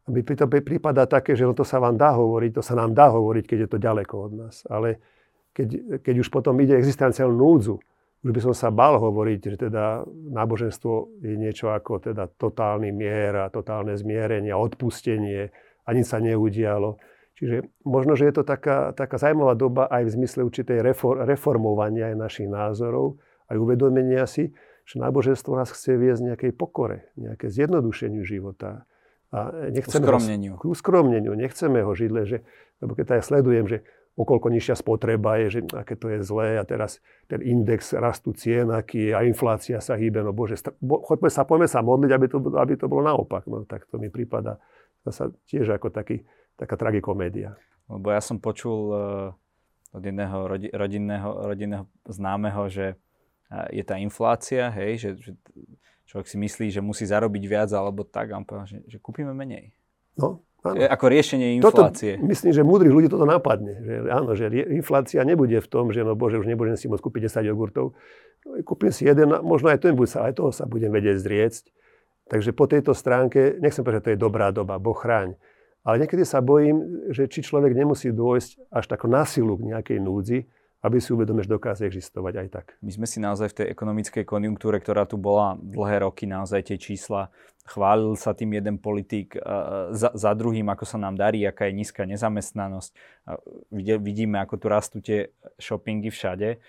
A 0.06 0.14
mi 0.14 0.22
to 0.22 0.46
prípada 0.46 1.02
také, 1.10 1.34
že 1.34 1.42
no 1.42 1.50
to 1.50 1.66
sa 1.66 1.82
vám 1.82 1.98
dá 1.98 2.14
hovoriť, 2.14 2.50
to 2.54 2.62
sa 2.62 2.78
nám 2.78 2.94
dá 2.94 3.10
hovoriť, 3.10 3.44
keď 3.44 3.58
je 3.66 3.68
to 3.74 3.78
ďaleko 3.82 4.14
od 4.30 4.32
nás. 4.38 4.62
Ale 4.70 5.02
keď, 5.50 6.00
keď 6.06 6.14
už 6.22 6.28
potom 6.30 6.54
ide 6.62 6.78
existenciálnu 6.78 7.34
núdzu, 7.34 7.82
už 8.22 8.30
by 8.30 8.40
som 8.42 8.54
sa 8.54 8.74
bal 8.74 8.98
hovoriť, 9.02 9.40
že 9.54 9.56
teda 9.70 10.06
náboženstvo 10.08 11.22
je 11.22 11.34
niečo 11.38 11.74
ako 11.74 12.10
teda 12.10 12.26
totálny 12.38 12.90
mier 12.90 13.34
a 13.38 13.52
totálne 13.52 13.94
zmierenie, 13.98 14.54
odpustenie 14.54 15.50
a 15.86 15.88
nič 15.94 16.10
sa 16.10 16.22
neudialo. 16.22 16.98
Čiže 17.36 17.68
možno, 17.84 18.16
že 18.16 18.26
je 18.26 18.34
to 18.40 18.44
taká, 18.48 18.96
taká 18.96 19.20
zaujímavá 19.20 19.54
doba 19.54 19.84
aj 19.92 20.08
v 20.08 20.14
zmysle 20.22 20.40
určitej 20.48 20.80
reformovania 21.28 22.14
aj 22.14 22.16
našich 22.16 22.48
názorov, 22.48 23.20
aj 23.46 23.56
uvedomenia 23.60 24.24
si, 24.24 24.56
že 24.88 24.96
náboženstvo 25.02 25.52
nás 25.52 25.68
chce 25.68 25.98
viesť 25.98 26.32
nejakej 26.32 26.52
pokore, 26.56 27.12
nejaké 27.18 27.50
zjednodušeniu 27.52 28.24
života. 28.24 28.88
A 29.34 29.50
nechceme 29.74 30.06
uskromneniu. 30.06 30.52
Ho, 30.54 30.60
k 30.60 30.64
uskromneniu. 30.70 31.32
Nechceme 31.34 31.82
ho 31.82 31.92
žiť, 31.92 32.10
že, 32.24 32.38
lebo 32.78 32.94
keď 32.94 33.18
aj 33.18 33.22
sledujem, 33.26 33.66
že 33.66 33.82
okolko 34.16 34.48
nižšia 34.48 34.80
spotreba 34.80 35.36
je, 35.44 35.60
že 35.60 35.60
aké 35.76 35.92
to 35.92 36.08
je 36.08 36.24
zlé 36.24 36.56
a 36.56 36.64
teraz 36.64 37.04
ten 37.28 37.44
index 37.44 37.92
rastu 37.92 38.32
cien, 38.32 38.72
aký 38.72 39.10
je 39.10 39.12
a 39.12 39.20
inflácia 39.28 39.76
sa 39.84 39.92
hýbe, 39.92 40.24
no 40.24 40.32
bože, 40.32 40.56
choďme 40.80 41.28
sa, 41.28 41.44
poďme 41.44 41.68
sa 41.68 41.84
modliť, 41.84 42.10
aby 42.16 42.26
to, 42.32 42.38
aby 42.56 42.74
to 42.80 42.88
bolo 42.88 43.04
naopak. 43.04 43.44
No 43.44 43.68
tak 43.68 43.84
to 43.92 44.00
mi 44.00 44.08
prípada 44.08 44.56
zasa 45.04 45.28
tiež 45.52 45.68
ako 45.76 45.92
taký, 45.92 46.24
taká 46.56 46.80
tragikomédia. 46.80 47.60
Lebo 47.86 48.08
ja 48.10 48.24
som 48.24 48.40
počul 48.40 48.78
uh, 48.90 49.94
od 49.94 50.02
jedného 50.02 50.36
rodi, 50.48 50.68
rodinného, 50.72 51.52
rodinného 51.52 51.84
známeho, 52.08 52.72
že 52.72 52.96
uh, 53.52 53.68
je 53.68 53.84
tá 53.84 54.00
inflácia, 54.00 54.72
hej, 54.72 54.98
že, 54.98 55.10
že 55.20 55.32
človek 56.16 56.32
si 56.32 56.40
myslí, 56.40 56.66
že 56.72 56.80
musí 56.80 57.04
zarobiť 57.04 57.44
viac 57.44 57.68
alebo 57.76 58.08
tak, 58.08 58.32
a 58.32 58.40
on 58.40 58.48
povedal, 58.48 58.64
že, 58.64 58.78
že 58.88 58.96
kúpime 58.96 59.36
menej. 59.36 59.76
No, 60.16 60.40
Áno. 60.66 60.82
Ako 60.82 61.06
riešenie 61.06 61.62
inflácie. 61.62 62.18
Toto, 62.18 62.26
myslím, 62.26 62.50
že 62.50 62.62
múdrych 62.66 62.90
ľudí 62.90 63.06
toto 63.06 63.22
napadne. 63.22 63.78
Že, 63.86 63.94
áno, 64.10 64.34
že 64.34 64.50
inflácia 64.50 65.22
nebude 65.22 65.62
v 65.62 65.68
tom, 65.70 65.94
že 65.94 66.02
no 66.02 66.18
bože, 66.18 66.42
už 66.42 66.50
nebudem 66.50 66.74
si 66.74 66.90
môcť 66.90 67.02
kúpiť 67.06 67.30
10 67.30 67.50
jogurtov. 67.54 67.94
Kúpim 68.66 68.90
si 68.90 69.06
jeden, 69.06 69.30
možno 69.46 69.70
aj, 69.70 69.86
to 69.86 69.94
sa, 70.10 70.26
aj 70.26 70.42
toho 70.42 70.50
sa 70.50 70.66
budem 70.66 70.90
vedieť 70.90 71.22
zriecť. 71.22 71.64
Takže 72.26 72.50
po 72.50 72.66
tejto 72.66 72.98
stránke, 72.98 73.54
nechcem 73.62 73.86
povedať, 73.86 74.00
že 74.02 74.06
to 74.10 74.12
je 74.18 74.18
dobrá 74.18 74.50
doba, 74.50 74.82
Boh 74.82 74.98
chráň. 74.98 75.38
Ale 75.86 76.02
niekedy 76.02 76.26
sa 76.26 76.42
bojím, 76.42 77.06
že 77.14 77.30
či 77.30 77.46
človek 77.46 77.70
nemusí 77.70 78.10
dôjsť 78.10 78.74
až 78.74 78.84
tako 78.90 79.06
násilu 79.06 79.54
k 79.54 79.70
nejakej 79.70 79.98
núdzi, 80.02 80.50
aby 80.86 81.02
si 81.02 81.10
uvedomil, 81.10 81.42
že 81.42 81.50
dokáže 81.50 81.82
existovať 81.90 82.46
aj 82.46 82.48
tak. 82.54 82.66
My 82.78 82.94
sme 82.94 83.10
si 83.10 83.18
naozaj 83.18 83.50
v 83.50 83.56
tej 83.58 83.66
ekonomickej 83.74 84.22
konjunktúre, 84.22 84.78
ktorá 84.78 85.02
tu 85.02 85.18
bola 85.18 85.58
dlhé 85.58 86.06
roky, 86.06 86.30
naozaj 86.30 86.70
tie 86.70 86.78
čísla, 86.78 87.34
chválil 87.66 88.14
sa 88.14 88.30
tým 88.38 88.54
jeden 88.54 88.78
politik 88.78 89.34
uh, 89.34 89.90
za, 89.90 90.14
za 90.14 90.30
druhým, 90.38 90.70
ako 90.70 90.86
sa 90.86 91.02
nám 91.02 91.18
darí, 91.18 91.42
aká 91.42 91.66
je 91.66 91.74
nízka 91.74 92.06
nezamestnanosť. 92.06 92.90
Uh, 93.26 93.98
vidíme, 93.98 94.38
ako 94.38 94.54
tu 94.62 94.66
rastú 94.70 95.02
tie 95.02 95.34
shoppingy 95.58 96.14
všade. 96.14 96.62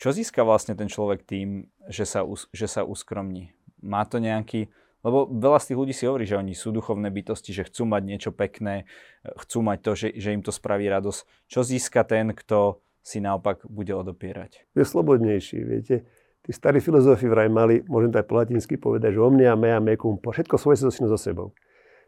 Čo 0.00 0.08
získa 0.10 0.40
vlastne 0.42 0.74
ten 0.74 0.88
človek 0.88 1.22
tým, 1.22 1.68
že 1.86 2.08
sa, 2.08 2.26
že 2.50 2.66
sa 2.66 2.82
uskromní? 2.82 3.54
Má 3.84 4.02
to 4.08 4.18
nejaký 4.18 4.72
lebo 5.02 5.26
veľa 5.26 5.58
z 5.58 5.66
tých 5.74 5.78
ľudí 5.78 5.94
si 5.94 6.06
hovorí, 6.06 6.24
že 6.30 6.38
oni 6.38 6.54
sú 6.54 6.70
duchovné 6.70 7.10
bytosti, 7.10 7.50
že 7.50 7.66
chcú 7.66 7.90
mať 7.90 8.02
niečo 8.06 8.30
pekné, 8.30 8.86
chcú 9.26 9.58
mať 9.66 9.78
to, 9.82 9.92
že, 9.98 10.08
že 10.14 10.30
im 10.30 10.42
to 10.46 10.54
spraví 10.54 10.86
radosť. 10.86 11.50
Čo 11.50 11.60
získa 11.66 12.06
ten, 12.06 12.30
kto 12.30 12.78
si 13.02 13.18
naopak 13.18 13.66
bude 13.66 13.90
odopierať? 13.90 14.62
Je 14.78 14.86
slobodnejší, 14.86 15.58
viete. 15.66 16.06
Tí 16.42 16.50
starí 16.54 16.78
filozofi 16.78 17.26
vraj 17.26 17.50
mali, 17.50 17.82
môžem 17.86 18.14
to 18.14 18.18
aj 18.22 18.26
po 18.26 18.38
latinsky 18.38 18.74
povedať, 18.78 19.14
že 19.18 19.20
omnia 19.22 19.54
mea 19.58 19.78
mecum, 19.82 20.18
všetko 20.18 20.54
svoje 20.58 20.82
sa 20.82 20.90
so 20.90 21.18
sebou. 21.18 21.54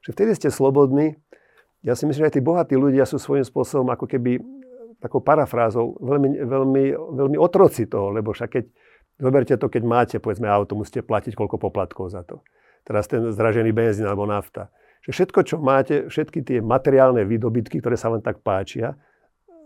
Že 0.07 0.11
vtedy 0.15 0.31
ste 0.39 0.49
slobodní. 0.51 1.19
Ja 1.83 1.99
si 1.99 2.07
myslím, 2.07 2.27
že 2.27 2.29
aj 2.31 2.35
tí 2.39 2.43
bohatí 2.43 2.75
ľudia 2.79 3.07
sú 3.07 3.19
svojím 3.19 3.47
spôsobom 3.47 3.91
ako 3.91 4.07
keby 4.07 4.39
takou 5.03 5.23
parafrázou 5.23 5.99
veľmi, 5.99 6.47
veľmi, 6.47 6.85
veľmi 6.95 7.37
otroci 7.39 7.91
toho, 7.91 8.11
lebo 8.15 8.33
však 8.33 8.51
keď, 8.51 8.65
zoberte 9.21 9.55
to, 9.55 9.67
keď 9.67 9.83
máte, 9.85 10.17
povedzme, 10.17 10.49
auto, 10.49 10.79
musíte 10.79 11.05
platiť 11.05 11.37
koľko 11.37 11.59
poplatkov 11.59 12.09
za 12.09 12.25
to 12.25 12.41
teraz 12.85 13.09
ten 13.11 13.25
zdražený 13.33 13.73
benzín 13.73 14.07
alebo 14.07 14.29
nafta. 14.29 14.69
Že 15.05 15.11
všetko, 15.13 15.41
čo 15.45 15.57
máte, 15.61 16.09
všetky 16.09 16.41
tie 16.45 16.59
materiálne 16.65 17.25
výdobytky, 17.29 17.81
ktoré 17.81 17.97
sa 17.97 18.09
vám 18.09 18.25
tak 18.25 18.41
páčia, 18.41 18.97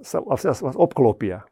sa 0.02 0.22
vlastne 0.22 0.54
vás 0.54 0.78
obklopia. 0.78 1.46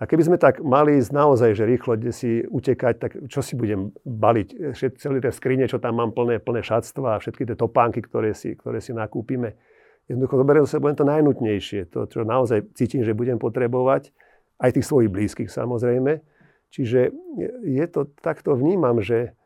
A 0.00 0.08
keby 0.08 0.32
sme 0.32 0.38
tak 0.40 0.64
mali 0.64 0.96
ísť 0.96 1.12
naozaj, 1.12 1.50
že 1.52 1.68
rýchlo 1.68 1.92
kde 2.00 2.08
si 2.08 2.40
utekať, 2.40 2.94
tak 2.96 3.12
čo 3.28 3.44
si 3.44 3.52
budem 3.52 3.92
baliť? 4.08 4.72
Všet, 4.72 4.92
celé 4.96 5.20
tie 5.20 5.28
skrine, 5.28 5.68
čo 5.68 5.76
tam 5.76 6.00
mám 6.00 6.16
plné, 6.16 6.40
plné 6.40 6.64
šatstva 6.64 7.16
a 7.16 7.20
všetky 7.20 7.44
tie 7.44 7.52
topánky, 7.52 8.00
ktoré 8.00 8.32
si, 8.32 8.56
ktoré 8.56 8.80
si 8.80 8.96
nakúpime. 8.96 9.60
Jednoducho 10.08 10.40
zoberiem 10.40 10.64
sa 10.64 10.80
budem 10.80 10.96
to 10.96 11.04
najnutnejšie, 11.04 11.92
to, 11.92 12.08
čo 12.08 12.24
naozaj 12.24 12.72
cítim, 12.72 13.04
že 13.04 13.12
budem 13.12 13.36
potrebovať, 13.36 14.10
aj 14.56 14.80
tých 14.80 14.88
svojich 14.88 15.12
blízkych 15.12 15.52
samozrejme. 15.52 16.24
Čiže 16.72 17.12
je 17.66 17.84
to, 17.90 18.08
takto 18.24 18.56
vnímam, 18.56 19.04
že 19.04 19.36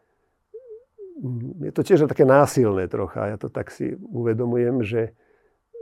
je 1.62 1.72
to 1.72 1.82
tiež 1.86 2.10
také 2.10 2.26
násilné 2.26 2.90
trocha. 2.90 3.34
Ja 3.34 3.36
to 3.38 3.46
tak 3.46 3.70
si 3.70 3.94
uvedomujem, 3.94 4.82
že 4.82 5.14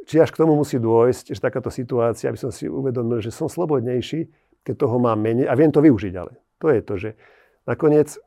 či 0.05 0.19
až 0.19 0.35
k 0.35 0.41
tomu 0.43 0.59
musí 0.59 0.77
dôjsť, 0.77 1.33
že 1.33 1.41
takáto 1.41 1.71
situácia, 1.71 2.29
aby 2.29 2.39
som 2.39 2.51
si 2.51 2.67
uvedomil, 2.67 3.23
že 3.23 3.31
som 3.31 3.47
slobodnejší, 3.47 4.29
keď 4.67 4.75
toho 4.77 4.97
mám 4.99 5.19
menej 5.19 5.47
a 5.47 5.55
viem 5.55 5.71
to 5.71 5.83
využiť 5.83 6.15
ale. 6.19 6.37
To 6.63 6.67
je 6.71 6.81
to, 6.83 6.95
že 6.99 7.11
nakoniec 7.67 8.15
e, 8.15 8.19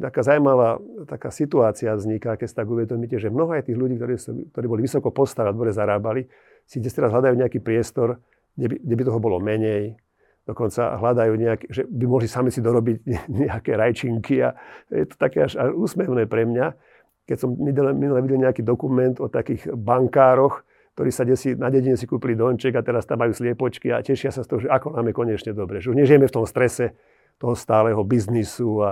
taká 0.00 0.20
zaujímavá 0.24 0.80
taká 1.08 1.28
situácia 1.32 1.92
vzniká, 1.92 2.36
keď 2.36 2.46
si 2.48 2.56
tak 2.56 2.68
uvedomíte, 2.68 3.16
že 3.16 3.32
mnoho 3.32 3.56
aj 3.56 3.68
tých 3.68 3.78
ľudí, 3.80 3.96
ktorí, 3.96 4.14
sú, 4.16 4.30
ktorí 4.52 4.66
boli 4.68 4.80
vysoko 4.84 5.12
postavení 5.12 5.52
a 5.52 5.56
dobre 5.56 5.72
zarábali, 5.72 6.28
si 6.64 6.80
dnes 6.80 6.92
teraz 6.96 7.12
hľadajú 7.12 7.34
nejaký 7.36 7.60
priestor, 7.60 8.20
kde 8.56 8.66
by, 8.72 8.76
kde 8.80 8.94
by 8.96 9.02
toho 9.04 9.20
bolo 9.20 9.36
menej, 9.40 9.96
dokonca 10.44 11.00
hľadajú 11.00 11.32
nejaké, 11.36 11.64
že 11.72 11.82
by 11.88 12.04
mohli 12.04 12.28
sami 12.28 12.52
si 12.52 12.60
dorobiť 12.60 12.96
nejaké 13.44 13.76
rajčinky 13.76 14.44
a 14.44 14.52
je 14.92 15.08
to 15.08 15.16
také 15.16 15.48
až, 15.48 15.56
až 15.56 15.72
úsmevné 15.72 16.28
pre 16.28 16.44
mňa. 16.44 16.76
Keď 17.24 17.36
som 17.40 17.56
minule 17.56 17.96
videl 18.20 18.44
nejaký 18.44 18.60
dokument 18.60 19.16
o 19.16 19.32
takých 19.32 19.72
bankároch, 19.72 20.60
ktorí 20.94 21.10
sa 21.10 21.26
desi, 21.26 21.56
na 21.58 21.72
dedine 21.72 21.98
si 21.98 22.06
kúpili 22.06 22.38
domček 22.38 22.76
a 22.76 22.84
teraz 22.84 23.08
tam 23.08 23.18
majú 23.18 23.34
sliepočky 23.34 23.90
a 23.90 24.04
tešia 24.04 24.30
sa 24.30 24.44
z 24.44 24.48
toho, 24.52 24.60
že 24.62 24.68
ako 24.70 24.94
nám 24.94 25.10
je 25.10 25.14
konečne 25.16 25.52
dobre. 25.56 25.82
Že 25.82 25.96
už 25.96 25.98
nežijeme 25.98 26.26
v 26.30 26.36
tom 26.36 26.46
strese 26.46 26.94
toho 27.42 27.58
stáleho 27.58 27.98
biznisu 28.06 28.70
a 28.84 28.90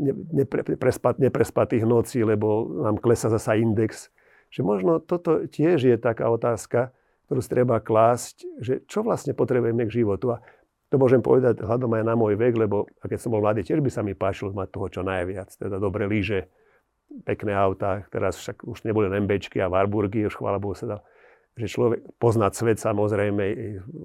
neprespat, 0.00 1.22
neprespatých 1.22 1.86
nocí, 1.86 2.26
lebo 2.26 2.66
nám 2.82 2.98
klesa 2.98 3.30
zasa 3.30 3.54
index. 3.54 4.10
Že 4.50 4.60
možno 4.66 4.92
toto 4.98 5.46
tiež 5.46 5.78
je 5.78 5.94
taká 5.94 6.26
otázka, 6.26 6.90
ktorú 7.30 7.40
si 7.40 7.50
treba 7.50 7.78
klásť, 7.78 8.36
že 8.58 8.82
čo 8.90 9.06
vlastne 9.06 9.30
potrebujeme 9.30 9.86
k 9.86 10.02
životu. 10.02 10.34
A 10.34 10.42
to 10.94 11.02
môžem 11.02 11.18
povedať 11.18 11.66
hľadom 11.66 11.90
aj 11.90 12.04
na 12.06 12.14
môj 12.14 12.38
vek, 12.38 12.54
lebo 12.54 12.86
keď 13.02 13.18
som 13.18 13.34
bol 13.34 13.42
mladý, 13.42 13.66
tiež 13.66 13.82
by 13.82 13.90
sa 13.90 14.06
mi 14.06 14.14
páčilo 14.14 14.54
mať 14.54 14.70
toho 14.70 14.86
čo 14.86 15.00
najviac. 15.02 15.50
Teda 15.58 15.82
dobré 15.82 16.06
lyže, 16.06 16.46
pekné 17.26 17.50
autá, 17.50 18.06
teraz 18.14 18.38
však 18.38 18.62
už 18.62 18.86
neboli 18.86 19.10
MBčky 19.10 19.58
a 19.58 19.66
Warburgy, 19.66 20.30
už 20.30 20.38
chvála 20.38 20.62
Bohu 20.62 20.78
sa 20.78 20.86
dal 20.86 21.00
že 21.54 21.70
človek 21.70 22.18
poznať 22.18 22.52
svet 22.58 22.78
samozrejme, 22.82 23.42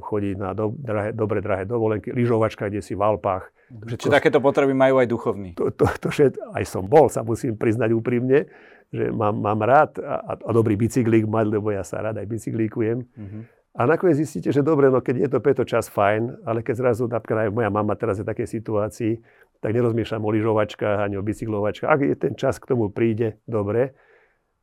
chodí 0.06 0.38
na 0.38 0.54
do, 0.54 0.70
drahé, 0.70 1.18
dobre 1.18 1.42
drahé 1.42 1.66
dovolenky, 1.66 2.14
lyžovačka, 2.14 2.70
kde 2.70 2.86
si 2.86 2.94
v 2.94 3.02
Alpách. 3.02 3.50
Čiže 3.90 4.06
to, 4.06 4.14
takéto 4.14 4.38
potreby 4.38 4.78
majú 4.78 5.02
aj 5.02 5.08
duchovní. 5.10 5.58
To, 5.58 5.74
to, 5.74 5.90
to 5.98 6.14
všet, 6.14 6.38
aj 6.38 6.64
som 6.70 6.86
bol, 6.86 7.10
sa 7.10 7.26
musím 7.26 7.58
priznať 7.58 7.90
úprimne, 7.90 8.46
že 8.94 9.10
mám, 9.10 9.34
mám 9.34 9.66
rád 9.66 9.98
a, 9.98 10.38
a 10.38 10.50
dobrý 10.54 10.78
bicyklík 10.78 11.26
mať, 11.26 11.46
lebo 11.58 11.74
ja 11.74 11.82
sa 11.82 12.06
rád 12.06 12.22
aj 12.22 12.28
bicyklíkujem. 12.30 12.98
Mm-hmm. 13.02 13.42
A 13.78 13.86
nakoniec 13.86 14.18
zistíte, 14.18 14.50
že 14.50 14.66
dobre, 14.66 14.90
no 14.90 14.98
keď 14.98 15.16
je 15.26 15.30
to 15.30 15.40
preto 15.46 15.62
čas 15.62 15.86
fajn, 15.94 16.42
ale 16.42 16.66
keď 16.66 16.76
zrazu 16.82 17.06
napríklad 17.06 17.48
aj 17.48 17.54
moja 17.54 17.70
mama 17.70 17.94
teraz 17.94 18.18
je 18.18 18.26
v 18.26 18.32
takej 18.34 18.48
situácii, 18.50 19.14
tak 19.62 19.76
nerozmýšľam 19.76 20.26
o 20.26 20.34
lyžovačkách 20.34 21.06
ani 21.06 21.16
o 21.20 21.24
bicyklovačkách. 21.24 21.90
Ak 21.90 22.02
je 22.02 22.16
ten 22.18 22.34
čas 22.34 22.58
k 22.58 22.74
tomu 22.74 22.90
príde, 22.90 23.38
dobre. 23.46 23.94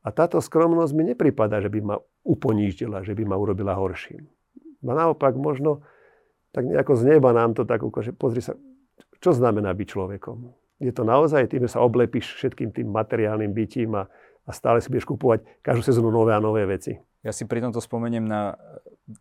A 0.03 0.11
táto 0.11 0.43
skromnosť 0.43 0.93
mi 0.95 1.15
nepripada, 1.15 1.63
že 1.63 1.71
by 1.71 1.81
ma 1.83 1.97
uponíždila, 2.27 3.07
že 3.07 3.15
by 3.15 3.23
ma 3.27 3.37
urobila 3.39 3.79
horším. 3.79 4.27
A 4.87 4.93
naopak 4.95 5.39
možno 5.39 5.87
tak 6.55 6.67
nejako 6.67 6.97
z 6.97 7.03
neba 7.17 7.37
nám 7.37 7.53
to 7.53 7.69
tak 7.69 7.85
ukáže, 7.85 8.17
pozri 8.17 8.41
sa, 8.41 8.57
čo 9.21 9.31
znamená 9.37 9.71
byť 9.77 9.87
človekom. 9.93 10.51
Je 10.81 10.93
to 10.93 11.05
naozaj 11.05 11.53
tým, 11.53 11.69
že 11.69 11.77
sa 11.77 11.85
oblepíš 11.85 12.37
všetkým 12.37 12.73
tým 12.73 12.89
materiálnym 12.93 13.53
bytím 13.53 13.97
a, 13.97 14.09
a 14.45 14.51
stále 14.57 14.81
si 14.81 14.89
budeš 14.89 15.09
kupovať 15.09 15.45
každú 15.61 15.85
sezónu 15.85 16.09
nové 16.09 16.33
a 16.33 16.41
nové 16.41 16.65
veci. 16.65 16.97
Ja 17.27 17.35
si 17.35 17.43
pri 17.43 17.59
tomto 17.59 17.83
spomeniem 17.83 18.23
na 18.23 18.55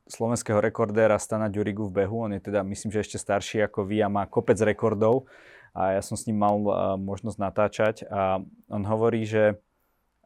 slovenského 0.05 0.61
rekordéra 0.61 1.17
Stana 1.17 1.49
Ďurigu 1.49 1.89
v 1.89 2.05
behu. 2.05 2.29
On 2.29 2.31
je 2.37 2.37
teda, 2.37 2.61
myslím, 2.61 2.93
že 2.93 3.01
ešte 3.01 3.17
starší 3.17 3.65
ako 3.65 3.81
vy 3.89 4.05
a 4.05 4.13
má 4.13 4.29
kopec 4.29 4.61
rekordov. 4.61 5.25
A 5.73 5.97
ja 5.97 6.05
som 6.05 6.13
s 6.13 6.29
ním 6.29 6.37
mal 6.37 6.53
uh, 6.53 7.01
možnosť 7.01 7.37
natáčať 7.41 7.95
a 8.05 8.45
on 8.69 8.83
hovorí, 8.85 9.25
že, 9.25 9.57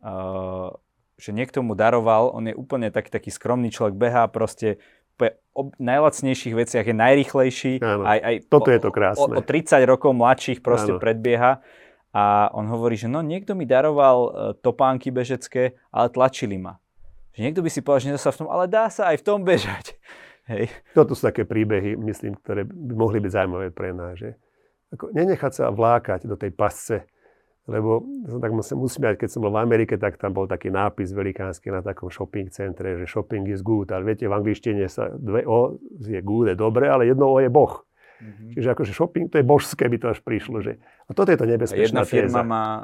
uh, 0.04 0.76
že 1.16 1.32
niekto 1.32 1.64
mu 1.64 1.72
daroval, 1.72 2.36
on 2.36 2.52
je 2.52 2.54
úplne 2.54 2.92
taký, 2.92 3.16
taký 3.16 3.32
skromný 3.32 3.72
človek, 3.72 3.96
behá 3.96 4.28
proste 4.28 4.84
o 5.52 5.72
najlacnejších 5.76 6.56
veciach 6.56 6.86
je 6.88 6.96
najrychlejší. 6.96 7.74
Áno, 7.84 8.08
aj, 8.08 8.20
aj 8.24 8.36
toto 8.48 8.72
o, 8.72 8.76
je 8.76 8.80
to 8.80 8.92
krásne. 8.92 9.36
O, 9.36 9.40
o 9.40 9.44
30 9.44 9.84
rokov 9.84 10.12
mladších 10.16 10.60
proste 10.64 10.96
Áno. 10.96 11.00
predbieha. 11.00 11.60
A 12.16 12.48
on 12.56 12.68
hovorí, 12.72 12.96
že 12.96 13.12
no 13.12 13.20
niekto 13.20 13.52
mi 13.52 13.68
daroval 13.68 14.32
topánky 14.64 15.12
bežecké, 15.12 15.76
ale 15.92 16.08
tlačili 16.08 16.56
ma. 16.56 16.80
Že 17.34 17.40
niekto 17.46 17.62
by 17.62 17.70
si 17.70 17.80
povedal, 17.82 18.16
že 18.16 18.22
sa 18.22 18.34
v 18.34 18.40
tom, 18.44 18.48
ale 18.50 18.66
dá 18.66 18.90
sa 18.90 19.14
aj 19.14 19.22
v 19.22 19.26
tom 19.26 19.46
bežať. 19.46 19.98
Hej. 20.52 20.74
Toto 20.98 21.14
sú 21.14 21.30
také 21.30 21.46
príbehy, 21.46 21.94
myslím, 22.00 22.34
ktoré 22.42 22.66
by 22.66 22.94
mohli 22.98 23.22
byť 23.22 23.32
zaujímavé 23.32 23.70
pre 23.70 23.94
nás. 23.94 24.18
Že? 24.18 24.34
Ako 24.98 25.14
nenechať 25.14 25.52
sa 25.54 25.70
vlákať 25.70 26.26
do 26.26 26.34
tej 26.34 26.50
pasce 26.54 27.06
lebo 27.70 28.02
tak 28.42 28.50
musím 28.50 28.82
usmiať, 28.82 29.22
keď 29.22 29.30
som 29.30 29.46
bol 29.46 29.54
v 29.54 29.62
Amerike, 29.62 29.94
tak 30.02 30.18
tam 30.18 30.34
bol 30.34 30.50
taký 30.50 30.74
nápis 30.74 31.14
velikánsky 31.14 31.70
na 31.70 31.86
takom 31.86 32.10
shopping 32.10 32.50
centre, 32.50 32.98
že 32.98 33.06
shopping 33.06 33.46
is 33.46 33.62
good. 33.62 33.94
Ale 33.94 34.10
viete, 34.10 34.26
v 34.26 34.34
angličtine 34.34 34.90
sa 34.90 35.14
dve 35.14 35.46
O 35.46 35.78
je 36.02 36.18
good, 36.26 36.50
je 36.50 36.58
dobre, 36.58 36.90
ale 36.90 37.06
jedno 37.06 37.30
O 37.30 37.38
je 37.38 37.54
Boh. 37.54 37.86
Mm-hmm. 38.20 38.52
Čiže 38.60 38.68
akože 38.76 38.92
shopping, 38.92 39.26
to 39.32 39.40
je 39.40 39.46
božské, 39.48 39.88
by 39.88 39.98
to 39.98 40.08
až 40.12 40.20
prišlo. 40.20 40.60
Že... 40.60 40.76
A 41.08 41.12
toto 41.16 41.32
je 41.32 41.40
to 41.40 41.48
nebezpečná 41.48 42.04
Jedna 42.04 42.04
firma 42.04 42.44
téza. 42.44 42.52
má 42.52 42.66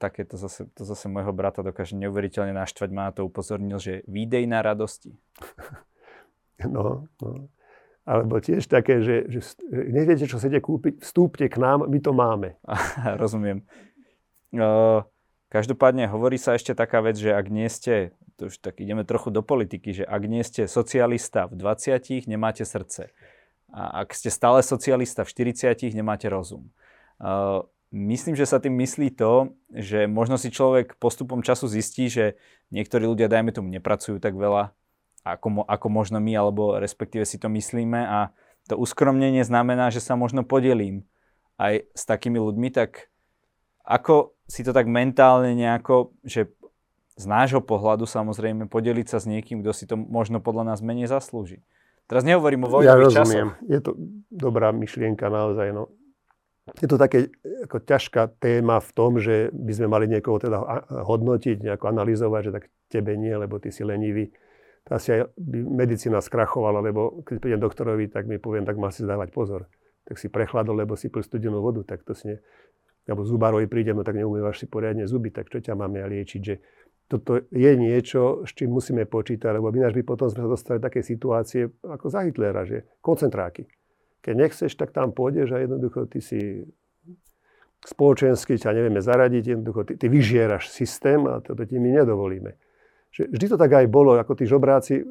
také, 0.00 0.24
to 0.24 0.40
zase, 0.40 0.64
to 0.72 0.82
zase 0.88 1.12
môjho 1.12 1.32
brata 1.36 1.60
dokáže 1.60 1.92
neuveriteľne 2.00 2.56
naštvať, 2.56 2.88
má 2.88 3.12
to 3.12 3.28
upozornil, 3.28 3.76
že 3.76 4.00
výdej 4.08 4.48
na 4.48 4.64
radosti. 4.64 5.12
no, 6.74 7.04
no. 7.20 7.52
Alebo 8.06 8.38
tiež 8.38 8.70
také, 8.70 9.02
že, 9.02 9.26
že 9.28 9.58
neviete, 9.68 10.30
čo 10.30 10.38
chcete 10.38 10.62
kúpiť, 10.62 11.02
vstúpte 11.02 11.50
k 11.50 11.58
nám, 11.58 11.90
my 11.90 11.98
to 11.98 12.14
máme. 12.14 12.54
Rozumiem. 13.22 13.66
Každopádne 15.50 16.06
hovorí 16.10 16.38
sa 16.38 16.54
ešte 16.54 16.72
taká 16.72 17.02
vec, 17.02 17.18
že 17.18 17.34
ak 17.34 17.46
nie 17.50 17.66
ste, 17.66 18.14
to 18.38 18.52
už 18.52 18.60
tak 18.60 18.78
ideme 18.78 19.02
trochu 19.02 19.32
do 19.32 19.40
politiky, 19.40 20.02
že 20.02 20.04
ak 20.04 20.22
nie 20.28 20.44
ste 20.44 20.68
socialista 20.68 21.50
v 21.50 21.58
20, 21.58 22.28
nemáte 22.30 22.62
srdce. 22.62 23.10
A 23.76 24.08
ak 24.08 24.16
ste 24.16 24.32
stále 24.32 24.64
socialista 24.64 25.20
v 25.20 25.52
40, 25.52 25.92
nemáte 25.92 26.32
rozum. 26.32 26.72
Myslím, 27.92 28.32
že 28.32 28.48
sa 28.48 28.56
tým 28.56 28.72
myslí 28.80 29.12
to, 29.12 29.52
že 29.68 30.08
možno 30.08 30.40
si 30.40 30.48
človek 30.48 30.96
postupom 30.96 31.44
času 31.44 31.68
zistí, 31.68 32.08
že 32.08 32.40
niektorí 32.72 33.04
ľudia, 33.04 33.28
dajme 33.28 33.52
tomu, 33.52 33.68
nepracujú 33.68 34.16
tak 34.16 34.32
veľa, 34.32 34.72
ako, 35.28 35.68
ako 35.68 35.86
možno 35.92 36.18
my, 36.24 36.32
alebo 36.32 36.80
respektíve 36.80 37.28
si 37.28 37.36
to 37.36 37.52
myslíme 37.52 38.00
a 38.00 38.32
to 38.66 38.74
uskromnenie 38.80 39.44
znamená, 39.44 39.92
že 39.92 40.00
sa 40.00 40.18
možno 40.18 40.42
podelím 40.42 41.06
aj 41.60 41.86
s 41.94 42.02
takými 42.08 42.40
ľuďmi, 42.40 42.68
tak 42.72 43.12
ako 43.86 44.34
si 44.50 44.66
to 44.66 44.74
tak 44.74 44.90
mentálne 44.90 45.54
nejako, 45.54 46.16
že 46.26 46.50
z 47.16 47.24
nášho 47.24 47.62
pohľadu 47.62 48.04
samozrejme 48.04 48.66
podeliť 48.66 49.06
sa 49.06 49.18
s 49.22 49.30
niekým, 49.30 49.62
kto 49.62 49.72
si 49.72 49.84
to 49.86 49.94
možno 49.96 50.42
podľa 50.42 50.74
nás 50.74 50.82
menej 50.82 51.08
zaslúži. 51.08 51.62
Teraz 52.06 52.22
nehovorím 52.22 52.66
o 52.66 52.68
vojnových 52.70 52.86
ja 52.86 53.22
rozumiem. 53.22 53.48
časoch. 53.50 53.70
Je 53.70 53.80
to 53.82 53.90
dobrá 54.30 54.70
myšlienka 54.70 55.26
naozaj. 55.26 55.74
No. 55.74 55.90
Je 56.78 56.86
to 56.90 56.98
také 56.98 57.30
ako 57.66 57.82
ťažká 57.82 58.38
téma 58.42 58.78
v 58.82 58.90
tom, 58.94 59.18
že 59.22 59.50
by 59.54 59.72
sme 59.74 59.86
mali 59.90 60.06
niekoho 60.10 60.38
teda 60.38 60.58
hodnotiť, 61.06 61.62
nejako 61.62 61.86
analyzovať, 61.90 62.42
že 62.50 62.52
tak 62.54 62.64
tebe 62.90 63.14
nie, 63.14 63.34
lebo 63.34 63.58
ty 63.58 63.70
si 63.70 63.86
lenivý. 63.86 64.30
Asi 64.86 65.18
aj 65.18 65.34
by 65.34 65.66
medicína 65.66 66.22
skrachovala, 66.22 66.78
lebo 66.78 67.26
keď 67.26 67.36
prídem 67.42 67.58
doktorovi, 67.62 68.06
tak 68.06 68.30
mi 68.30 68.38
poviem, 68.38 68.62
tak 68.62 68.78
mal 68.78 68.94
si 68.94 69.02
dávať 69.02 69.34
pozor. 69.34 69.66
Tak 70.06 70.14
si 70.14 70.30
prechladol, 70.30 70.78
lebo 70.78 70.94
si 70.94 71.10
pil 71.10 71.26
studenú 71.26 71.58
vodu, 71.58 71.82
tak 71.82 72.06
to 72.06 72.14
si 72.14 72.30
ne, 72.30 72.38
alebo 73.06 73.22
zubárovi 73.22 73.70
príde, 73.70 73.94
no 73.94 74.02
tak 74.02 74.18
neumývaš 74.18 74.62
si 74.62 74.66
poriadne 74.66 75.06
zuby, 75.06 75.30
tak 75.30 75.46
čo 75.46 75.62
ťa 75.62 75.78
máme 75.78 76.02
liečiť, 76.02 76.40
že 76.42 76.58
toto 77.06 77.46
je 77.54 77.72
niečo, 77.78 78.42
s 78.42 78.50
čím 78.54 78.74
musíme 78.74 79.06
počítať, 79.06 79.54
lebo 79.54 79.70
ináč 79.70 79.94
by 79.94 80.02
potom 80.02 80.26
sme 80.26 80.42
sa 80.42 80.50
dostali 80.50 80.76
do 80.82 80.86
takej 80.90 81.04
situácie 81.06 81.62
ako 81.86 82.06
za 82.10 82.26
Hitlera, 82.26 82.66
že 82.66 82.82
koncentráky. 82.98 83.70
Keď 84.22 84.34
nechceš, 84.34 84.74
tak 84.74 84.90
tam 84.90 85.14
pôjdeš 85.14 85.54
a 85.54 85.62
jednoducho 85.62 86.10
ty 86.10 86.18
si 86.18 86.66
spoločensky 87.86 88.58
ťa 88.58 88.74
nevieme 88.74 88.98
zaradiť, 88.98 89.54
jednoducho 89.54 89.86
ty, 89.86 89.94
ty 89.94 90.10
vyžieraš 90.10 90.66
systém 90.66 91.22
a 91.30 91.38
toto 91.38 91.62
ti 91.62 91.78
my 91.78 92.02
nedovolíme. 92.02 92.58
Že 93.14 93.30
vždy 93.30 93.46
to 93.54 93.56
tak 93.56 93.70
aj 93.70 93.86
bolo, 93.86 94.18
ako 94.18 94.34
tí 94.34 94.44
žobráci, 94.50 95.06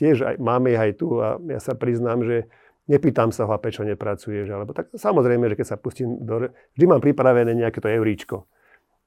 tiež 0.00 0.24
aj, 0.24 0.36
máme 0.40 0.72
ich 0.72 0.80
aj 0.80 0.92
tu 0.96 1.20
a 1.20 1.36
ja 1.44 1.60
sa 1.60 1.76
priznám, 1.76 2.24
že 2.24 2.48
Nepýtam 2.84 3.32
sa 3.32 3.48
ho, 3.48 3.52
a 3.56 3.60
prečo 3.60 3.80
nepracuješ. 3.80 4.44
Alebo 4.52 4.76
tak 4.76 4.92
samozrejme, 4.92 5.48
že 5.48 5.56
keď 5.56 5.66
sa 5.72 5.80
pustím 5.80 6.20
do... 6.20 6.52
Vždy 6.76 6.84
mám 6.84 7.00
pripravené 7.00 7.56
nejaké 7.56 7.80
to 7.80 7.88
euríčko. 7.88 8.44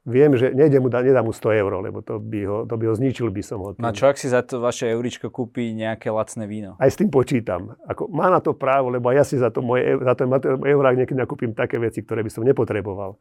Viem, 0.07 0.39
že 0.39 0.55
nejde 0.55 0.79
mu, 0.79 0.87
nedám 0.87 1.27
mu 1.27 1.35
100 1.35 1.59
eur, 1.59 1.83
lebo 1.83 1.99
to 1.99 2.15
by 2.15 2.41
ho, 2.47 2.57
to 2.63 2.79
by 2.79 2.87
ho 2.87 2.93
zničil 2.95 3.27
by 3.27 3.43
som 3.43 3.59
ho. 3.59 3.75
Tým. 3.75 3.83
No 3.83 3.91
čo 3.91 4.07
ak 4.07 4.15
si 4.15 4.31
za 4.31 4.39
to 4.39 4.63
vaše 4.63 4.87
euríčko 4.87 5.27
kúpi 5.27 5.75
nejaké 5.75 6.07
lacné 6.07 6.47
víno? 6.47 6.79
Aj 6.79 6.87
s 6.87 6.95
tým 6.95 7.11
počítam. 7.11 7.75
Ako, 7.91 8.07
má 8.07 8.31
na 8.31 8.39
to 8.39 8.55
právo, 8.55 8.87
lebo 8.87 9.11
ja 9.11 9.27
si 9.27 9.35
za 9.35 9.51
to 9.51 9.59
moje, 9.59 9.99
za 9.99 10.15
to 10.15 10.23
eurák 10.63 10.95
niekedy 10.95 11.19
nakúpim 11.19 11.51
také 11.51 11.75
veci, 11.75 12.07
ktoré 12.07 12.23
by 12.23 12.31
som 12.31 12.47
nepotreboval. 12.47 13.19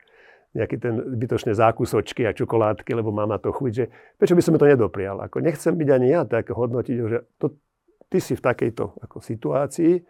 Nejaký 0.55 0.79
ten 0.79 0.95
zbytočné 1.19 1.59
zákusočky 1.59 2.23
a 2.23 2.31
čokoládky, 2.31 2.95
lebo 2.95 3.11
mám 3.11 3.35
na 3.35 3.43
to 3.43 3.51
chuť, 3.51 3.71
že 3.75 3.91
prečo 4.15 4.39
by 4.39 4.43
som 4.47 4.55
to 4.55 4.71
nedoprial. 4.71 5.19
Ako 5.27 5.43
nechcem 5.43 5.75
byť 5.75 5.89
ani 5.91 6.15
ja 6.15 6.23
tak 6.23 6.55
hodnotiť, 6.55 6.97
že 7.03 7.19
to, 7.43 7.59
ty 8.07 8.23
si 8.23 8.39
v 8.39 8.47
takejto 8.47 9.03
ako 9.03 9.19
situácii, 9.19 10.07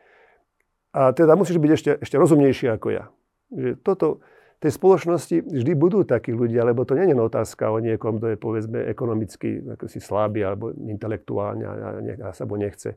a 0.96 1.12
teda 1.12 1.36
musíš 1.36 1.60
byť 1.60 1.72
ešte, 1.76 1.90
ešte 2.00 2.16
rozumnejší 2.16 2.72
ako 2.72 2.88
ja. 2.88 3.12
Že 3.52 3.80
toto, 3.84 4.24
tej 4.56 4.72
spoločnosti 4.72 5.36
vždy 5.44 5.72
budú 5.76 6.00
takí 6.08 6.32
ľudia, 6.32 6.64
lebo 6.64 6.88
to 6.88 6.96
nie 6.96 7.12
je 7.12 7.16
otázka 7.16 7.68
o 7.68 7.76
niekom, 7.76 8.16
kto 8.16 8.26
je 8.32 8.36
povedzme 8.40 8.78
ekonomicky 8.88 9.60
ako 9.76 9.84
si 9.84 10.00
slabý 10.00 10.48
alebo 10.48 10.72
intelektuálne 10.72 11.64
a, 11.68 11.74
ne, 12.00 12.14
a 12.16 12.32
sa 12.32 12.48
mu 12.48 12.56
nechce. 12.56 12.96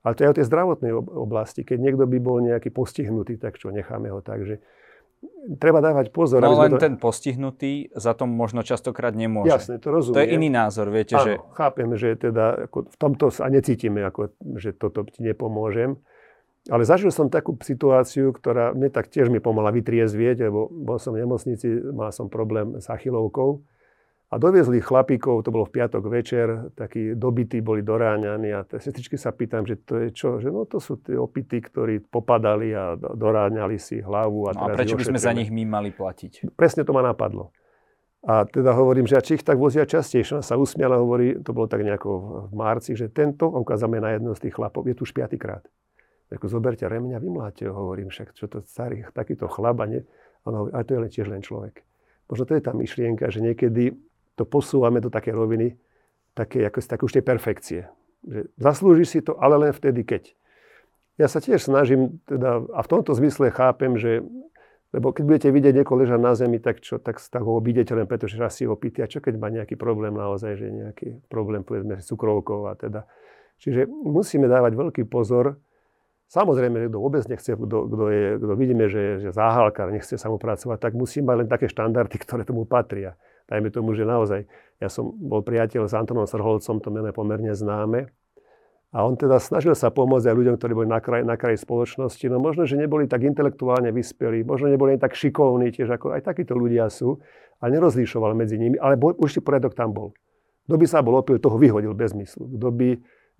Ale 0.00 0.16
to 0.16 0.24
je 0.24 0.30
o 0.32 0.36
tej 0.38 0.46
zdravotnej 0.48 0.92
oblasti. 0.96 1.60
Keď 1.60 1.76
niekto 1.76 2.08
by 2.08 2.18
bol 2.22 2.40
nejaký 2.40 2.72
postihnutý, 2.72 3.36
tak 3.36 3.60
čo, 3.60 3.68
necháme 3.68 4.08
ho 4.08 4.24
tak, 4.24 4.48
že 4.48 4.64
treba 5.60 5.84
dávať 5.84 6.08
pozor. 6.08 6.40
No 6.40 6.56
len 6.56 6.72
to... 6.72 6.80
ten 6.80 6.96
postihnutý 6.96 7.92
za 7.92 8.16
tom 8.16 8.32
možno 8.32 8.64
častokrát 8.64 9.12
nemôže. 9.12 9.52
Jasne, 9.52 9.76
to 9.76 9.92
rozumiem. 9.92 10.16
To 10.16 10.24
je 10.24 10.32
iný 10.32 10.48
názor, 10.48 10.88
viete, 10.88 11.20
Áno, 11.20 11.24
že... 11.26 11.32
chápem, 11.52 11.88
že 12.00 12.16
teda 12.16 12.70
ako 12.70 12.88
v 12.88 12.96
tomto 12.96 13.28
sa 13.28 13.52
necítime, 13.52 14.00
ako, 14.08 14.32
že 14.56 14.72
toto 14.72 15.04
ti 15.04 15.20
nepomôžem. 15.20 16.00
Ale 16.70 16.86
zažil 16.86 17.10
som 17.10 17.26
takú 17.26 17.58
situáciu, 17.58 18.30
ktorá 18.30 18.70
mne 18.70 18.94
tak 18.94 19.10
tiež 19.10 19.26
mi 19.26 19.42
pomohla 19.42 19.74
vytriezvieť, 19.74 20.46
lebo 20.46 20.70
bol 20.70 21.02
som 21.02 21.18
v 21.18 21.26
nemocnici, 21.26 21.66
mal 21.90 22.14
som 22.14 22.30
problém 22.30 22.78
s 22.78 22.86
achilovkou. 22.86 23.66
A 24.30 24.38
doviezli 24.38 24.78
chlapíkov, 24.78 25.42
to 25.42 25.50
bolo 25.50 25.66
v 25.66 25.74
piatok 25.74 26.06
večer, 26.06 26.70
takí 26.78 27.18
dobití 27.18 27.58
boli 27.58 27.82
doráňaní 27.82 28.54
a 28.54 28.62
sestričky 28.62 29.18
sa 29.18 29.34
pýtam, 29.34 29.66
že 29.66 29.82
to 29.82 29.98
je 30.06 30.14
čo? 30.14 30.38
Že 30.38 30.54
no 30.54 30.62
to 30.70 30.78
sú 30.78 31.02
tí 31.02 31.18
opity, 31.18 31.58
ktorí 31.58 32.06
popadali 32.06 32.70
a 32.70 32.94
doráňali 32.94 33.74
si 33.74 33.98
hlavu. 33.98 34.46
A, 34.46 34.50
no 34.54 34.70
a 34.70 34.78
prečo 34.78 34.94
by 34.94 35.10
sme 35.10 35.18
za 35.18 35.34
nich 35.34 35.50
my 35.50 35.66
mali 35.66 35.90
platiť? 35.90 36.54
Presne 36.54 36.86
to 36.86 36.94
ma 36.94 37.02
napadlo. 37.02 37.50
A 38.22 38.46
teda 38.46 38.70
hovorím, 38.70 39.10
že 39.10 39.18
či 39.18 39.42
ich 39.42 39.42
tak 39.42 39.58
vozia 39.58 39.82
častejšie. 39.82 40.38
Ona 40.38 40.46
sa 40.46 40.54
usmiala, 40.54 41.02
hovorí, 41.02 41.34
to 41.42 41.50
bolo 41.50 41.66
tak 41.66 41.82
nejako 41.82 42.10
v 42.46 42.54
marci, 42.54 42.94
že 42.94 43.10
tento, 43.10 43.50
ukázame 43.50 43.98
na 43.98 44.14
jedno 44.14 44.30
z 44.38 44.46
tých 44.46 44.54
chlapov, 44.54 44.86
je 44.86 44.94
tu 44.94 45.02
už 45.02 45.10
piatýkrát. 45.10 45.66
Ako 46.30 46.46
zoberte 46.46 46.86
remňa, 46.86 47.18
vymláte 47.18 47.66
ho, 47.66 47.74
hovorím, 47.74 48.08
však 48.08 48.38
čo 48.38 48.46
to 48.46 48.62
starý, 48.62 49.02
takýto 49.18 49.50
chlaba, 49.50 49.86
nie? 49.90 50.06
hovorí, 50.46 50.70
ale 50.72 50.84
to 50.86 50.92
je 50.94 51.00
len 51.00 51.10
tiež 51.10 51.26
len 51.28 51.42
človek. 51.42 51.82
Možno 52.30 52.46
to 52.46 52.54
je 52.54 52.62
tá 52.62 52.70
myšlienka, 52.70 53.26
že 53.28 53.42
niekedy 53.42 53.98
to 54.38 54.46
posúvame 54.46 55.02
do 55.02 55.10
také 55.10 55.34
roviny, 55.34 55.74
také, 56.32 56.62
ako, 56.64 56.78
také 56.78 57.02
už 57.02 57.12
tej 57.18 57.24
perfekcie. 57.26 57.80
Že 58.22 58.40
zaslúži 58.54 59.04
si 59.04 59.18
to, 59.20 59.34
ale 59.36 59.58
len 59.58 59.72
vtedy, 59.74 60.06
keď. 60.06 60.32
Ja 61.18 61.26
sa 61.26 61.42
tiež 61.42 61.66
snažím, 61.66 62.22
teda, 62.24 62.62
a 62.70 62.80
v 62.80 62.88
tomto 62.88 63.12
zmysle 63.12 63.50
chápem, 63.50 63.98
že 63.98 64.24
lebo 64.90 65.14
keď 65.14 65.22
budete 65.22 65.48
vidieť 65.54 65.74
niekoho 65.82 66.02
ležať 66.02 66.18
na 66.18 66.34
zemi, 66.34 66.58
tak, 66.58 66.82
čo, 66.82 66.98
tak, 66.98 67.22
tak 67.22 67.42
ho 67.46 67.54
obídete 67.54 67.94
len 67.94 68.10
preto, 68.10 68.26
že 68.26 68.42
raz 68.42 68.58
si 68.58 68.66
ho 68.66 68.74
pýti. 68.74 68.98
A 68.98 69.06
čo 69.06 69.22
keď 69.22 69.38
má 69.38 69.46
nejaký 69.46 69.78
problém 69.78 70.10
naozaj, 70.18 70.58
že 70.58 70.66
nejaký 70.66 71.08
problém 71.30 71.62
povedzme 71.62 72.02
s 72.02 72.10
cukrovkou 72.10 72.66
a 72.66 72.74
teda. 72.74 73.06
Čiže 73.62 73.86
musíme 73.86 74.50
dávať 74.50 74.74
veľký 74.74 75.02
pozor, 75.06 75.62
Samozrejme, 76.30 76.78
že 76.78 76.86
kto 76.94 76.98
vôbec 77.02 77.26
nechce, 77.26 77.58
kto, 77.58 77.78
kto, 77.90 78.04
je, 78.06 78.26
kto 78.38 78.54
vidíme, 78.54 78.86
že 78.86 79.00
je 79.02 79.12
že 79.26 79.30
záhalka, 79.34 79.90
nechce 79.90 80.14
samopracovať, 80.14 80.78
tak 80.78 80.94
musí 80.94 81.18
mať 81.26 81.36
len 81.42 81.48
také 81.50 81.66
štandardy, 81.66 82.16
ktoré 82.24 82.46
tomu 82.46 82.70
patria. 82.70 83.18
Dajme 83.50 83.74
tomu, 83.74 83.98
že 83.98 84.06
naozaj, 84.06 84.46
ja 84.78 84.86
som 84.86 85.10
bol 85.10 85.42
priateľ 85.42 85.90
s 85.90 85.94
Antonom 85.98 86.22
Srholcom, 86.30 86.78
to 86.78 86.88
meno 86.94 87.10
je 87.10 87.14
pomerne 87.18 87.50
známe. 87.50 88.14
A 88.90 89.06
on 89.06 89.14
teda 89.14 89.38
snažil 89.42 89.74
sa 89.74 89.90
pomôcť 89.90 90.30
aj 90.30 90.34
ľuďom, 90.34 90.54
ktorí 90.58 90.72
boli 90.74 90.88
na 90.90 90.98
kraji, 91.02 91.22
na 91.22 91.38
kraji 91.38 91.62
spoločnosti. 91.62 92.26
No 92.26 92.42
možno, 92.42 92.66
že 92.66 92.74
neboli 92.74 93.06
tak 93.06 93.22
intelektuálne 93.22 93.90
vyspelí, 93.94 94.42
možno 94.42 94.70
neboli 94.70 94.94
ani 94.94 95.02
tak 95.02 95.14
šikovní, 95.14 95.74
tiež 95.74 95.94
ako 95.94 96.14
aj 96.14 96.26
takíto 96.26 96.58
ľudia 96.58 96.90
sú, 96.90 97.22
ale 97.62 97.78
nerozlišoval 97.78 98.34
medzi 98.34 98.58
nimi, 98.58 98.78
ale 98.78 98.98
bol, 98.98 99.14
určite 99.18 99.46
poriadok 99.46 99.78
tam 99.78 99.94
bol. 99.94 100.14
Kto 100.66 100.74
by 100.78 100.86
sa 100.86 101.02
bol 101.02 101.18
opil, 101.18 101.42
toho 101.42 101.58
vyhodil 101.58 101.94
bez 101.94 102.14
myslu. 102.14 102.50
Kto 102.54 102.70
by 102.70 102.88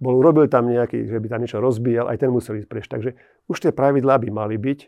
bol, 0.00 0.16
urobil 0.16 0.48
tam 0.48 0.66
nejaký, 0.66 1.06
že 1.06 1.20
by 1.20 1.26
tam 1.28 1.40
niečo 1.44 1.60
rozbíjal, 1.60 2.08
aj 2.08 2.18
ten 2.24 2.32
musel 2.32 2.56
ísť 2.56 2.68
preč. 2.72 2.88
Takže 2.88 3.14
už 3.46 3.56
tie 3.60 3.70
pravidlá 3.70 4.16
by 4.16 4.28
mali 4.32 4.56
byť, 4.56 4.80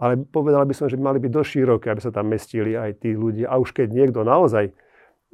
ale 0.00 0.20
povedal 0.28 0.68
by 0.68 0.74
som, 0.76 0.86
že 0.86 1.00
by 1.00 1.02
mali 1.12 1.18
byť 1.18 1.32
dosť 1.32 1.48
široké, 1.48 1.86
aby 1.88 2.00
sa 2.04 2.12
tam 2.12 2.28
mestili 2.28 2.76
aj 2.76 3.00
tí 3.00 3.16
ľudia. 3.16 3.48
A 3.48 3.56
už 3.56 3.72
keď 3.72 3.88
niekto 3.92 4.20
naozaj, 4.20 4.72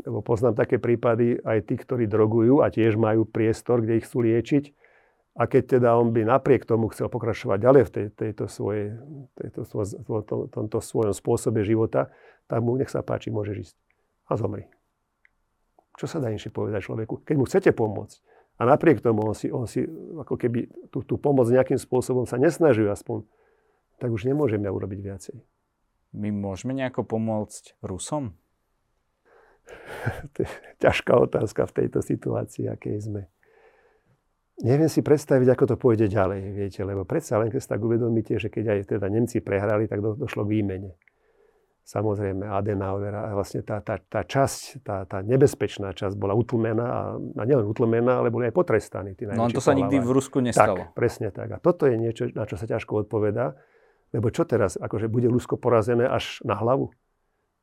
lebo 0.07 0.23
poznám 0.23 0.55
také 0.55 0.79
prípady, 0.79 1.43
aj 1.43 1.67
tí, 1.67 1.75
ktorí 1.75 2.07
drogujú 2.07 2.63
a 2.63 2.71
tiež 2.71 2.95
majú 2.95 3.27
priestor, 3.27 3.83
kde 3.83 3.99
ich 3.99 4.07
chcú 4.07 4.23
liečiť, 4.23 4.65
a 5.37 5.45
keď 5.45 5.77
teda 5.77 5.93
on 5.93 6.17
by 6.17 6.25
napriek 6.25 6.65
tomu 6.65 6.89
chcel 6.89 7.13
pokračovať 7.13 7.59
ďalej 7.61 7.83
v 7.85 7.91
tej, 7.93 8.07
tejto 8.17 8.49
svojej, 8.49 8.97
tejto 9.37 9.69
svoj, 9.69 9.85
to, 10.25 10.49
tomto 10.49 10.81
svojom 10.81 11.13
spôsobe 11.13 11.61
života, 11.61 12.09
tak 12.49 12.65
mu 12.65 12.73
nech 12.81 12.89
sa 12.89 13.05
páči, 13.05 13.29
môže 13.29 13.53
ísť 13.53 13.77
a 14.27 14.35
zomri. 14.41 14.65
Čo 16.01 16.09
sa 16.09 16.25
dá 16.25 16.33
inšie 16.33 16.49
povedať 16.49 16.89
človeku? 16.89 17.25
Keď 17.25 17.37
mu 17.37 17.45
chcete 17.45 17.71
pomôcť, 17.77 18.17
a 18.57 18.63
napriek 18.65 19.05
tomu 19.05 19.29
on 19.29 19.37
si, 19.37 19.53
on 19.53 19.69
si 19.69 19.85
ako 20.17 20.41
keby 20.41 20.89
tú, 20.89 21.05
tú 21.05 21.21
pomoc 21.21 21.49
nejakým 21.53 21.77
spôsobom 21.77 22.25
sa 22.25 22.41
nesnaží 22.41 22.89
aspoň, 22.89 23.29
tak 24.01 24.09
už 24.13 24.25
nemôžeme 24.25 24.65
urobiť 24.69 25.01
viacej. 25.01 25.37
My 26.17 26.33
môžeme 26.33 26.73
nejako 26.73 27.05
pomôcť 27.05 27.77
Rusom? 27.85 28.33
to 30.33 30.47
je 30.47 30.51
ťažká 30.81 31.13
otázka 31.13 31.69
v 31.69 31.75
tejto 31.85 32.01
situácii, 32.01 32.73
akej 32.73 33.13
sme. 33.13 33.23
Neviem 34.65 34.89
si 34.89 35.05
predstaviť, 35.05 35.53
ako 35.53 35.65
to 35.69 35.77
pôjde 35.77 36.09
ďalej, 36.09 36.57
viete, 36.57 36.81
lebo 36.81 37.05
predsa 37.05 37.37
len 37.37 37.53
keď 37.53 37.61
si 37.61 37.69
tak 37.69 37.81
uvedomíte, 37.85 38.41
že 38.41 38.49
keď 38.49 38.73
aj 38.73 38.97
teda 38.97 39.07
Nemci 39.13 39.45
prehrali, 39.45 39.85
tak 39.85 40.01
do, 40.01 40.17
došlo 40.17 40.49
k 40.49 40.53
výmene. 40.57 40.97
Samozrejme, 41.87 42.51
Adenauer 42.51 43.15
a 43.15 43.31
vlastne 43.31 43.63
tá, 43.63 43.79
tá, 43.79 44.03
tá 44.03 44.27
časť, 44.27 44.83
tá, 44.83 45.07
tá 45.07 45.23
nebezpečná 45.23 45.95
časť 45.95 46.19
bola 46.19 46.35
utlmená 46.35 46.83
a, 46.83 47.03
a 47.15 47.43
nielen 47.47 47.63
utlmená, 47.63 48.19
ale 48.19 48.35
boli 48.35 48.51
aj 48.51 48.59
potrestaní. 48.59 49.15
Tí 49.15 49.23
no 49.31 49.47
to 49.47 49.63
sa 49.63 49.71
nikdy 49.71 50.03
v 50.03 50.11
Rusku 50.11 50.43
nestalo. 50.43 50.91
Tak, 50.91 50.99
presne 50.99 51.31
tak. 51.31 51.47
A 51.55 51.63
toto 51.63 51.87
je 51.87 51.95
niečo, 51.95 52.27
na 52.35 52.43
čo 52.43 52.59
sa 52.59 52.67
ťažko 52.67 53.07
odpovedá, 53.07 53.55
lebo 54.11 54.35
čo 54.35 54.43
teraz, 54.43 54.75
akože 54.75 55.07
bude 55.07 55.31
Rusko 55.31 55.63
porazené 55.63 56.11
až 56.11 56.43
na 56.43 56.59
hlavu? 56.59 56.91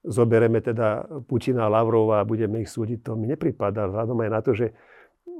Zobereme 0.07 0.63
teda 0.63 1.03
Putina 1.27 1.67
a 1.67 1.73
Lavrova 1.75 2.23
a 2.23 2.27
budeme 2.27 2.63
ich 2.63 2.71
súdiť, 2.71 3.03
to 3.03 3.19
mi 3.19 3.27
nepripadá, 3.27 3.91
vzhľadom 3.91 4.23
aj 4.23 4.29
na 4.31 4.39
to, 4.39 4.55
že 4.55 4.71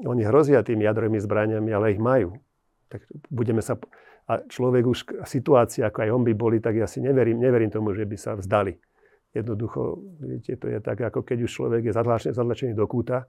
oni 0.03 0.27
hrozia 0.27 0.59
tými 0.59 0.84
jadrovými 0.84 1.23
zbraniami, 1.23 1.71
ale 1.71 1.95
ich 1.95 2.03
majú. 2.03 2.36
Tak 2.91 3.07
budeme 3.31 3.63
sa... 3.63 3.79
A 4.24 4.39
človek 4.39 4.84
už, 4.88 4.99
situácia, 5.28 5.91
ako 5.91 5.99
aj 6.07 6.09
on 6.15 6.24
by 6.24 6.34
boli, 6.34 6.57
tak 6.63 6.80
ja 6.80 6.88
si 6.88 7.03
neverím, 7.03 7.43
neverím 7.43 7.67
tomu, 7.67 7.91
že 7.91 8.07
by 8.07 8.15
sa 8.15 8.39
vzdali. 8.39 8.80
Jednoducho, 9.36 9.99
viete, 10.21 10.55
to 10.55 10.69
je 10.69 10.80
tak, 10.80 11.01
ako 11.03 11.26
keď 11.26 11.43
už 11.43 11.51
človek 11.51 11.82
je 11.89 11.93
zadlačený, 12.32 12.71
do 12.78 12.88
kúta. 12.88 13.28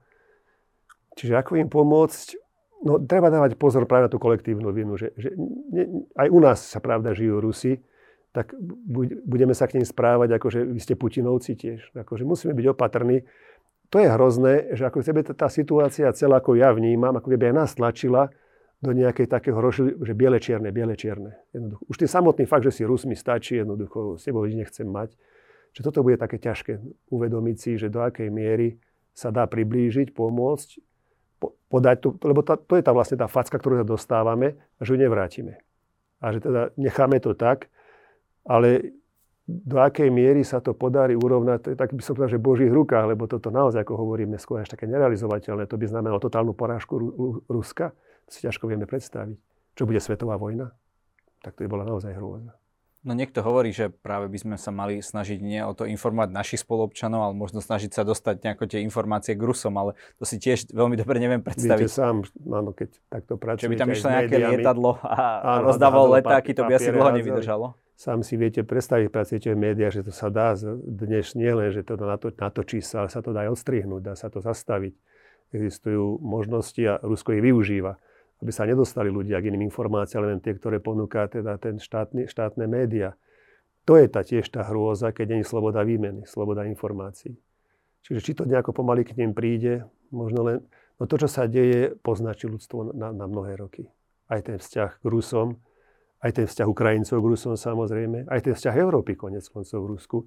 Čiže 1.19 1.35
ako 1.35 1.59
im 1.59 1.67
pomôcť? 1.67 2.27
No, 2.85 3.01
treba 3.01 3.33
dávať 3.33 3.57
pozor 3.57 3.89
práve 3.89 4.07
na 4.07 4.11
tú 4.13 4.21
kolektívnu 4.21 4.69
vinu, 4.69 4.95
že, 4.95 5.11
že 5.17 5.33
ne, 5.73 6.05
aj 6.15 6.27
u 6.29 6.39
nás 6.39 6.59
sa 6.61 6.77
pravda 6.77 7.17
žijú 7.17 7.41
Rusi, 7.41 7.81
tak 8.35 8.51
budeme 9.25 9.55
sa 9.55 9.65
k 9.65 9.79
nim 9.79 9.87
správať, 9.87 10.35
ako 10.35 10.47
že 10.51 10.59
vy 10.67 10.79
ste 10.83 10.93
Putinovci 10.99 11.55
tiež. 11.55 11.95
Akože 11.95 12.27
musíme 12.27 12.51
byť 12.51 12.67
opatrní 12.75 13.23
to 13.89 14.01
je 14.01 14.09
hrozné, 14.09 14.53
že 14.73 14.83
ako 14.85 14.99
tá 15.37 15.47
situácia 15.49 16.09
celá, 16.11 16.41
ako 16.41 16.57
ja 16.57 16.73
vnímam, 16.73 17.13
ako 17.15 17.31
keby 17.31 17.53
aj 17.53 17.55
nás 17.55 17.71
tlačila 17.77 18.33
do 18.85 18.93
nejakej 18.93 19.27
takého 19.27 19.57
rožili, 19.57 19.97
že 19.97 20.13
biele-čierne, 20.13 20.69
biele-čierne. 20.69 21.33
Jednoducho. 21.51 21.81
Už 21.89 21.97
ten 21.97 22.09
samotný 22.09 22.45
fakt, 22.45 22.63
že 22.69 22.71
si 22.71 22.81
Rusmi 22.85 23.17
stačí, 23.17 23.57
jednoducho 23.57 24.21
s 24.21 24.23
tebou 24.29 24.45
nechcem 24.45 24.85
mať. 24.85 25.17
Že 25.73 25.81
toto 25.91 26.05
bude 26.05 26.21
také 26.21 26.37
ťažké 26.37 26.79
uvedomiť 27.11 27.55
si, 27.57 27.71
že 27.75 27.91
do 27.91 28.05
akej 28.05 28.29
miery 28.31 28.79
sa 29.11 29.33
dá 29.33 29.49
priblížiť, 29.49 30.13
pomôcť, 30.13 30.69
podať 31.67 31.97
tu, 31.99 32.09
lebo 32.23 32.45
tá, 32.45 32.55
to 32.55 32.79
je 32.79 32.83
tá 32.85 32.95
vlastne 32.95 33.19
tá 33.19 33.27
facka, 33.27 33.59
ktorú 33.59 33.83
sa 33.83 33.87
dostávame 33.87 34.55
a 34.79 34.81
že 34.87 34.95
ju 34.95 34.97
nevrátime. 35.01 35.59
A 36.23 36.31
že 36.31 36.39
teda 36.39 36.71
necháme 36.79 37.19
to 37.19 37.35
tak, 37.35 37.67
ale 38.47 38.95
do 39.45 39.77
akej 39.77 40.09
miery 40.09 40.41
sa 40.41 40.57
to 40.57 40.73
podarí 40.73 41.13
urovnať, 41.13 41.77
tak 41.77 41.93
by 41.93 42.01
som 42.01 42.17
povedal, 42.17 42.33
že 42.33 42.41
v 42.41 42.47
Božích 42.49 42.71
rukách, 42.73 43.05
lebo 43.13 43.29
toto 43.29 43.53
naozaj, 43.53 43.85
ako 43.85 43.93
hovoríme, 43.93 44.41
skôr 44.41 44.65
až 44.65 44.73
také 44.73 44.89
nerealizovateľné. 44.89 45.69
To 45.69 45.77
by 45.77 45.85
znamenalo 45.85 46.17
totálnu 46.17 46.57
porážku 46.57 46.97
Ruska. 47.45 47.93
Si 48.29 48.41
ťažko 48.41 48.65
vieme 48.69 48.89
predstaviť. 48.89 49.37
Čo 49.75 49.83
bude 49.85 50.01
svetová 50.01 50.39
vojna? 50.39 50.73
Tak 51.43 51.57
to 51.57 51.63
by 51.65 51.69
bola 51.69 51.83
naozaj 51.85 52.15
hrôza. 52.17 52.57
No 53.05 53.13
niekto 53.13 53.45
hovorí, 53.45 53.69
že 53.69 53.93
práve 53.93 54.25
by 54.33 54.37
sme 54.41 54.55
sa 54.57 54.73
mali 54.73 54.97
snažiť 54.97 55.37
nie 55.37 55.61
o 55.61 55.77
to 55.77 55.85
informovať 55.85 56.33
našich 56.33 56.65
spolupčanov, 56.65 57.21
ale 57.21 57.33
možno 57.37 57.61
snažiť 57.61 57.93
sa 57.93 58.01
dostať 58.01 58.41
nejako 58.41 58.65
tie 58.65 58.81
informácie 58.81 59.37
k 59.37 59.45
Rusom, 59.45 59.77
ale 59.77 59.93
to 60.17 60.25
si 60.25 60.41
tiež 60.41 60.73
veľmi 60.73 60.97
dobre 60.97 61.21
neviem 61.21 61.37
predstaviť. 61.45 61.85
Viete 61.85 61.93
sám, 62.01 62.25
áno, 62.49 62.73
keď 62.73 62.97
takto 63.13 63.37
pracujete 63.37 63.69
Že 63.69 63.69
by 63.69 63.77
tam 63.77 63.89
išlo 63.93 64.07
nejaké 64.09 64.35
lietadlo 64.41 64.91
a 65.05 65.17
áno, 65.61 65.69
rozdávalo 65.69 66.17
letáky, 66.17 66.57
to 66.57 66.65
by 66.65 66.81
asi 66.81 66.89
dlho 66.89 67.13
nevydržalo 67.13 67.67
sám 67.95 68.27
si 68.27 68.35
viete 68.35 68.61
predstaviť, 68.61 69.07
pracujete 69.07 69.55
v 69.55 69.59
médiách, 69.71 70.03
že 70.03 70.03
to 70.03 70.11
sa 70.11 70.27
dá 70.27 70.51
dnes 70.83 71.31
nie 71.33 71.47
len, 71.47 71.71
že 71.71 71.81
to 71.87 71.95
nato, 71.95 72.27
natočí 72.27 72.83
sa, 72.83 73.03
ale 73.03 73.09
sa 73.09 73.23
to 73.23 73.31
dá 73.31 73.47
aj 73.47 73.55
odstrihnúť, 73.55 74.01
dá 74.03 74.13
sa 74.19 74.27
to 74.27 74.43
zastaviť. 74.43 74.93
Existujú 75.55 76.19
možnosti 76.19 76.81
a 76.83 76.99
Rusko 76.99 77.39
ich 77.39 77.43
využíva, 77.43 77.95
aby 78.43 78.51
sa 78.51 78.67
nedostali 78.67 79.07
ľudia 79.07 79.39
k 79.39 79.47
iným 79.53 79.67
informáciám, 79.71 80.27
len 80.27 80.39
tie, 80.43 80.55
ktoré 80.55 80.83
ponúka 80.83 81.27
teda 81.31 81.55
ten 81.55 81.79
štátny, 81.79 82.27
štátne 82.27 82.67
média. 82.67 83.15
To 83.85 83.95
je 83.95 84.09
tá 84.09 84.25
tiež 84.25 84.49
tá 84.49 84.65
hrôza, 84.65 85.13
keď 85.13 85.25
nie 85.29 85.39
je 85.45 85.47
sloboda 85.47 85.85
výmeny, 85.85 86.25
sloboda 86.25 86.65
informácií. 86.65 87.37
Čiže 88.05 88.19
či 88.21 88.31
to 88.37 88.43
nejako 88.45 88.73
pomaly 88.73 89.05
k 89.05 89.17
ním 89.17 89.33
príde, 89.33 89.85
možno 90.13 90.41
len... 90.45 90.57
No 90.95 91.11
to, 91.11 91.19
čo 91.19 91.27
sa 91.27 91.43
deje, 91.43 91.91
poznačí 91.99 92.47
ľudstvo 92.47 92.95
na, 92.95 93.11
na 93.11 93.27
mnohé 93.27 93.59
roky. 93.59 93.83
Aj 94.31 94.39
ten 94.39 94.55
vzťah 94.55 95.03
k 95.03 95.05
Rusom, 95.05 95.59
aj 96.23 96.31
ten 96.39 96.45
vzťah 96.47 96.67
Ukrajincov 96.71 97.17
k 97.19 97.29
Rusom 97.35 97.53
samozrejme, 97.59 98.31
aj 98.31 98.39
ten 98.41 98.53
vzťah 98.55 98.75
Európy 98.79 99.19
konec 99.19 99.43
koncov 99.51 99.79
v 99.83 99.89
Rusku. 99.91 100.17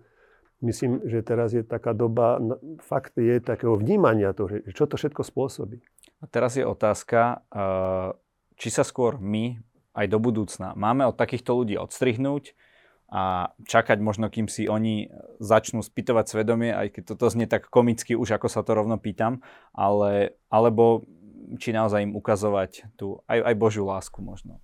Myslím, 0.58 1.06
že 1.06 1.22
teraz 1.22 1.54
je 1.54 1.62
taká 1.62 1.94
doba, 1.94 2.42
fakt 2.82 3.14
je 3.14 3.38
takého 3.38 3.78
vnímania 3.78 4.34
toho, 4.34 4.58
že 4.58 4.74
čo 4.74 4.90
to 4.90 4.98
všetko 4.98 5.22
spôsobí. 5.22 5.78
A 6.18 6.24
teraz 6.26 6.58
je 6.58 6.66
otázka, 6.66 7.46
či 8.58 8.68
sa 8.74 8.82
skôr 8.82 9.22
my 9.22 9.62
aj 9.94 10.06
do 10.10 10.18
budúcna 10.18 10.74
máme 10.74 11.06
od 11.06 11.14
takýchto 11.14 11.54
ľudí 11.54 11.78
odstrihnúť 11.78 12.58
a 13.08 13.54
čakať 13.64 13.98
možno, 14.04 14.28
kým 14.28 14.50
si 14.50 14.68
oni 14.68 15.08
začnú 15.40 15.80
spýtovať 15.80 16.28
svedomie, 16.28 16.74
aj 16.74 16.98
keď 16.98 17.02
toto 17.14 17.32
znie 17.32 17.48
tak 17.48 17.70
komicky 17.72 18.12
už, 18.12 18.36
ako 18.36 18.52
sa 18.52 18.60
to 18.60 18.76
rovno 18.76 19.00
pýtam, 19.00 19.40
ale, 19.72 20.36
alebo 20.52 21.06
či 21.56 21.72
naozaj 21.72 22.04
im 22.04 22.12
ukazovať 22.12 22.92
tú 23.00 23.24
aj, 23.24 23.48
aj 23.48 23.54
Božiu 23.56 23.88
lásku 23.88 24.20
možno. 24.20 24.60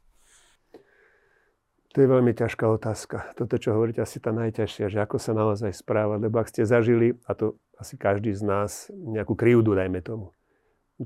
To 1.95 2.03
je 2.03 2.11
veľmi 2.11 2.35
ťažká 2.35 2.67
otázka. 2.67 3.31
Toto, 3.39 3.55
čo 3.55 3.71
hovoríte, 3.71 4.03
asi 4.03 4.19
tá 4.19 4.35
najťažšia, 4.35 4.91
že 4.91 4.99
ako 4.99 5.23
sa 5.23 5.31
naozaj 5.31 5.71
správať. 5.71 6.27
Lebo 6.27 6.43
ak 6.43 6.51
ste 6.51 6.67
zažili, 6.67 7.15
a 7.23 7.39
to 7.39 7.55
asi 7.79 7.95
každý 7.95 8.35
z 8.35 8.43
nás, 8.43 8.91
nejakú 8.91 9.39
krivdu, 9.39 9.79
dajme 9.79 10.03
tomu, 10.03 10.35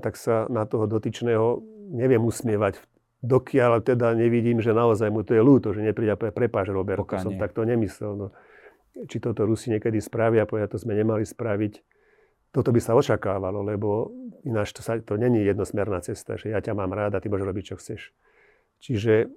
tak 0.01 0.17
sa 0.17 0.49
na 0.49 0.65
toho 0.65 0.89
dotyčného 0.89 1.61
neviem 1.93 2.21
usmievať, 2.21 2.81
dokiaľ 3.21 3.85
teda 3.85 4.17
nevidím, 4.17 4.65
že 4.65 4.73
naozaj 4.73 5.13
mu 5.13 5.21
to 5.21 5.37
je 5.37 5.41
ľúto, 5.45 5.77
že 5.77 5.85
nepríde 5.85 6.13
a 6.13 6.17
prepáč 6.17 6.73
Robert, 6.73 7.05
to 7.05 7.17
som 7.21 7.37
takto 7.37 7.65
nemyslel. 7.65 8.13
No, 8.17 8.27
či 9.05 9.21
toto 9.21 9.45
Rusi 9.45 9.69
niekedy 9.69 10.01
spravia, 10.01 10.49
povedia, 10.49 10.73
to 10.73 10.81
sme 10.81 10.97
nemali 10.97 11.21
spraviť. 11.21 11.85
Toto 12.49 12.73
by 12.73 12.81
sa 12.81 12.97
očakávalo, 12.97 13.61
lebo 13.61 14.09
ináč 14.41 14.73
to, 14.73 14.81
sa, 14.81 14.97
to 14.97 15.21
není 15.21 15.45
jednosmerná 15.45 16.01
cesta, 16.01 16.33
že 16.33 16.49
ja 16.49 16.57
ťa 16.57 16.73
mám 16.73 16.89
rád 16.97 17.13
a 17.13 17.21
ty 17.21 17.29
môžeš 17.29 17.45
robiť, 17.45 17.65
čo 17.69 17.75
chceš. 17.77 18.01
Čiže 18.81 19.29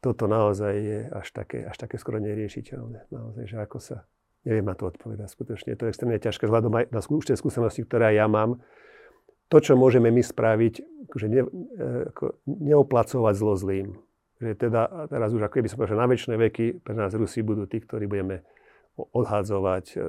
toto 0.00 0.24
naozaj 0.24 0.74
je 0.80 1.00
až 1.12 1.28
také, 1.32 1.68
až 1.68 1.76
také 1.76 2.00
skoro 2.00 2.16
neriešiteľné. 2.18 3.12
Naozaj, 3.12 3.44
že 3.44 3.56
ako 3.60 3.78
sa, 3.78 4.08
neviem 4.48 4.64
na 4.64 4.72
to 4.72 4.88
odpovedať 4.88 5.28
skutočne. 5.28 5.76
To 5.76 5.84
je 5.86 5.92
extrémne 5.92 6.16
ťažké 6.16 6.48
vzhľadom 6.48 6.72
aj 6.72 6.84
na 6.88 7.00
skúšte 7.04 7.36
skúsenosti, 7.36 7.84
ktoré 7.84 8.16
ja 8.16 8.24
mám. 8.24 8.64
To, 9.52 9.58
čo 9.58 9.74
môžeme 9.74 10.08
my 10.08 10.22
spraviť, 10.22 10.74
že 11.10 11.26
ne, 11.26 11.42
e, 11.42 11.48
ako 12.14 12.38
neoplacovať 12.46 13.34
zlo 13.34 13.54
zlým. 13.58 13.98
Že 14.40 14.56
teda, 14.56 15.10
teraz 15.10 15.34
už 15.34 15.44
ako 15.44 15.54
keby 15.60 15.68
som 15.68 15.76
povedal, 15.82 15.92
že 15.98 16.00
na 16.00 16.08
väčšie 16.08 16.38
veky 16.38 16.66
pre 16.80 16.94
nás 16.96 17.12
Rusi 17.12 17.42
budú 17.44 17.66
tí, 17.66 17.82
ktorí 17.82 18.06
budeme 18.06 18.46
odhádzovať, 18.96 19.84
e, 19.98 20.06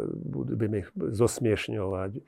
budeme 0.47 0.86
ich 0.86 0.89
zosmiešňovať. 0.95 2.22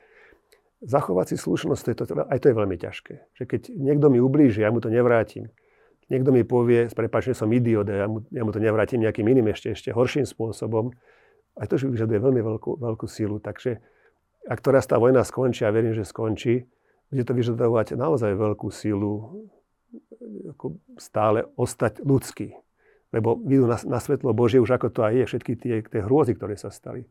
Zachovať 0.83 1.25
si 1.31 1.35
slušnosť, 1.39 1.81
to 1.85 1.89
je 1.89 1.95
to, 1.95 2.03
aj 2.27 2.39
to 2.43 2.47
je 2.51 2.55
veľmi 2.59 2.75
ťažké. 2.75 3.13
Že 3.39 3.43
keď 3.47 3.61
niekto 3.71 4.11
mi 4.11 4.19
ublíži, 4.19 4.65
ja 4.65 4.73
mu 4.73 4.83
to 4.83 4.91
nevrátim, 4.91 5.47
niekto 6.07 6.33
mi 6.33 6.43
povie, 6.43 6.89
prepáč, 6.91 7.31
že 7.31 7.43
som 7.43 7.51
idiot, 7.51 7.87
ja 7.87 8.07
mu, 8.07 8.23
ja 8.31 8.43
mu 8.43 8.51
to 8.51 8.59
nevrátim 8.59 8.99
nejakým 9.03 9.27
iným 9.27 9.51
ešte, 9.51 9.75
ešte 9.75 9.89
horším 9.91 10.27
spôsobom, 10.27 10.91
aj 11.59 11.69
to 11.69 11.77
vyžaduje 11.77 12.17
veľmi 12.17 12.41
veľkú, 12.41 12.81
veľkú 12.81 13.05
silu. 13.05 13.37
Takže 13.37 13.77
ak 14.49 14.59
teraz 14.59 14.89
tá 14.89 14.97
vojna 14.97 15.21
skončí, 15.23 15.63
a 15.63 15.71
verím, 15.71 15.93
že 15.93 16.03
skončí, 16.03 16.65
bude 17.13 17.23
to 17.23 17.33
vyžadovať 17.37 17.93
naozaj 17.93 18.33
veľkú 18.33 18.73
silu 18.73 19.45
ako 20.49 20.81
stále 20.97 21.45
ostať 21.53 22.01
ľudský. 22.01 22.57
Lebo 23.13 23.37
vidú 23.37 23.69
na, 23.69 23.77
na 23.85 24.01
svetlo 24.01 24.33
Božie 24.33 24.57
už 24.57 24.73
ako 24.73 24.89
to 24.89 25.05
aj 25.05 25.13
je, 25.13 25.23
všetky 25.29 25.53
tie, 25.53 25.75
tie 25.85 26.01
hrôzy, 26.01 26.33
ktoré 26.33 26.57
sa 26.57 26.73
stali. 26.73 27.05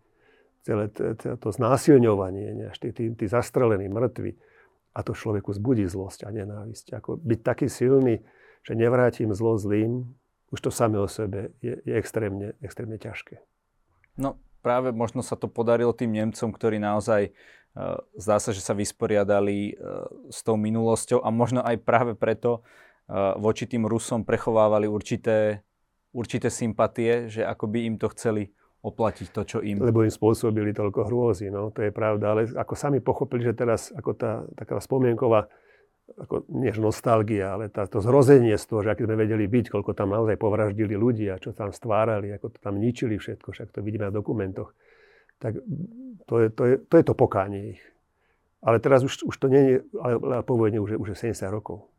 Celé 0.67 0.91
to, 0.91 1.49
znásilňovanie, 1.51 2.75
tí, 2.79 3.15
tí 3.15 3.25
zastrelení, 3.27 3.87
mŕtvi. 3.87 4.35
A 4.93 5.01
to 5.07 5.15
človeku 5.15 5.55
zbudí 5.55 5.87
zlosť 5.87 6.27
a 6.27 6.35
nenávisť. 6.35 6.99
Ako 6.99 7.23
byť 7.23 7.41
taký 7.47 7.67
silný, 7.71 8.19
že 8.63 8.79
nevrátim 8.79 9.35
zlo 9.35 9.59
zlým, 9.59 10.07
už 10.53 10.61
to 10.61 10.71
samé 10.71 11.01
o 11.01 11.09
sebe 11.09 11.57
je, 11.65 11.81
je 11.83 11.95
extrémne, 11.97 12.53
extrémne 12.61 13.01
ťažké. 13.01 13.41
No 14.21 14.37
práve 14.61 14.95
možno 14.95 15.25
sa 15.25 15.35
to 15.35 15.51
podarilo 15.51 15.91
tým 15.97 16.13
Nemcom, 16.13 16.53
ktorí 16.53 16.79
naozaj 16.79 17.33
uh, 17.33 17.99
zdá 18.15 18.39
sa, 18.39 18.55
že 18.55 18.63
sa 18.63 18.77
vysporiadali 18.77 19.75
uh, 19.75 20.07
s 20.29 20.45
tou 20.45 20.55
minulosťou 20.61 21.25
a 21.25 21.29
možno 21.33 21.65
aj 21.65 21.83
práve 21.83 22.13
preto 22.15 22.63
uh, 22.63 23.35
voči 23.41 23.65
tým 23.67 23.89
Rusom 23.89 24.23
prechovávali 24.23 24.87
určité, 24.87 25.65
určité 26.13 26.53
sympatie, 26.53 27.33
že 27.33 27.43
ako 27.43 27.65
by 27.67 27.79
im 27.89 27.97
to 27.97 28.07
chceli 28.13 28.53
oplatiť 28.83 29.31
to, 29.31 29.43
čo 29.47 29.59
im... 29.63 29.79
Lebo 29.79 30.03
im 30.03 30.11
spôsobili 30.11 30.75
toľko 30.75 31.07
hrôzy, 31.07 31.55
no, 31.55 31.71
to 31.71 31.87
je 31.87 31.95
pravda, 31.95 32.35
ale 32.35 32.51
ako 32.51 32.75
sami 32.75 32.99
pochopili, 32.99 33.47
že 33.47 33.55
teraz 33.55 33.95
ako 33.95 34.11
tá 34.19 34.43
taká 34.59 34.83
spomienková 34.83 35.47
ako, 36.19 36.49
nie 36.49 36.73
nostalgia, 36.81 37.57
ale 37.57 37.69
tá, 37.73 37.89
to 37.89 38.01
zrozenie 38.05 38.57
z 38.57 38.65
toho, 38.69 38.81
že 38.85 38.93
aký 38.93 39.09
sme 39.09 39.17
vedeli 39.17 39.49
byť, 39.49 39.73
koľko 39.73 39.93
tam 39.97 40.13
naozaj 40.13 40.37
povraždili 40.37 40.97
ľudí 40.97 41.29
a 41.33 41.41
čo 41.41 41.57
tam 41.57 41.73
stvárali, 41.73 42.33
ako 42.33 42.53
to 42.53 42.59
tam 42.61 42.77
ničili 42.81 43.17
všetko, 43.17 43.53
však 43.53 43.69
to 43.73 43.81
vidíme 43.81 44.09
na 44.09 44.15
dokumentoch. 44.15 44.75
Tak 45.41 45.59
to 46.29 46.35
je 46.39 46.49
to, 46.53 46.63
je, 46.69 46.75
to, 46.87 46.95
je 46.99 47.05
to 47.05 47.15
pokánie 47.17 47.77
ich. 47.77 47.83
Ale 48.63 48.79
teraz 48.79 49.03
už, 49.03 49.27
už 49.27 49.37
to 49.37 49.51
nie 49.51 49.63
je, 49.63 49.77
ale, 49.99 50.15
ale 50.23 50.43
po 50.47 50.55
už 50.55 50.71
je, 50.95 50.97
už 50.97 51.09
je 51.13 51.35
70 51.35 51.51
rokov. 51.51 51.91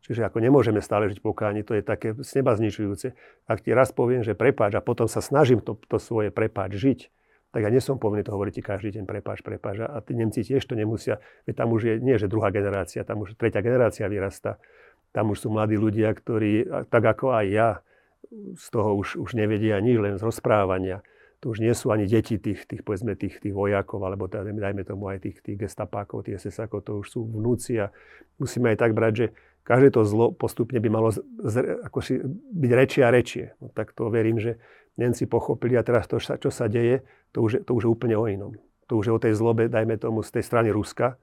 Čiže 0.00 0.24
ako 0.24 0.40
nemôžeme 0.40 0.80
stále 0.80 1.12
žiť 1.12 1.20
pokáni, 1.20 1.60
to 1.60 1.76
je 1.76 1.84
také 1.84 2.16
z 2.16 2.30
neba 2.40 2.56
zničujúce. 2.56 3.12
Ak 3.44 3.60
ti 3.60 3.70
raz 3.76 3.92
poviem, 3.92 4.24
že 4.24 4.32
prepáč 4.32 4.72
a 4.74 4.82
potom 4.82 5.04
sa 5.04 5.20
snažím 5.20 5.60
to, 5.60 5.76
to 5.76 6.00
svoje 6.00 6.32
prepáč 6.32 6.80
žiť, 6.80 7.00
tak 7.50 7.66
ja 7.66 7.70
nesom 7.70 7.98
povinný 7.98 8.22
to 8.22 8.30
hovoriť 8.30 8.62
každý 8.62 8.94
deň 8.94 9.04
prepáč, 9.10 9.42
prepáč. 9.42 9.82
A 9.82 9.98
tí 10.02 10.14
Nemci 10.14 10.46
tiež 10.46 10.62
to 10.62 10.78
nemusia, 10.78 11.18
veď 11.50 11.54
tam 11.58 11.68
už 11.74 11.80
je, 11.82 11.94
nie 11.98 12.14
že 12.14 12.30
druhá 12.30 12.54
generácia, 12.54 13.02
tam 13.02 13.26
už 13.26 13.34
tretia 13.34 13.58
generácia 13.58 14.06
vyrasta. 14.06 14.62
Tam 15.10 15.34
už 15.34 15.42
sú 15.42 15.48
mladí 15.50 15.74
ľudia, 15.74 16.14
ktorí, 16.14 16.86
tak 16.86 17.02
ako 17.02 17.34
aj 17.34 17.46
ja, 17.50 17.68
z 18.54 18.66
toho 18.70 18.94
už, 18.94 19.18
už 19.18 19.34
nevedia 19.34 19.82
nič, 19.82 19.98
len 19.98 20.14
z 20.14 20.22
rozprávania. 20.22 21.02
To 21.42 21.50
už 21.50 21.64
nie 21.64 21.72
sú 21.72 21.90
ani 21.90 22.06
deti 22.06 22.38
tých, 22.38 22.68
tých 22.68 22.86
povedzme, 22.86 23.16
tých, 23.16 23.42
tých 23.42 23.50
vojakov, 23.50 23.98
alebo 24.06 24.30
teda, 24.30 24.46
dajme 24.46 24.86
tomu 24.86 25.10
aj 25.10 25.24
tých, 25.24 25.42
tých 25.42 25.66
gestapákov, 25.66 26.28
tých 26.28 26.38
ss 26.38 26.68
to 26.68 27.02
už 27.02 27.06
sú 27.10 27.26
vnúci 27.26 27.80
a 27.80 27.90
musíme 28.38 28.70
aj 28.70 28.78
tak 28.78 28.92
brať, 28.92 29.12
že 29.16 29.26
každé 29.64 29.88
to 29.96 30.04
zlo 30.04 30.30
postupne 30.30 30.78
by 30.78 30.88
malo 30.92 31.10
z, 31.10 31.24
ako 31.82 31.98
si, 32.04 32.20
byť 32.54 32.70
rečie 32.76 33.02
a 33.02 33.10
rečie. 33.10 33.44
No, 33.58 33.72
tak 33.72 33.96
to 33.96 34.12
verím, 34.12 34.38
že 34.38 34.60
Nemci 34.98 35.26
pochopili 35.26 35.78
a 35.78 35.86
teraz 35.86 36.10
to, 36.10 36.18
čo 36.18 36.50
sa 36.50 36.66
deje, 36.66 37.06
to 37.30 37.44
už, 37.44 37.62
to 37.62 37.70
už 37.76 37.82
je 37.86 37.90
úplne 37.90 38.16
o 38.18 38.26
inom. 38.26 38.52
To 38.90 38.98
už 38.98 39.04
je 39.06 39.12
o 39.14 39.22
tej 39.22 39.38
zlobe, 39.38 39.70
dajme 39.70 39.94
tomu, 40.02 40.26
z 40.26 40.34
tej 40.34 40.44
strany 40.44 40.74
Ruska. 40.74 41.14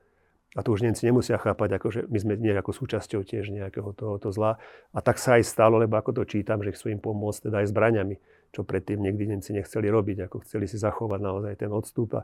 A 0.56 0.64
to 0.64 0.72
už 0.72 0.88
Nemci 0.88 1.04
nemusia 1.04 1.36
chápať, 1.36 1.76
ako, 1.76 1.88
že 1.92 2.02
my 2.08 2.18
sme 2.18 2.34
nejakou 2.40 2.72
súčasťou 2.72 3.28
tiež 3.28 3.52
nejakého 3.52 3.92
tohoto 3.92 4.32
zla. 4.32 4.56
A 4.96 5.04
tak 5.04 5.20
sa 5.20 5.36
aj 5.36 5.44
stalo, 5.44 5.76
lebo 5.76 6.00
ako 6.00 6.16
to 6.16 6.24
čítam, 6.24 6.64
že 6.64 6.72
chcú 6.72 6.96
im 6.96 7.02
pomôcť 7.04 7.52
teda 7.52 7.62
aj 7.62 7.68
zbraňami, 7.76 8.16
čo 8.56 8.64
predtým 8.64 9.04
niekdy 9.04 9.36
Nemci 9.36 9.52
nechceli 9.52 9.92
robiť, 9.92 10.32
ako 10.32 10.48
chceli 10.48 10.66
si 10.66 10.80
zachovať 10.80 11.20
naozaj 11.20 11.54
ten 11.60 11.70
odstup. 11.70 12.10
A 12.18 12.22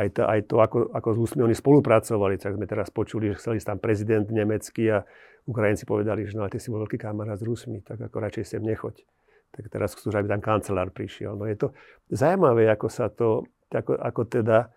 aj 0.00 0.08
to, 0.16 0.22
aj 0.24 0.40
to 0.48 0.56
ako, 0.64 0.78
ako 0.90 1.08
s 1.12 1.18
úsmi 1.28 1.40
oni 1.44 1.54
spolupracovali, 1.54 2.40
tak 2.40 2.56
sme 2.56 2.64
teraz 2.64 2.88
počuli, 2.88 3.30
že 3.30 3.38
chceli 3.38 3.60
tam 3.60 3.76
prezident 3.76 4.24
nemecký 4.24 4.90
a 4.90 5.04
Ukrajinci 5.44 5.84
povedali, 5.84 6.24
že 6.24 6.40
no, 6.40 6.48
ty 6.48 6.56
si 6.56 6.72
bol 6.72 6.82
veľký 6.88 6.98
kamarát 6.98 7.36
s 7.36 7.44
Rusmi, 7.44 7.84
tak 7.84 8.00
ako 8.00 8.16
radšej 8.16 8.56
sem 8.56 8.62
nechoď 8.64 9.04
tak 9.52 9.68
teraz 9.72 9.96
chcú, 9.96 10.12
aby 10.12 10.28
tam 10.28 10.42
kancelár 10.44 10.92
prišiel. 10.92 11.34
No 11.34 11.48
je 11.48 11.56
to 11.56 11.68
zaujímavé, 12.12 12.68
ako 12.68 12.88
sa 12.92 13.08
to, 13.08 13.48
ako, 13.72 13.96
ako 13.96 14.22
teda 14.28 14.68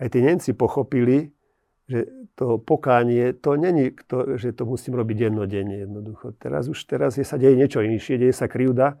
aj 0.00 0.08
tí 0.08 0.20
Nemci 0.24 0.56
pochopili, 0.56 1.28
že 1.90 2.06
to 2.38 2.62
pokánie, 2.62 3.34
to 3.34 3.58
není, 3.58 3.90
to, 4.06 4.38
že 4.38 4.54
to 4.54 4.62
musím 4.62 4.94
robiť 4.94 5.26
dennodenne 5.26 5.82
jednoducho. 5.82 6.38
Teraz 6.38 6.70
už 6.70 6.78
teraz 6.86 7.18
je, 7.18 7.26
sa 7.26 7.34
deje 7.34 7.58
niečo 7.58 7.82
inšie, 7.82 8.16
deje 8.16 8.30
sa 8.30 8.46
krivda 8.46 8.96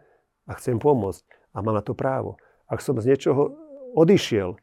a 0.50 0.52
chcem 0.58 0.76
pomôcť. 0.82 1.22
A 1.54 1.62
mám 1.62 1.78
na 1.78 1.86
to 1.86 1.94
právo. 1.94 2.36
Ak 2.66 2.82
som 2.82 2.98
z 2.98 3.14
niečoho 3.14 3.54
odišiel, 3.94 4.58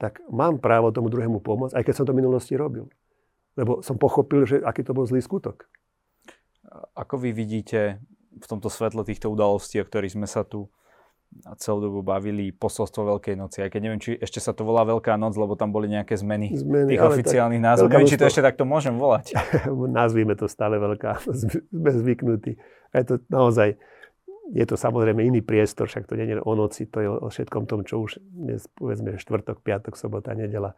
tak 0.00 0.24
mám 0.32 0.58
právo 0.58 0.90
tomu 0.90 1.12
druhému 1.12 1.44
pomôcť, 1.44 1.76
aj 1.76 1.84
keď 1.84 1.94
som 1.94 2.04
to 2.08 2.16
v 2.16 2.20
minulosti 2.24 2.56
robil. 2.56 2.88
Lebo 3.54 3.84
som 3.84 4.00
pochopil, 4.00 4.48
že 4.48 4.56
aký 4.64 4.80
to 4.80 4.96
bol 4.96 5.04
zlý 5.04 5.20
skutok. 5.20 5.68
Ako 6.96 7.20
vy 7.20 7.36
vidíte 7.36 8.00
v 8.40 8.46
tomto 8.46 8.72
svetle 8.72 9.04
týchto 9.04 9.28
udalostí, 9.28 9.80
o 9.80 9.84
ktorých 9.84 10.16
sme 10.16 10.28
sa 10.30 10.46
tu 10.46 10.70
celú 11.58 11.88
dobu 11.88 12.00
bavili 12.04 12.52
posolstvo 12.52 13.16
Veľkej 13.16 13.34
noci. 13.40 13.64
Aj 13.64 13.70
keď 13.72 13.80
neviem, 13.80 14.00
či 14.00 14.20
ešte 14.20 14.38
sa 14.38 14.52
to 14.52 14.68
volá 14.68 14.84
Veľká 14.84 15.16
noc, 15.16 15.32
lebo 15.34 15.56
tam 15.56 15.72
boli 15.72 15.88
nejaké 15.88 16.14
zmeny, 16.20 16.52
zmeny 16.52 16.96
tých 16.96 17.02
oficiálnych 17.02 17.62
názvov. 17.62 17.88
Neviem, 17.88 18.10
či 18.12 18.20
to 18.20 18.28
ešte 18.28 18.44
takto 18.44 18.68
môžem 18.68 18.94
volať. 19.00 19.32
Nazvíme 20.00 20.36
to 20.36 20.46
stále 20.46 20.76
Veľká 20.76 21.24
noc, 21.24 21.36
sme 21.72 21.90
zvyknutí. 21.90 22.60
A 22.92 22.94
je 23.00 23.04
to 23.08 23.14
naozaj, 23.32 23.80
je 24.52 24.64
to 24.68 24.76
samozrejme 24.76 25.24
iný 25.24 25.40
priestor, 25.40 25.88
však 25.88 26.04
to 26.04 26.14
nie 26.20 26.28
je 26.28 26.36
o 26.36 26.52
noci, 26.52 26.84
to 26.84 26.98
je 27.00 27.08
o 27.08 27.28
všetkom 27.32 27.64
tom, 27.64 27.88
čo 27.88 28.04
už 28.04 28.20
dnes, 28.20 28.68
povedzme, 28.76 29.16
štvrtok, 29.16 29.64
piatok, 29.64 29.96
sobota, 29.96 30.36
nedela 30.36 30.76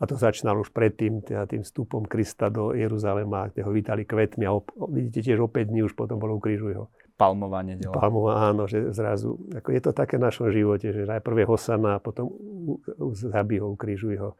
a 0.00 0.08
to 0.08 0.16
začínalo 0.16 0.64
už 0.64 0.72
predtým, 0.72 1.20
teda 1.20 1.44
tým 1.44 1.60
vstupom 1.60 2.08
Krista 2.08 2.48
do 2.48 2.72
Jeruzalema, 2.72 3.52
kde 3.52 3.68
ho 3.68 3.70
vítali 3.70 4.08
kvetmi 4.08 4.48
a 4.48 4.56
op- 4.56 4.72
vidíte 4.88 5.20
tiež 5.20 5.44
opäť 5.44 5.68
dní 5.68 5.84
už 5.84 5.92
potom 5.92 6.16
bolo 6.16 6.40
ukrižuj 6.40 6.72
ho. 6.72 6.84
Palmová 7.20 7.60
nedela. 7.60 7.92
Palmová, 7.92 8.48
áno, 8.48 8.64
že 8.64 8.96
zrazu, 8.96 9.36
ako 9.52 9.68
je 9.76 9.80
to 9.84 9.92
také 9.92 10.16
v 10.16 10.24
našom 10.24 10.48
živote, 10.48 10.88
že 10.88 11.04
najprv 11.04 11.44
je 11.44 11.46
Hosana 11.52 12.00
a 12.00 12.02
potom 12.02 12.32
zabí 13.12 13.60
ho, 13.60 13.76
ukrižuj 13.76 14.16
ho. 14.16 14.30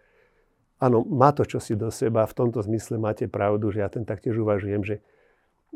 Áno, 0.81 1.05
má 1.05 1.29
to 1.37 1.45
čosi 1.45 1.77
do 1.77 1.93
seba, 1.93 2.25
v 2.25 2.33
tomto 2.33 2.65
zmysle 2.65 2.97
máte 2.97 3.29
pravdu, 3.29 3.69
že 3.69 3.85
ja 3.85 3.93
ten 3.93 4.09
taktiež 4.09 4.41
uvažujem, 4.41 4.81
že 4.81 5.05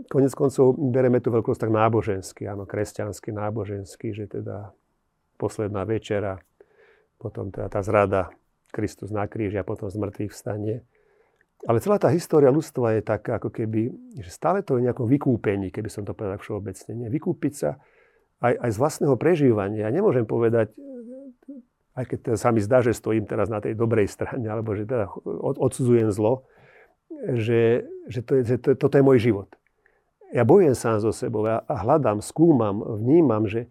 konec 0.09 0.32
koncov 0.32 0.80
bereme 0.80 1.20
tu 1.20 1.28
veľkosť 1.28 1.68
tak 1.68 1.72
náboženský, 1.76 2.49
áno, 2.49 2.64
kresťanský, 2.64 3.37
náboženský, 3.37 4.16
že 4.16 4.24
teda 4.41 4.72
posledná 5.37 5.85
večera, 5.85 6.41
potom 7.20 7.53
teda 7.53 7.68
tá 7.68 7.85
zrada 7.85 8.32
Kristus 8.75 9.14
na 9.14 9.31
kríži 9.31 9.62
a 9.62 9.62
potom 9.62 9.87
z 9.87 9.95
mŕtvych 10.03 10.35
vstanie. 10.35 10.83
Ale 11.64 11.79
celá 11.79 11.97
tá 11.97 12.11
história 12.11 12.51
ľudstva 12.51 12.99
je 12.99 13.03
taká, 13.07 13.39
ako 13.39 13.55
keby, 13.55 13.95
že 14.18 14.29
stále 14.35 14.61
to 14.61 14.77
je 14.77 14.85
nejakom 14.91 15.07
vykúpení, 15.07 15.70
keby 15.70 15.89
som 15.89 16.03
to 16.03 16.12
povedal 16.12 16.37
všeobecne. 16.43 17.07
Nie? 17.07 17.09
Vykúpiť 17.09 17.53
sa 17.55 17.70
aj, 18.43 18.59
aj 18.59 18.70
z 18.75 18.79
vlastného 18.83 19.16
prežívania. 19.16 19.89
Ja 19.89 19.95
nemôžem 19.95 20.29
povedať, 20.29 20.75
aj 21.95 22.05
keď 22.11 22.18
teda 22.20 22.37
sa 22.37 22.51
mi 22.51 22.61
zdá, 22.61 22.83
že 22.83 22.93
stojím 22.93 23.25
teraz 23.25 23.47
na 23.47 23.62
tej 23.62 23.79
dobrej 23.79 24.11
strane, 24.11 24.45
alebo 24.45 24.75
že 24.75 24.85
teda 24.85 25.09
odsudzujem 25.39 26.11
zlo, 26.11 26.45
že, 27.33 27.87
že, 28.11 28.20
to 28.20 28.33
je, 28.37 28.43
že 28.45 28.57
to, 28.61 28.68
toto 28.75 28.99
je 28.99 29.07
môj 29.07 29.18
život. 29.22 29.49
Ja 30.35 30.43
bojujem 30.43 30.75
sám 30.75 30.99
so 30.99 31.14
sebou 31.14 31.47
a 31.47 31.62
hľadám, 31.62 32.18
skúmam, 32.18 32.83
vnímam, 32.83 33.47
že, 33.47 33.70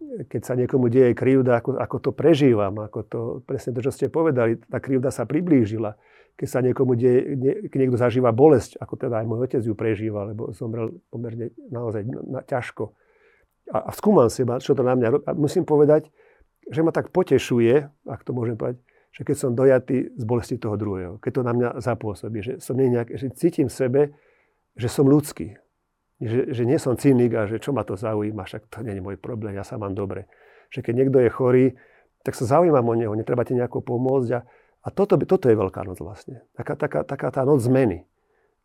keď 0.00 0.42
sa 0.42 0.54
niekomu 0.56 0.88
deje 0.88 1.12
krivda, 1.12 1.60
ako, 1.60 1.76
ako 1.76 1.96
to 2.00 2.10
prežívam, 2.16 2.74
ako 2.80 2.98
to, 3.04 3.20
presne 3.44 3.76
to, 3.76 3.84
čo 3.84 3.92
ste 3.92 4.06
povedali, 4.08 4.56
tá 4.56 4.80
krivda 4.80 5.12
sa 5.12 5.28
priblížila. 5.28 5.94
Keď 6.40 6.48
sa 6.48 6.64
niekomu 6.64 6.96
deje, 6.96 7.36
nie, 7.36 7.52
niekto 7.68 8.00
zažíva 8.00 8.32
bolesť, 8.32 8.80
ako 8.80 8.96
teda 8.96 9.20
aj 9.20 9.26
môj 9.28 9.40
otec 9.44 9.60
ju 9.60 9.76
prežíva, 9.76 10.24
lebo 10.24 10.56
zomrel 10.56 10.96
pomerne 11.12 11.52
naozaj 11.68 12.08
na, 12.08 12.20
na, 12.24 12.40
ťažko. 12.40 12.96
A, 13.70 13.86
a 13.86 13.90
skúmam 13.92 14.32
seba, 14.32 14.56
čo 14.56 14.72
to 14.72 14.80
na 14.80 14.96
mňa 14.96 15.08
robí. 15.12 15.24
A 15.28 15.36
musím 15.36 15.68
povedať, 15.68 16.08
že 16.72 16.80
ma 16.80 16.96
tak 16.96 17.12
potešuje, 17.12 17.92
ak 18.08 18.20
to 18.24 18.32
môžem 18.32 18.56
povedať, 18.56 18.80
že 19.10 19.26
keď 19.26 19.36
som 19.36 19.58
dojatý 19.58 20.16
z 20.16 20.24
bolesti 20.24 20.56
toho 20.56 20.78
druhého, 20.80 21.18
keď 21.20 21.30
to 21.34 21.42
na 21.44 21.52
mňa 21.52 21.68
zapôsobí, 21.82 22.38
že 22.40 22.52
som 22.62 22.78
nejak, 22.78 23.10
že 23.20 23.26
cítim 23.36 23.66
v 23.66 23.74
sebe, 23.74 24.00
že 24.78 24.86
som 24.86 25.04
ľudský, 25.04 25.58
že, 26.20 26.52
že 26.52 26.62
nie 26.68 26.76
som 26.76 27.00
cynik 27.00 27.32
a 27.32 27.48
že 27.48 27.56
čo 27.56 27.72
ma 27.72 27.80
to 27.80 27.96
zaujíma, 27.96 28.44
však 28.44 28.68
to 28.68 28.84
nie 28.84 29.00
je 29.00 29.02
môj 29.02 29.16
problém, 29.16 29.56
ja 29.56 29.64
sa 29.64 29.80
mám 29.80 29.96
dobre. 29.96 30.28
Že 30.68 30.84
keď 30.84 30.94
niekto 30.94 31.18
je 31.18 31.30
chorý, 31.32 31.66
tak 32.20 32.36
sa 32.36 32.44
zaujímam 32.44 32.84
o 32.84 32.94
neho, 32.94 33.12
netreba 33.16 33.42
ti 33.48 33.56
nejako 33.56 33.80
pomôcť. 33.80 34.30
A, 34.36 34.40
a 34.84 34.88
toto, 34.92 35.16
toto 35.16 35.48
je 35.48 35.56
Veľká 35.56 35.80
noc 35.88 35.98
vlastne. 36.04 36.44
Taká, 36.52 36.76
taká, 36.76 37.00
taká 37.08 37.32
tá 37.32 37.42
noc 37.48 37.64
zmeny. 37.64 38.04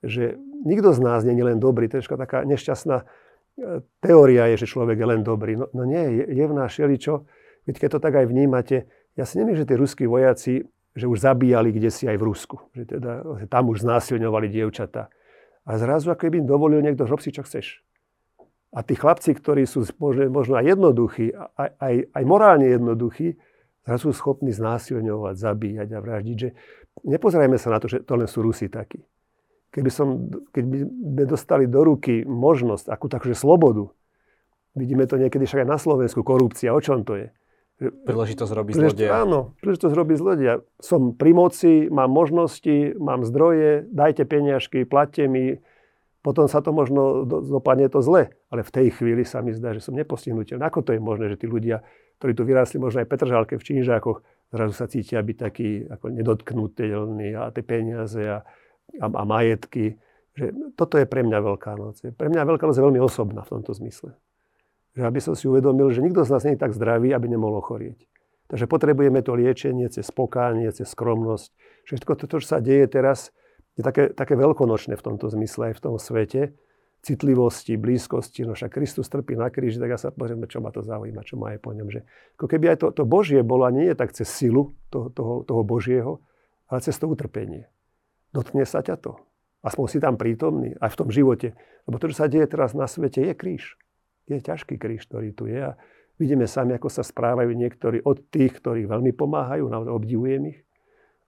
Že 0.03 0.35
nikto 0.67 0.91
z 0.91 0.99
nás 0.99 1.23
nie 1.23 1.33
je 1.33 1.47
len 1.47 1.57
dobrý. 1.57 1.87
To 1.87 1.97
je 1.97 2.03
taká 2.03 2.43
nešťastná 2.43 2.97
e, 3.01 3.05
teória 4.03 4.51
je, 4.53 4.67
že 4.67 4.75
človek 4.75 4.99
je 4.99 5.07
len 5.07 5.23
dobrý. 5.23 5.55
No, 5.55 5.71
no 5.71 5.87
nie, 5.87 6.27
je, 6.27 6.45
v 6.45 6.53
nás 6.53 6.75
šeličo. 6.75 7.23
Keď 7.65 7.97
to 7.97 7.99
tak 8.03 8.13
aj 8.19 8.27
vnímate, 8.27 8.85
ja 9.15 9.23
si 9.23 9.39
nemyslím, 9.39 9.63
že 9.63 9.69
tí 9.71 9.75
ruskí 9.79 10.03
vojaci, 10.05 10.67
že 10.95 11.05
už 11.07 11.23
zabíjali 11.23 11.71
kde 11.71 11.89
si 11.89 12.05
aj 12.05 12.17
v 12.19 12.27
Rusku. 12.27 12.57
Že, 12.75 12.83
teda, 12.99 13.11
tam 13.47 13.71
už 13.71 13.87
znásilňovali 13.87 14.51
dievčatá. 14.51 15.07
A 15.65 15.81
zrazu, 15.81 16.13
ako 16.13 16.29
by 16.29 16.37
im 16.45 16.47
dovolil 16.47 16.79
niekto, 16.81 17.09
rob 17.09 17.21
si, 17.21 17.33
čo 17.33 17.41
chceš. 17.41 17.81
A 18.75 18.83
tí 18.85 18.93
chlapci, 18.93 19.33
ktorí 19.33 19.65
sú 19.65 19.87
možno, 19.97 20.29
možno 20.29 20.59
aj 20.59 20.65
jednoduchí, 20.77 21.31
aj, 21.33 21.69
aj, 21.79 21.95
aj 22.11 22.23
morálne 22.27 22.69
jednoduchí, 22.69 23.39
zrazu 23.87 24.11
sú 24.11 24.13
schopní 24.13 24.53
znásilňovať, 24.53 25.35
zabíjať 25.39 25.89
a 25.95 25.99
vraždiť. 26.03 26.35
Že 26.37 26.49
nepozerajme 27.07 27.57
sa 27.57 27.73
na 27.73 27.79
to, 27.81 27.87
že 27.89 28.03
to 28.03 28.13
len 28.19 28.27
sú 28.29 28.45
Rusi 28.45 28.67
takí. 28.69 29.01
Keby 29.73 29.89
som, 29.91 30.29
keď 30.53 30.63
by 30.63 30.77
sme 30.85 31.23
dostali 31.27 31.65
do 31.67 31.81
ruky 31.83 32.23
možnosť, 32.23 32.91
akú 32.91 33.07
takúže 33.11 33.35
slobodu, 33.35 33.89
vidíme 34.75 35.07
to 35.07 35.19
niekedy 35.19 35.47
však 35.47 35.65
aj 35.65 35.69
na 35.71 35.79
Slovensku, 35.79 36.21
korupcia, 36.21 36.75
o 36.75 36.79
čom 36.79 37.03
to 37.07 37.15
je? 37.15 37.27
Príležitosť 37.75 38.51
robiť 38.55 38.73
zlodeja. 38.79 39.27
Áno, 39.27 39.51
príležitosť 39.59 39.95
robiť 39.99 40.15
zlodeja. 40.15 40.53
Som 40.79 41.11
pri 41.11 41.35
moci, 41.35 41.91
mám 41.91 42.07
možnosti, 42.07 42.95
mám 42.95 43.27
zdroje, 43.27 43.83
dajte 43.91 44.23
peniažky, 44.23 44.87
platte 44.87 45.27
mi. 45.27 45.59
Potom 46.23 46.47
sa 46.47 46.63
to 46.63 46.71
možno 46.71 47.27
dopadne 47.27 47.91
to 47.91 47.99
zle. 47.99 48.31
Ale 48.47 48.63
v 48.63 48.71
tej 48.71 48.87
chvíli 48.95 49.27
sa 49.27 49.43
mi 49.43 49.51
zdá, 49.51 49.75
že 49.75 49.83
som 49.83 49.91
nepostihnutelný. 49.91 50.63
Ako 50.63 50.87
to 50.87 50.95
je 50.95 51.03
možné, 51.03 51.27
že 51.35 51.43
tí 51.43 51.51
ľudia, 51.51 51.83
ktorí 52.23 52.31
tu 52.31 52.47
vyrásli 52.47 52.79
možno 52.79 53.03
aj 53.03 53.11
Petržálke 53.11 53.59
v 53.59 53.67
Čížákoch, 53.67 54.23
zrazu 54.55 54.73
sa 54.73 54.87
cítia 54.87 55.19
byť 55.19 55.37
takí 55.37 55.83
ako 55.83 56.15
nedotknutelní 56.15 57.35
a 57.35 57.51
tie 57.51 57.61
peniaze 57.61 58.23
a, 58.23 58.39
a, 59.03 59.05
a 59.11 59.23
majetky. 59.27 59.99
Že 60.39 60.79
toto 60.79 60.95
je 60.95 61.05
pre 61.05 61.27
mňa 61.27 61.43
Veľká 61.43 61.75
noc. 61.75 61.99
Pre 61.99 62.27
mňa 62.31 62.47
Veľká 62.47 62.71
noc 62.71 62.75
je 62.79 62.85
veľmi 62.87 63.03
osobná 63.03 63.43
v 63.43 63.59
tomto 63.59 63.75
zmysle 63.75 64.15
že 64.95 65.03
aby 65.03 65.19
som 65.19 65.35
si 65.35 65.45
uvedomil, 65.45 65.91
že 65.91 65.99
nikto 65.99 66.23
z 66.23 66.31
nás 66.31 66.41
nie 66.47 66.55
je 66.55 66.63
tak 66.63 66.71
zdravý, 66.71 67.11
aby 67.11 67.27
nemohol 67.27 67.59
ochorieť. 67.59 67.99
Takže 68.47 68.65
potrebujeme 68.71 69.19
to 69.19 69.35
liečenie 69.35 69.91
cez 69.91 70.07
pokánie, 70.13 70.71
cez 70.71 70.87
skromnosť. 70.87 71.51
Všetko 71.85 72.11
to, 72.15 72.25
čo 72.39 72.47
sa 72.47 72.63
deje 72.63 72.87
teraz, 72.87 73.35
je 73.75 73.83
také, 73.83 74.15
také 74.15 74.39
veľkonočné 74.39 74.95
v 74.95 75.03
tomto 75.03 75.27
zmysle 75.27 75.71
aj 75.71 75.73
v 75.75 75.83
tom 75.83 75.95
svete, 75.99 76.55
citlivosti, 77.05 77.77
blízkosti, 77.77 78.47
no 78.47 78.57
však 78.57 78.73
Kristus 78.73 79.11
trpí 79.11 79.37
na 79.37 79.53
kríži, 79.53 79.77
tak 79.77 79.93
ja 79.93 79.99
sa 80.01 80.09
pozrieme, 80.09 80.49
čo 80.49 80.57
ma 80.57 80.73
to 80.73 80.81
zaujíma, 80.81 81.21
čo 81.21 81.37
má 81.37 81.53
aj 81.53 81.59
po 81.61 81.75
ňom. 81.75 81.91
Že, 81.91 82.01
ako 82.39 82.45
keby 82.49 82.65
aj 82.73 82.77
to, 82.81 82.87
to 82.95 83.03
Božie 83.05 83.45
bolo, 83.45 83.67
a 83.67 83.75
nie 83.75 83.93
je 83.93 83.95
tak 83.99 84.15
cez 84.15 84.25
silu 84.25 84.73
toho, 84.89 85.13
toho, 85.13 85.45
toho 85.45 85.61
Božieho, 85.61 86.23
ale 86.65 86.81
cez 86.81 86.97
to 86.97 87.05
utrpenie. 87.05 87.69
Dotkne 88.33 88.65
sa 88.65 88.81
ťa 88.81 88.97
to. 88.97 89.21
Aspoň 89.61 89.85
si 89.89 89.97
tam 90.01 90.17
prítomný, 90.17 90.73
aj 90.81 90.93
v 90.93 90.99
tom 91.01 91.09
živote. 91.13 91.53
Lebo 91.85 92.01
to, 92.01 92.09
čo 92.09 92.25
sa 92.25 92.29
deje 92.29 92.49
teraz 92.49 92.73
na 92.73 92.89
svete, 92.89 93.21
je 93.21 93.33
kríž. 93.37 93.77
Je 94.25 94.41
ťažký 94.41 94.81
kríž, 94.81 95.05
ktorý 95.05 95.33
tu 95.33 95.45
je. 95.45 95.73
A 95.73 95.77
vidíme 96.17 96.49
sami, 96.49 96.73
ako 96.73 96.89
sa 96.89 97.05
správajú 97.05 97.53
niektorí 97.53 98.01
od 98.01 98.25
tých, 98.31 98.57
ktorí 98.57 98.89
veľmi 98.89 99.13
pomáhajú, 99.13 99.69
naozaj 99.69 99.93
obdivujem 99.93 100.55
ich, 100.55 100.59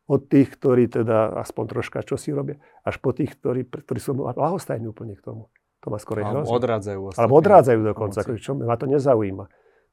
od 0.08 0.24
tých, 0.32 0.56
ktorí 0.56 0.88
teda 0.88 1.36
aspoň 1.44 1.64
troška 1.78 2.00
čo 2.02 2.16
si 2.16 2.32
robia, 2.32 2.58
až 2.88 2.96
po 3.04 3.12
tých, 3.12 3.36
ktorí, 3.36 3.68
ktorí 3.68 4.00
sú 4.00 4.16
lahostajní 4.16 4.88
úplne 4.88 5.20
k 5.20 5.22
tomu. 5.22 5.52
To 5.84 5.94
ma 5.94 6.00
skoro 6.02 6.24
Alebo 6.24 6.48
odrádzajú. 6.48 7.00
Alebo 7.20 7.34
odrádzajú 7.38 7.80
dokonca, 7.86 8.18
ako, 8.24 8.40
čo 8.40 8.58
ma 8.58 8.80
to 8.80 8.90
nezaujíma. 8.90 9.46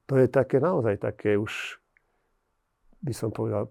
To 0.09 0.14
je 0.16 0.26
také 0.30 0.62
naozaj 0.62 1.00
také 1.00 1.36
už, 1.36 1.82
by 3.05 3.12
som 3.12 3.34
povedal, 3.34 3.68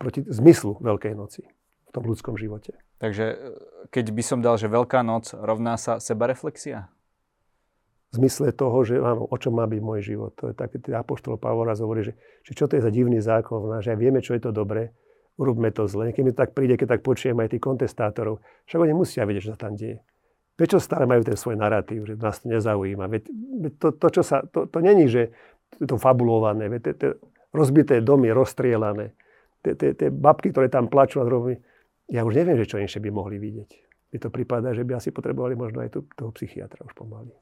proti 0.00 0.24
zmyslu 0.24 0.80
Veľkej 0.80 1.12
noci 1.16 1.44
v 1.88 1.90
tom 1.92 2.04
ľudskom 2.08 2.34
živote. 2.40 2.76
Takže 2.98 3.24
e, 3.24 3.36
keď 3.92 4.06
by 4.12 4.22
som 4.24 4.38
dal, 4.40 4.56
že 4.56 4.68
Veľká 4.68 5.04
noc 5.04 5.36
rovná 5.36 5.76
sa 5.76 6.00
sebareflexia? 6.00 6.88
V 8.14 8.22
zmysle 8.22 8.54
toho, 8.54 8.86
že 8.86 9.02
áno, 9.02 9.26
o 9.26 9.36
čom 9.42 9.58
má 9.58 9.66
byť 9.66 9.80
môj 9.82 10.00
život. 10.06 10.38
To 10.38 10.50
je 10.50 10.54
také, 10.54 10.78
apoštol 10.94 11.34
Pavol 11.34 11.66
raz 11.66 11.82
hovorí, 11.82 12.06
že, 12.06 12.14
že 12.46 12.54
čo 12.54 12.70
to 12.70 12.78
je 12.78 12.86
za 12.86 12.94
divný 12.94 13.18
zákon, 13.18 13.58
že 13.82 13.98
vieme, 13.98 14.22
čo 14.22 14.38
je 14.38 14.46
to 14.46 14.54
dobré, 14.54 14.94
urobme 15.34 15.74
to 15.74 15.90
zle. 15.90 16.14
Keď 16.14 16.22
mi 16.22 16.30
tak 16.30 16.54
príde, 16.54 16.78
keď 16.78 16.94
tak 16.94 17.00
počujem 17.02 17.34
aj 17.42 17.58
tých 17.58 17.64
kontestátorov, 17.66 18.38
však 18.70 18.78
oni 18.86 18.94
musia 18.94 19.26
vedieť, 19.26 19.50
čo 19.50 19.52
sa 19.58 19.66
tam 19.66 19.74
deje. 19.74 19.98
Prečo 20.54 20.78
stále 20.78 21.10
majú 21.10 21.26
ten 21.26 21.34
svoj 21.34 21.58
narratív, 21.58 22.06
že 22.06 22.14
nás 22.14 22.38
to 22.38 22.46
nezaujíma? 22.54 23.10
Veď, 23.10 23.22
to, 23.82 23.98
to, 23.98 24.06
čo 24.14 24.22
sa, 24.22 24.46
to, 24.46 24.70
to 24.70 24.78
není, 24.78 25.10
že 25.10 25.34
to 25.82 25.98
fabulované, 25.98 26.70
veď 26.70 26.80
to, 26.86 26.90
to, 26.94 27.06
rozbité 27.50 27.98
domy, 27.98 28.30
rozstrielané, 28.30 29.10
tie 29.66 30.06
babky, 30.14 30.54
ktoré 30.54 30.70
tam 30.70 30.86
plačú 30.86 31.18
a 31.18 31.26
robí, 31.26 31.58
ja 32.06 32.22
už 32.22 32.38
neviem, 32.38 32.54
že 32.54 32.70
čo 32.70 32.78
inšie 32.78 33.02
by 33.02 33.10
mohli 33.10 33.42
vidieť. 33.42 33.70
Mi 34.14 34.22
to 34.22 34.30
prípada, 34.30 34.70
že 34.70 34.86
by 34.86 35.02
asi 35.02 35.10
potrebovali 35.10 35.58
možno 35.58 35.82
aj 35.82 35.98
toho 36.14 36.30
psychiatra 36.30 36.86
už 36.86 36.94
pomaly 36.94 37.34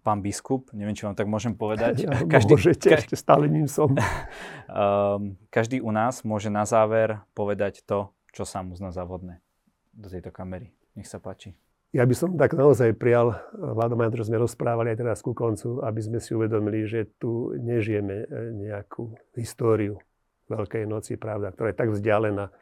pán 0.00 0.22
biskup, 0.22 0.70
neviem, 0.70 0.94
či 0.94 1.02
vám 1.02 1.18
tak 1.18 1.26
môžem 1.26 1.54
povedať. 1.58 2.02
Ja, 2.06 2.22
každý, 2.26 2.54
môžete, 2.54 2.86
ka- 2.90 3.00
ešte 3.02 3.16
stále 3.18 3.50
ním 3.50 3.66
som. 3.66 3.90
um, 3.92 5.34
každý 5.56 5.82
u 5.82 5.90
nás 5.90 6.22
môže 6.22 6.48
na 6.48 6.62
záver 6.62 7.18
povedať 7.34 7.82
to, 7.82 8.14
čo 8.30 8.46
sa 8.46 8.62
mu 8.62 8.78
zna 8.78 8.94
závodné 8.94 9.42
do 9.90 10.06
tejto 10.06 10.30
kamery. 10.30 10.70
Nech 10.94 11.10
sa 11.10 11.18
páči. 11.18 11.54
Ja 11.90 12.06
by 12.06 12.14
som 12.14 12.38
tak 12.38 12.54
naozaj 12.54 12.94
prijal, 12.94 13.34
vládom 13.50 13.98
aj 13.98 14.14
to, 14.14 14.22
čo 14.22 14.28
sme 14.30 14.38
rozprávali 14.38 14.94
aj 14.94 14.98
teraz 15.02 15.18
ku 15.26 15.34
koncu, 15.34 15.82
aby 15.82 15.98
sme 15.98 16.18
si 16.22 16.38
uvedomili, 16.38 16.86
že 16.86 17.10
tu 17.18 17.50
nežijeme 17.58 18.14
e, 18.14 18.26
nejakú 18.54 19.10
históriu 19.34 19.98
Veľkej 20.46 20.86
noci, 20.86 21.18
pravda, 21.18 21.50
ktorá 21.50 21.74
je 21.74 21.78
tak 21.78 21.90
vzdialená, 21.90 22.54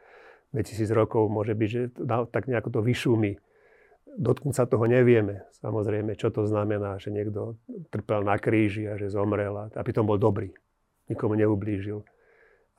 2000 0.53 0.89
rokov 0.97 1.29
môže 1.29 1.53
byť, 1.53 1.69
že 1.69 1.81
tak 2.33 2.49
nejako 2.49 2.69
to 2.73 2.81
vyšumí 2.81 3.37
dotknúť 4.17 4.55
sa 4.55 4.65
toho 4.65 4.89
nevieme. 4.89 5.45
Samozrejme, 5.59 6.17
čo 6.17 6.33
to 6.33 6.47
znamená, 6.47 6.97
že 6.97 7.13
niekto 7.13 7.59
trpel 7.93 8.25
na 8.25 8.39
kríži 8.39 8.89
a 8.89 8.97
že 8.97 9.11
zomrel 9.11 9.53
a, 9.53 9.65
a 9.69 9.81
pritom 9.85 10.07
bol 10.07 10.17
dobrý. 10.17 10.49
Nikomu 11.11 11.37
neublížil. 11.37 12.01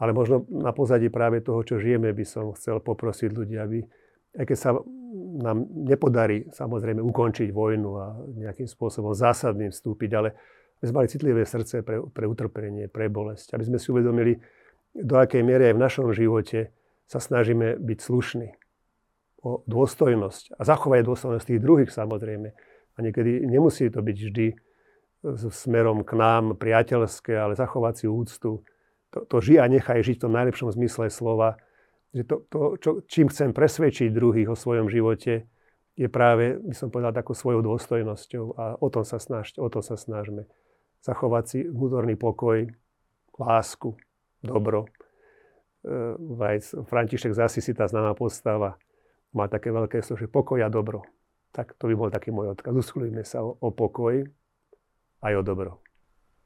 Ale 0.01 0.16
možno 0.16 0.49
na 0.49 0.72
pozadí 0.72 1.12
práve 1.12 1.45
toho, 1.45 1.61
čo 1.61 1.76
žijeme, 1.76 2.09
by 2.11 2.24
som 2.24 2.57
chcel 2.57 2.81
poprosiť 2.81 3.31
ľudí, 3.37 3.57
aby, 3.61 3.85
aj 4.39 4.45
keď 4.49 4.57
sa 4.57 4.70
nám 5.45 5.66
nepodarí 5.68 6.49
samozrejme 6.55 7.03
ukončiť 7.05 7.53
vojnu 7.53 7.91
a 7.99 8.07
nejakým 8.47 8.70
spôsobom 8.70 9.12
zásadným 9.12 9.74
vstúpiť, 9.74 10.11
ale 10.16 10.28
aby 10.81 10.85
sme 10.89 10.97
mali 11.05 11.12
citlivé 11.12 11.43
srdce 11.45 11.85
pre, 11.85 12.01
pre 12.01 12.24
utrpenie, 12.24 12.89
pre 12.89 13.12
bolesť. 13.12 13.53
Aby 13.53 13.64
sme 13.68 13.78
si 13.83 13.93
uvedomili, 13.93 14.41
do 14.97 15.20
akej 15.20 15.45
miery 15.45 15.70
aj 15.70 15.74
v 15.76 15.85
našom 15.85 16.07
živote 16.16 16.72
sa 17.05 17.20
snažíme 17.20 17.76
byť 17.76 17.99
slušní 18.01 18.59
o 19.41 19.64
dôstojnosť 19.64 20.57
a 20.57 20.62
zachovať 20.64 21.07
dôstojnosť 21.07 21.47
tých 21.47 21.62
druhých 21.62 21.91
samozrejme. 21.91 22.49
A 22.97 22.99
niekedy 23.01 23.45
nemusí 23.49 23.88
to 23.88 24.05
byť 24.05 24.16
vždy 24.16 24.47
smerom 25.53 26.05
k 26.05 26.12
nám 26.16 26.57
priateľské, 26.57 27.36
ale 27.36 27.57
zachovať 27.57 28.05
si 28.05 28.07
úctu. 28.09 28.64
To, 29.11 29.18
to 29.26 29.36
žij 29.41 29.61
a 29.61 29.66
nechaj 29.68 30.01
žiť 30.01 30.16
v 30.20 30.24
tom 30.28 30.32
najlepšom 30.36 30.72
zmysle 30.72 31.12
slova. 31.12 31.61
Že 32.12 32.22
to, 32.26 32.36
to 32.49 32.61
čo, 32.80 32.91
čím 33.07 33.26
chcem 33.28 33.53
presvedčiť 33.53 34.12
druhých 34.12 34.53
o 34.53 34.57
svojom 34.57 34.88
živote, 34.88 35.47
je 35.99 36.09
práve, 36.09 36.57
by 36.57 36.72
som 36.72 36.88
povedal, 36.88 37.12
takou 37.12 37.36
svojou 37.36 37.61
dôstojnosťou 37.61 38.45
a 38.57 38.64
o 38.80 38.88
tom 38.88 39.05
sa 39.05 39.20
snažte, 39.20 39.61
o 39.61 39.68
to 39.68 39.84
sa 39.84 40.01
snažme. 40.01 40.49
Zachovať 41.05 41.45
si 41.45 41.59
vnútorný 41.68 42.16
pokoj, 42.16 42.64
lásku, 43.36 43.93
dobro. 44.41 44.88
E, 45.84 46.61
František 46.88 47.36
zasi 47.36 47.61
si 47.61 47.76
tá 47.76 47.84
známa 47.84 48.16
postava 48.16 48.80
má 49.35 49.47
také 49.47 49.70
veľké 49.70 50.03
slovo, 50.03 50.22
že 50.22 50.28
pokoj 50.31 50.59
a 50.62 50.68
dobro. 50.70 51.07
Tak 51.51 51.74
to 51.78 51.91
by 51.91 51.95
bol 51.99 52.11
taký 52.11 52.31
môj 52.31 52.55
odkaz. 52.55 52.74
Usilujme 52.74 53.22
sa 53.26 53.43
o, 53.43 53.59
o 53.59 53.68
pokoj 53.74 54.22
aj 55.22 55.33
o 55.35 55.43
dobro. 55.43 55.83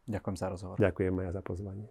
Ďakujem 0.05 0.37
za 0.37 0.47
rozhovor. 0.53 0.76
Ďakujem 0.80 1.14
aj 1.24 1.32
za 1.32 1.43
pozvanie. 1.45 1.89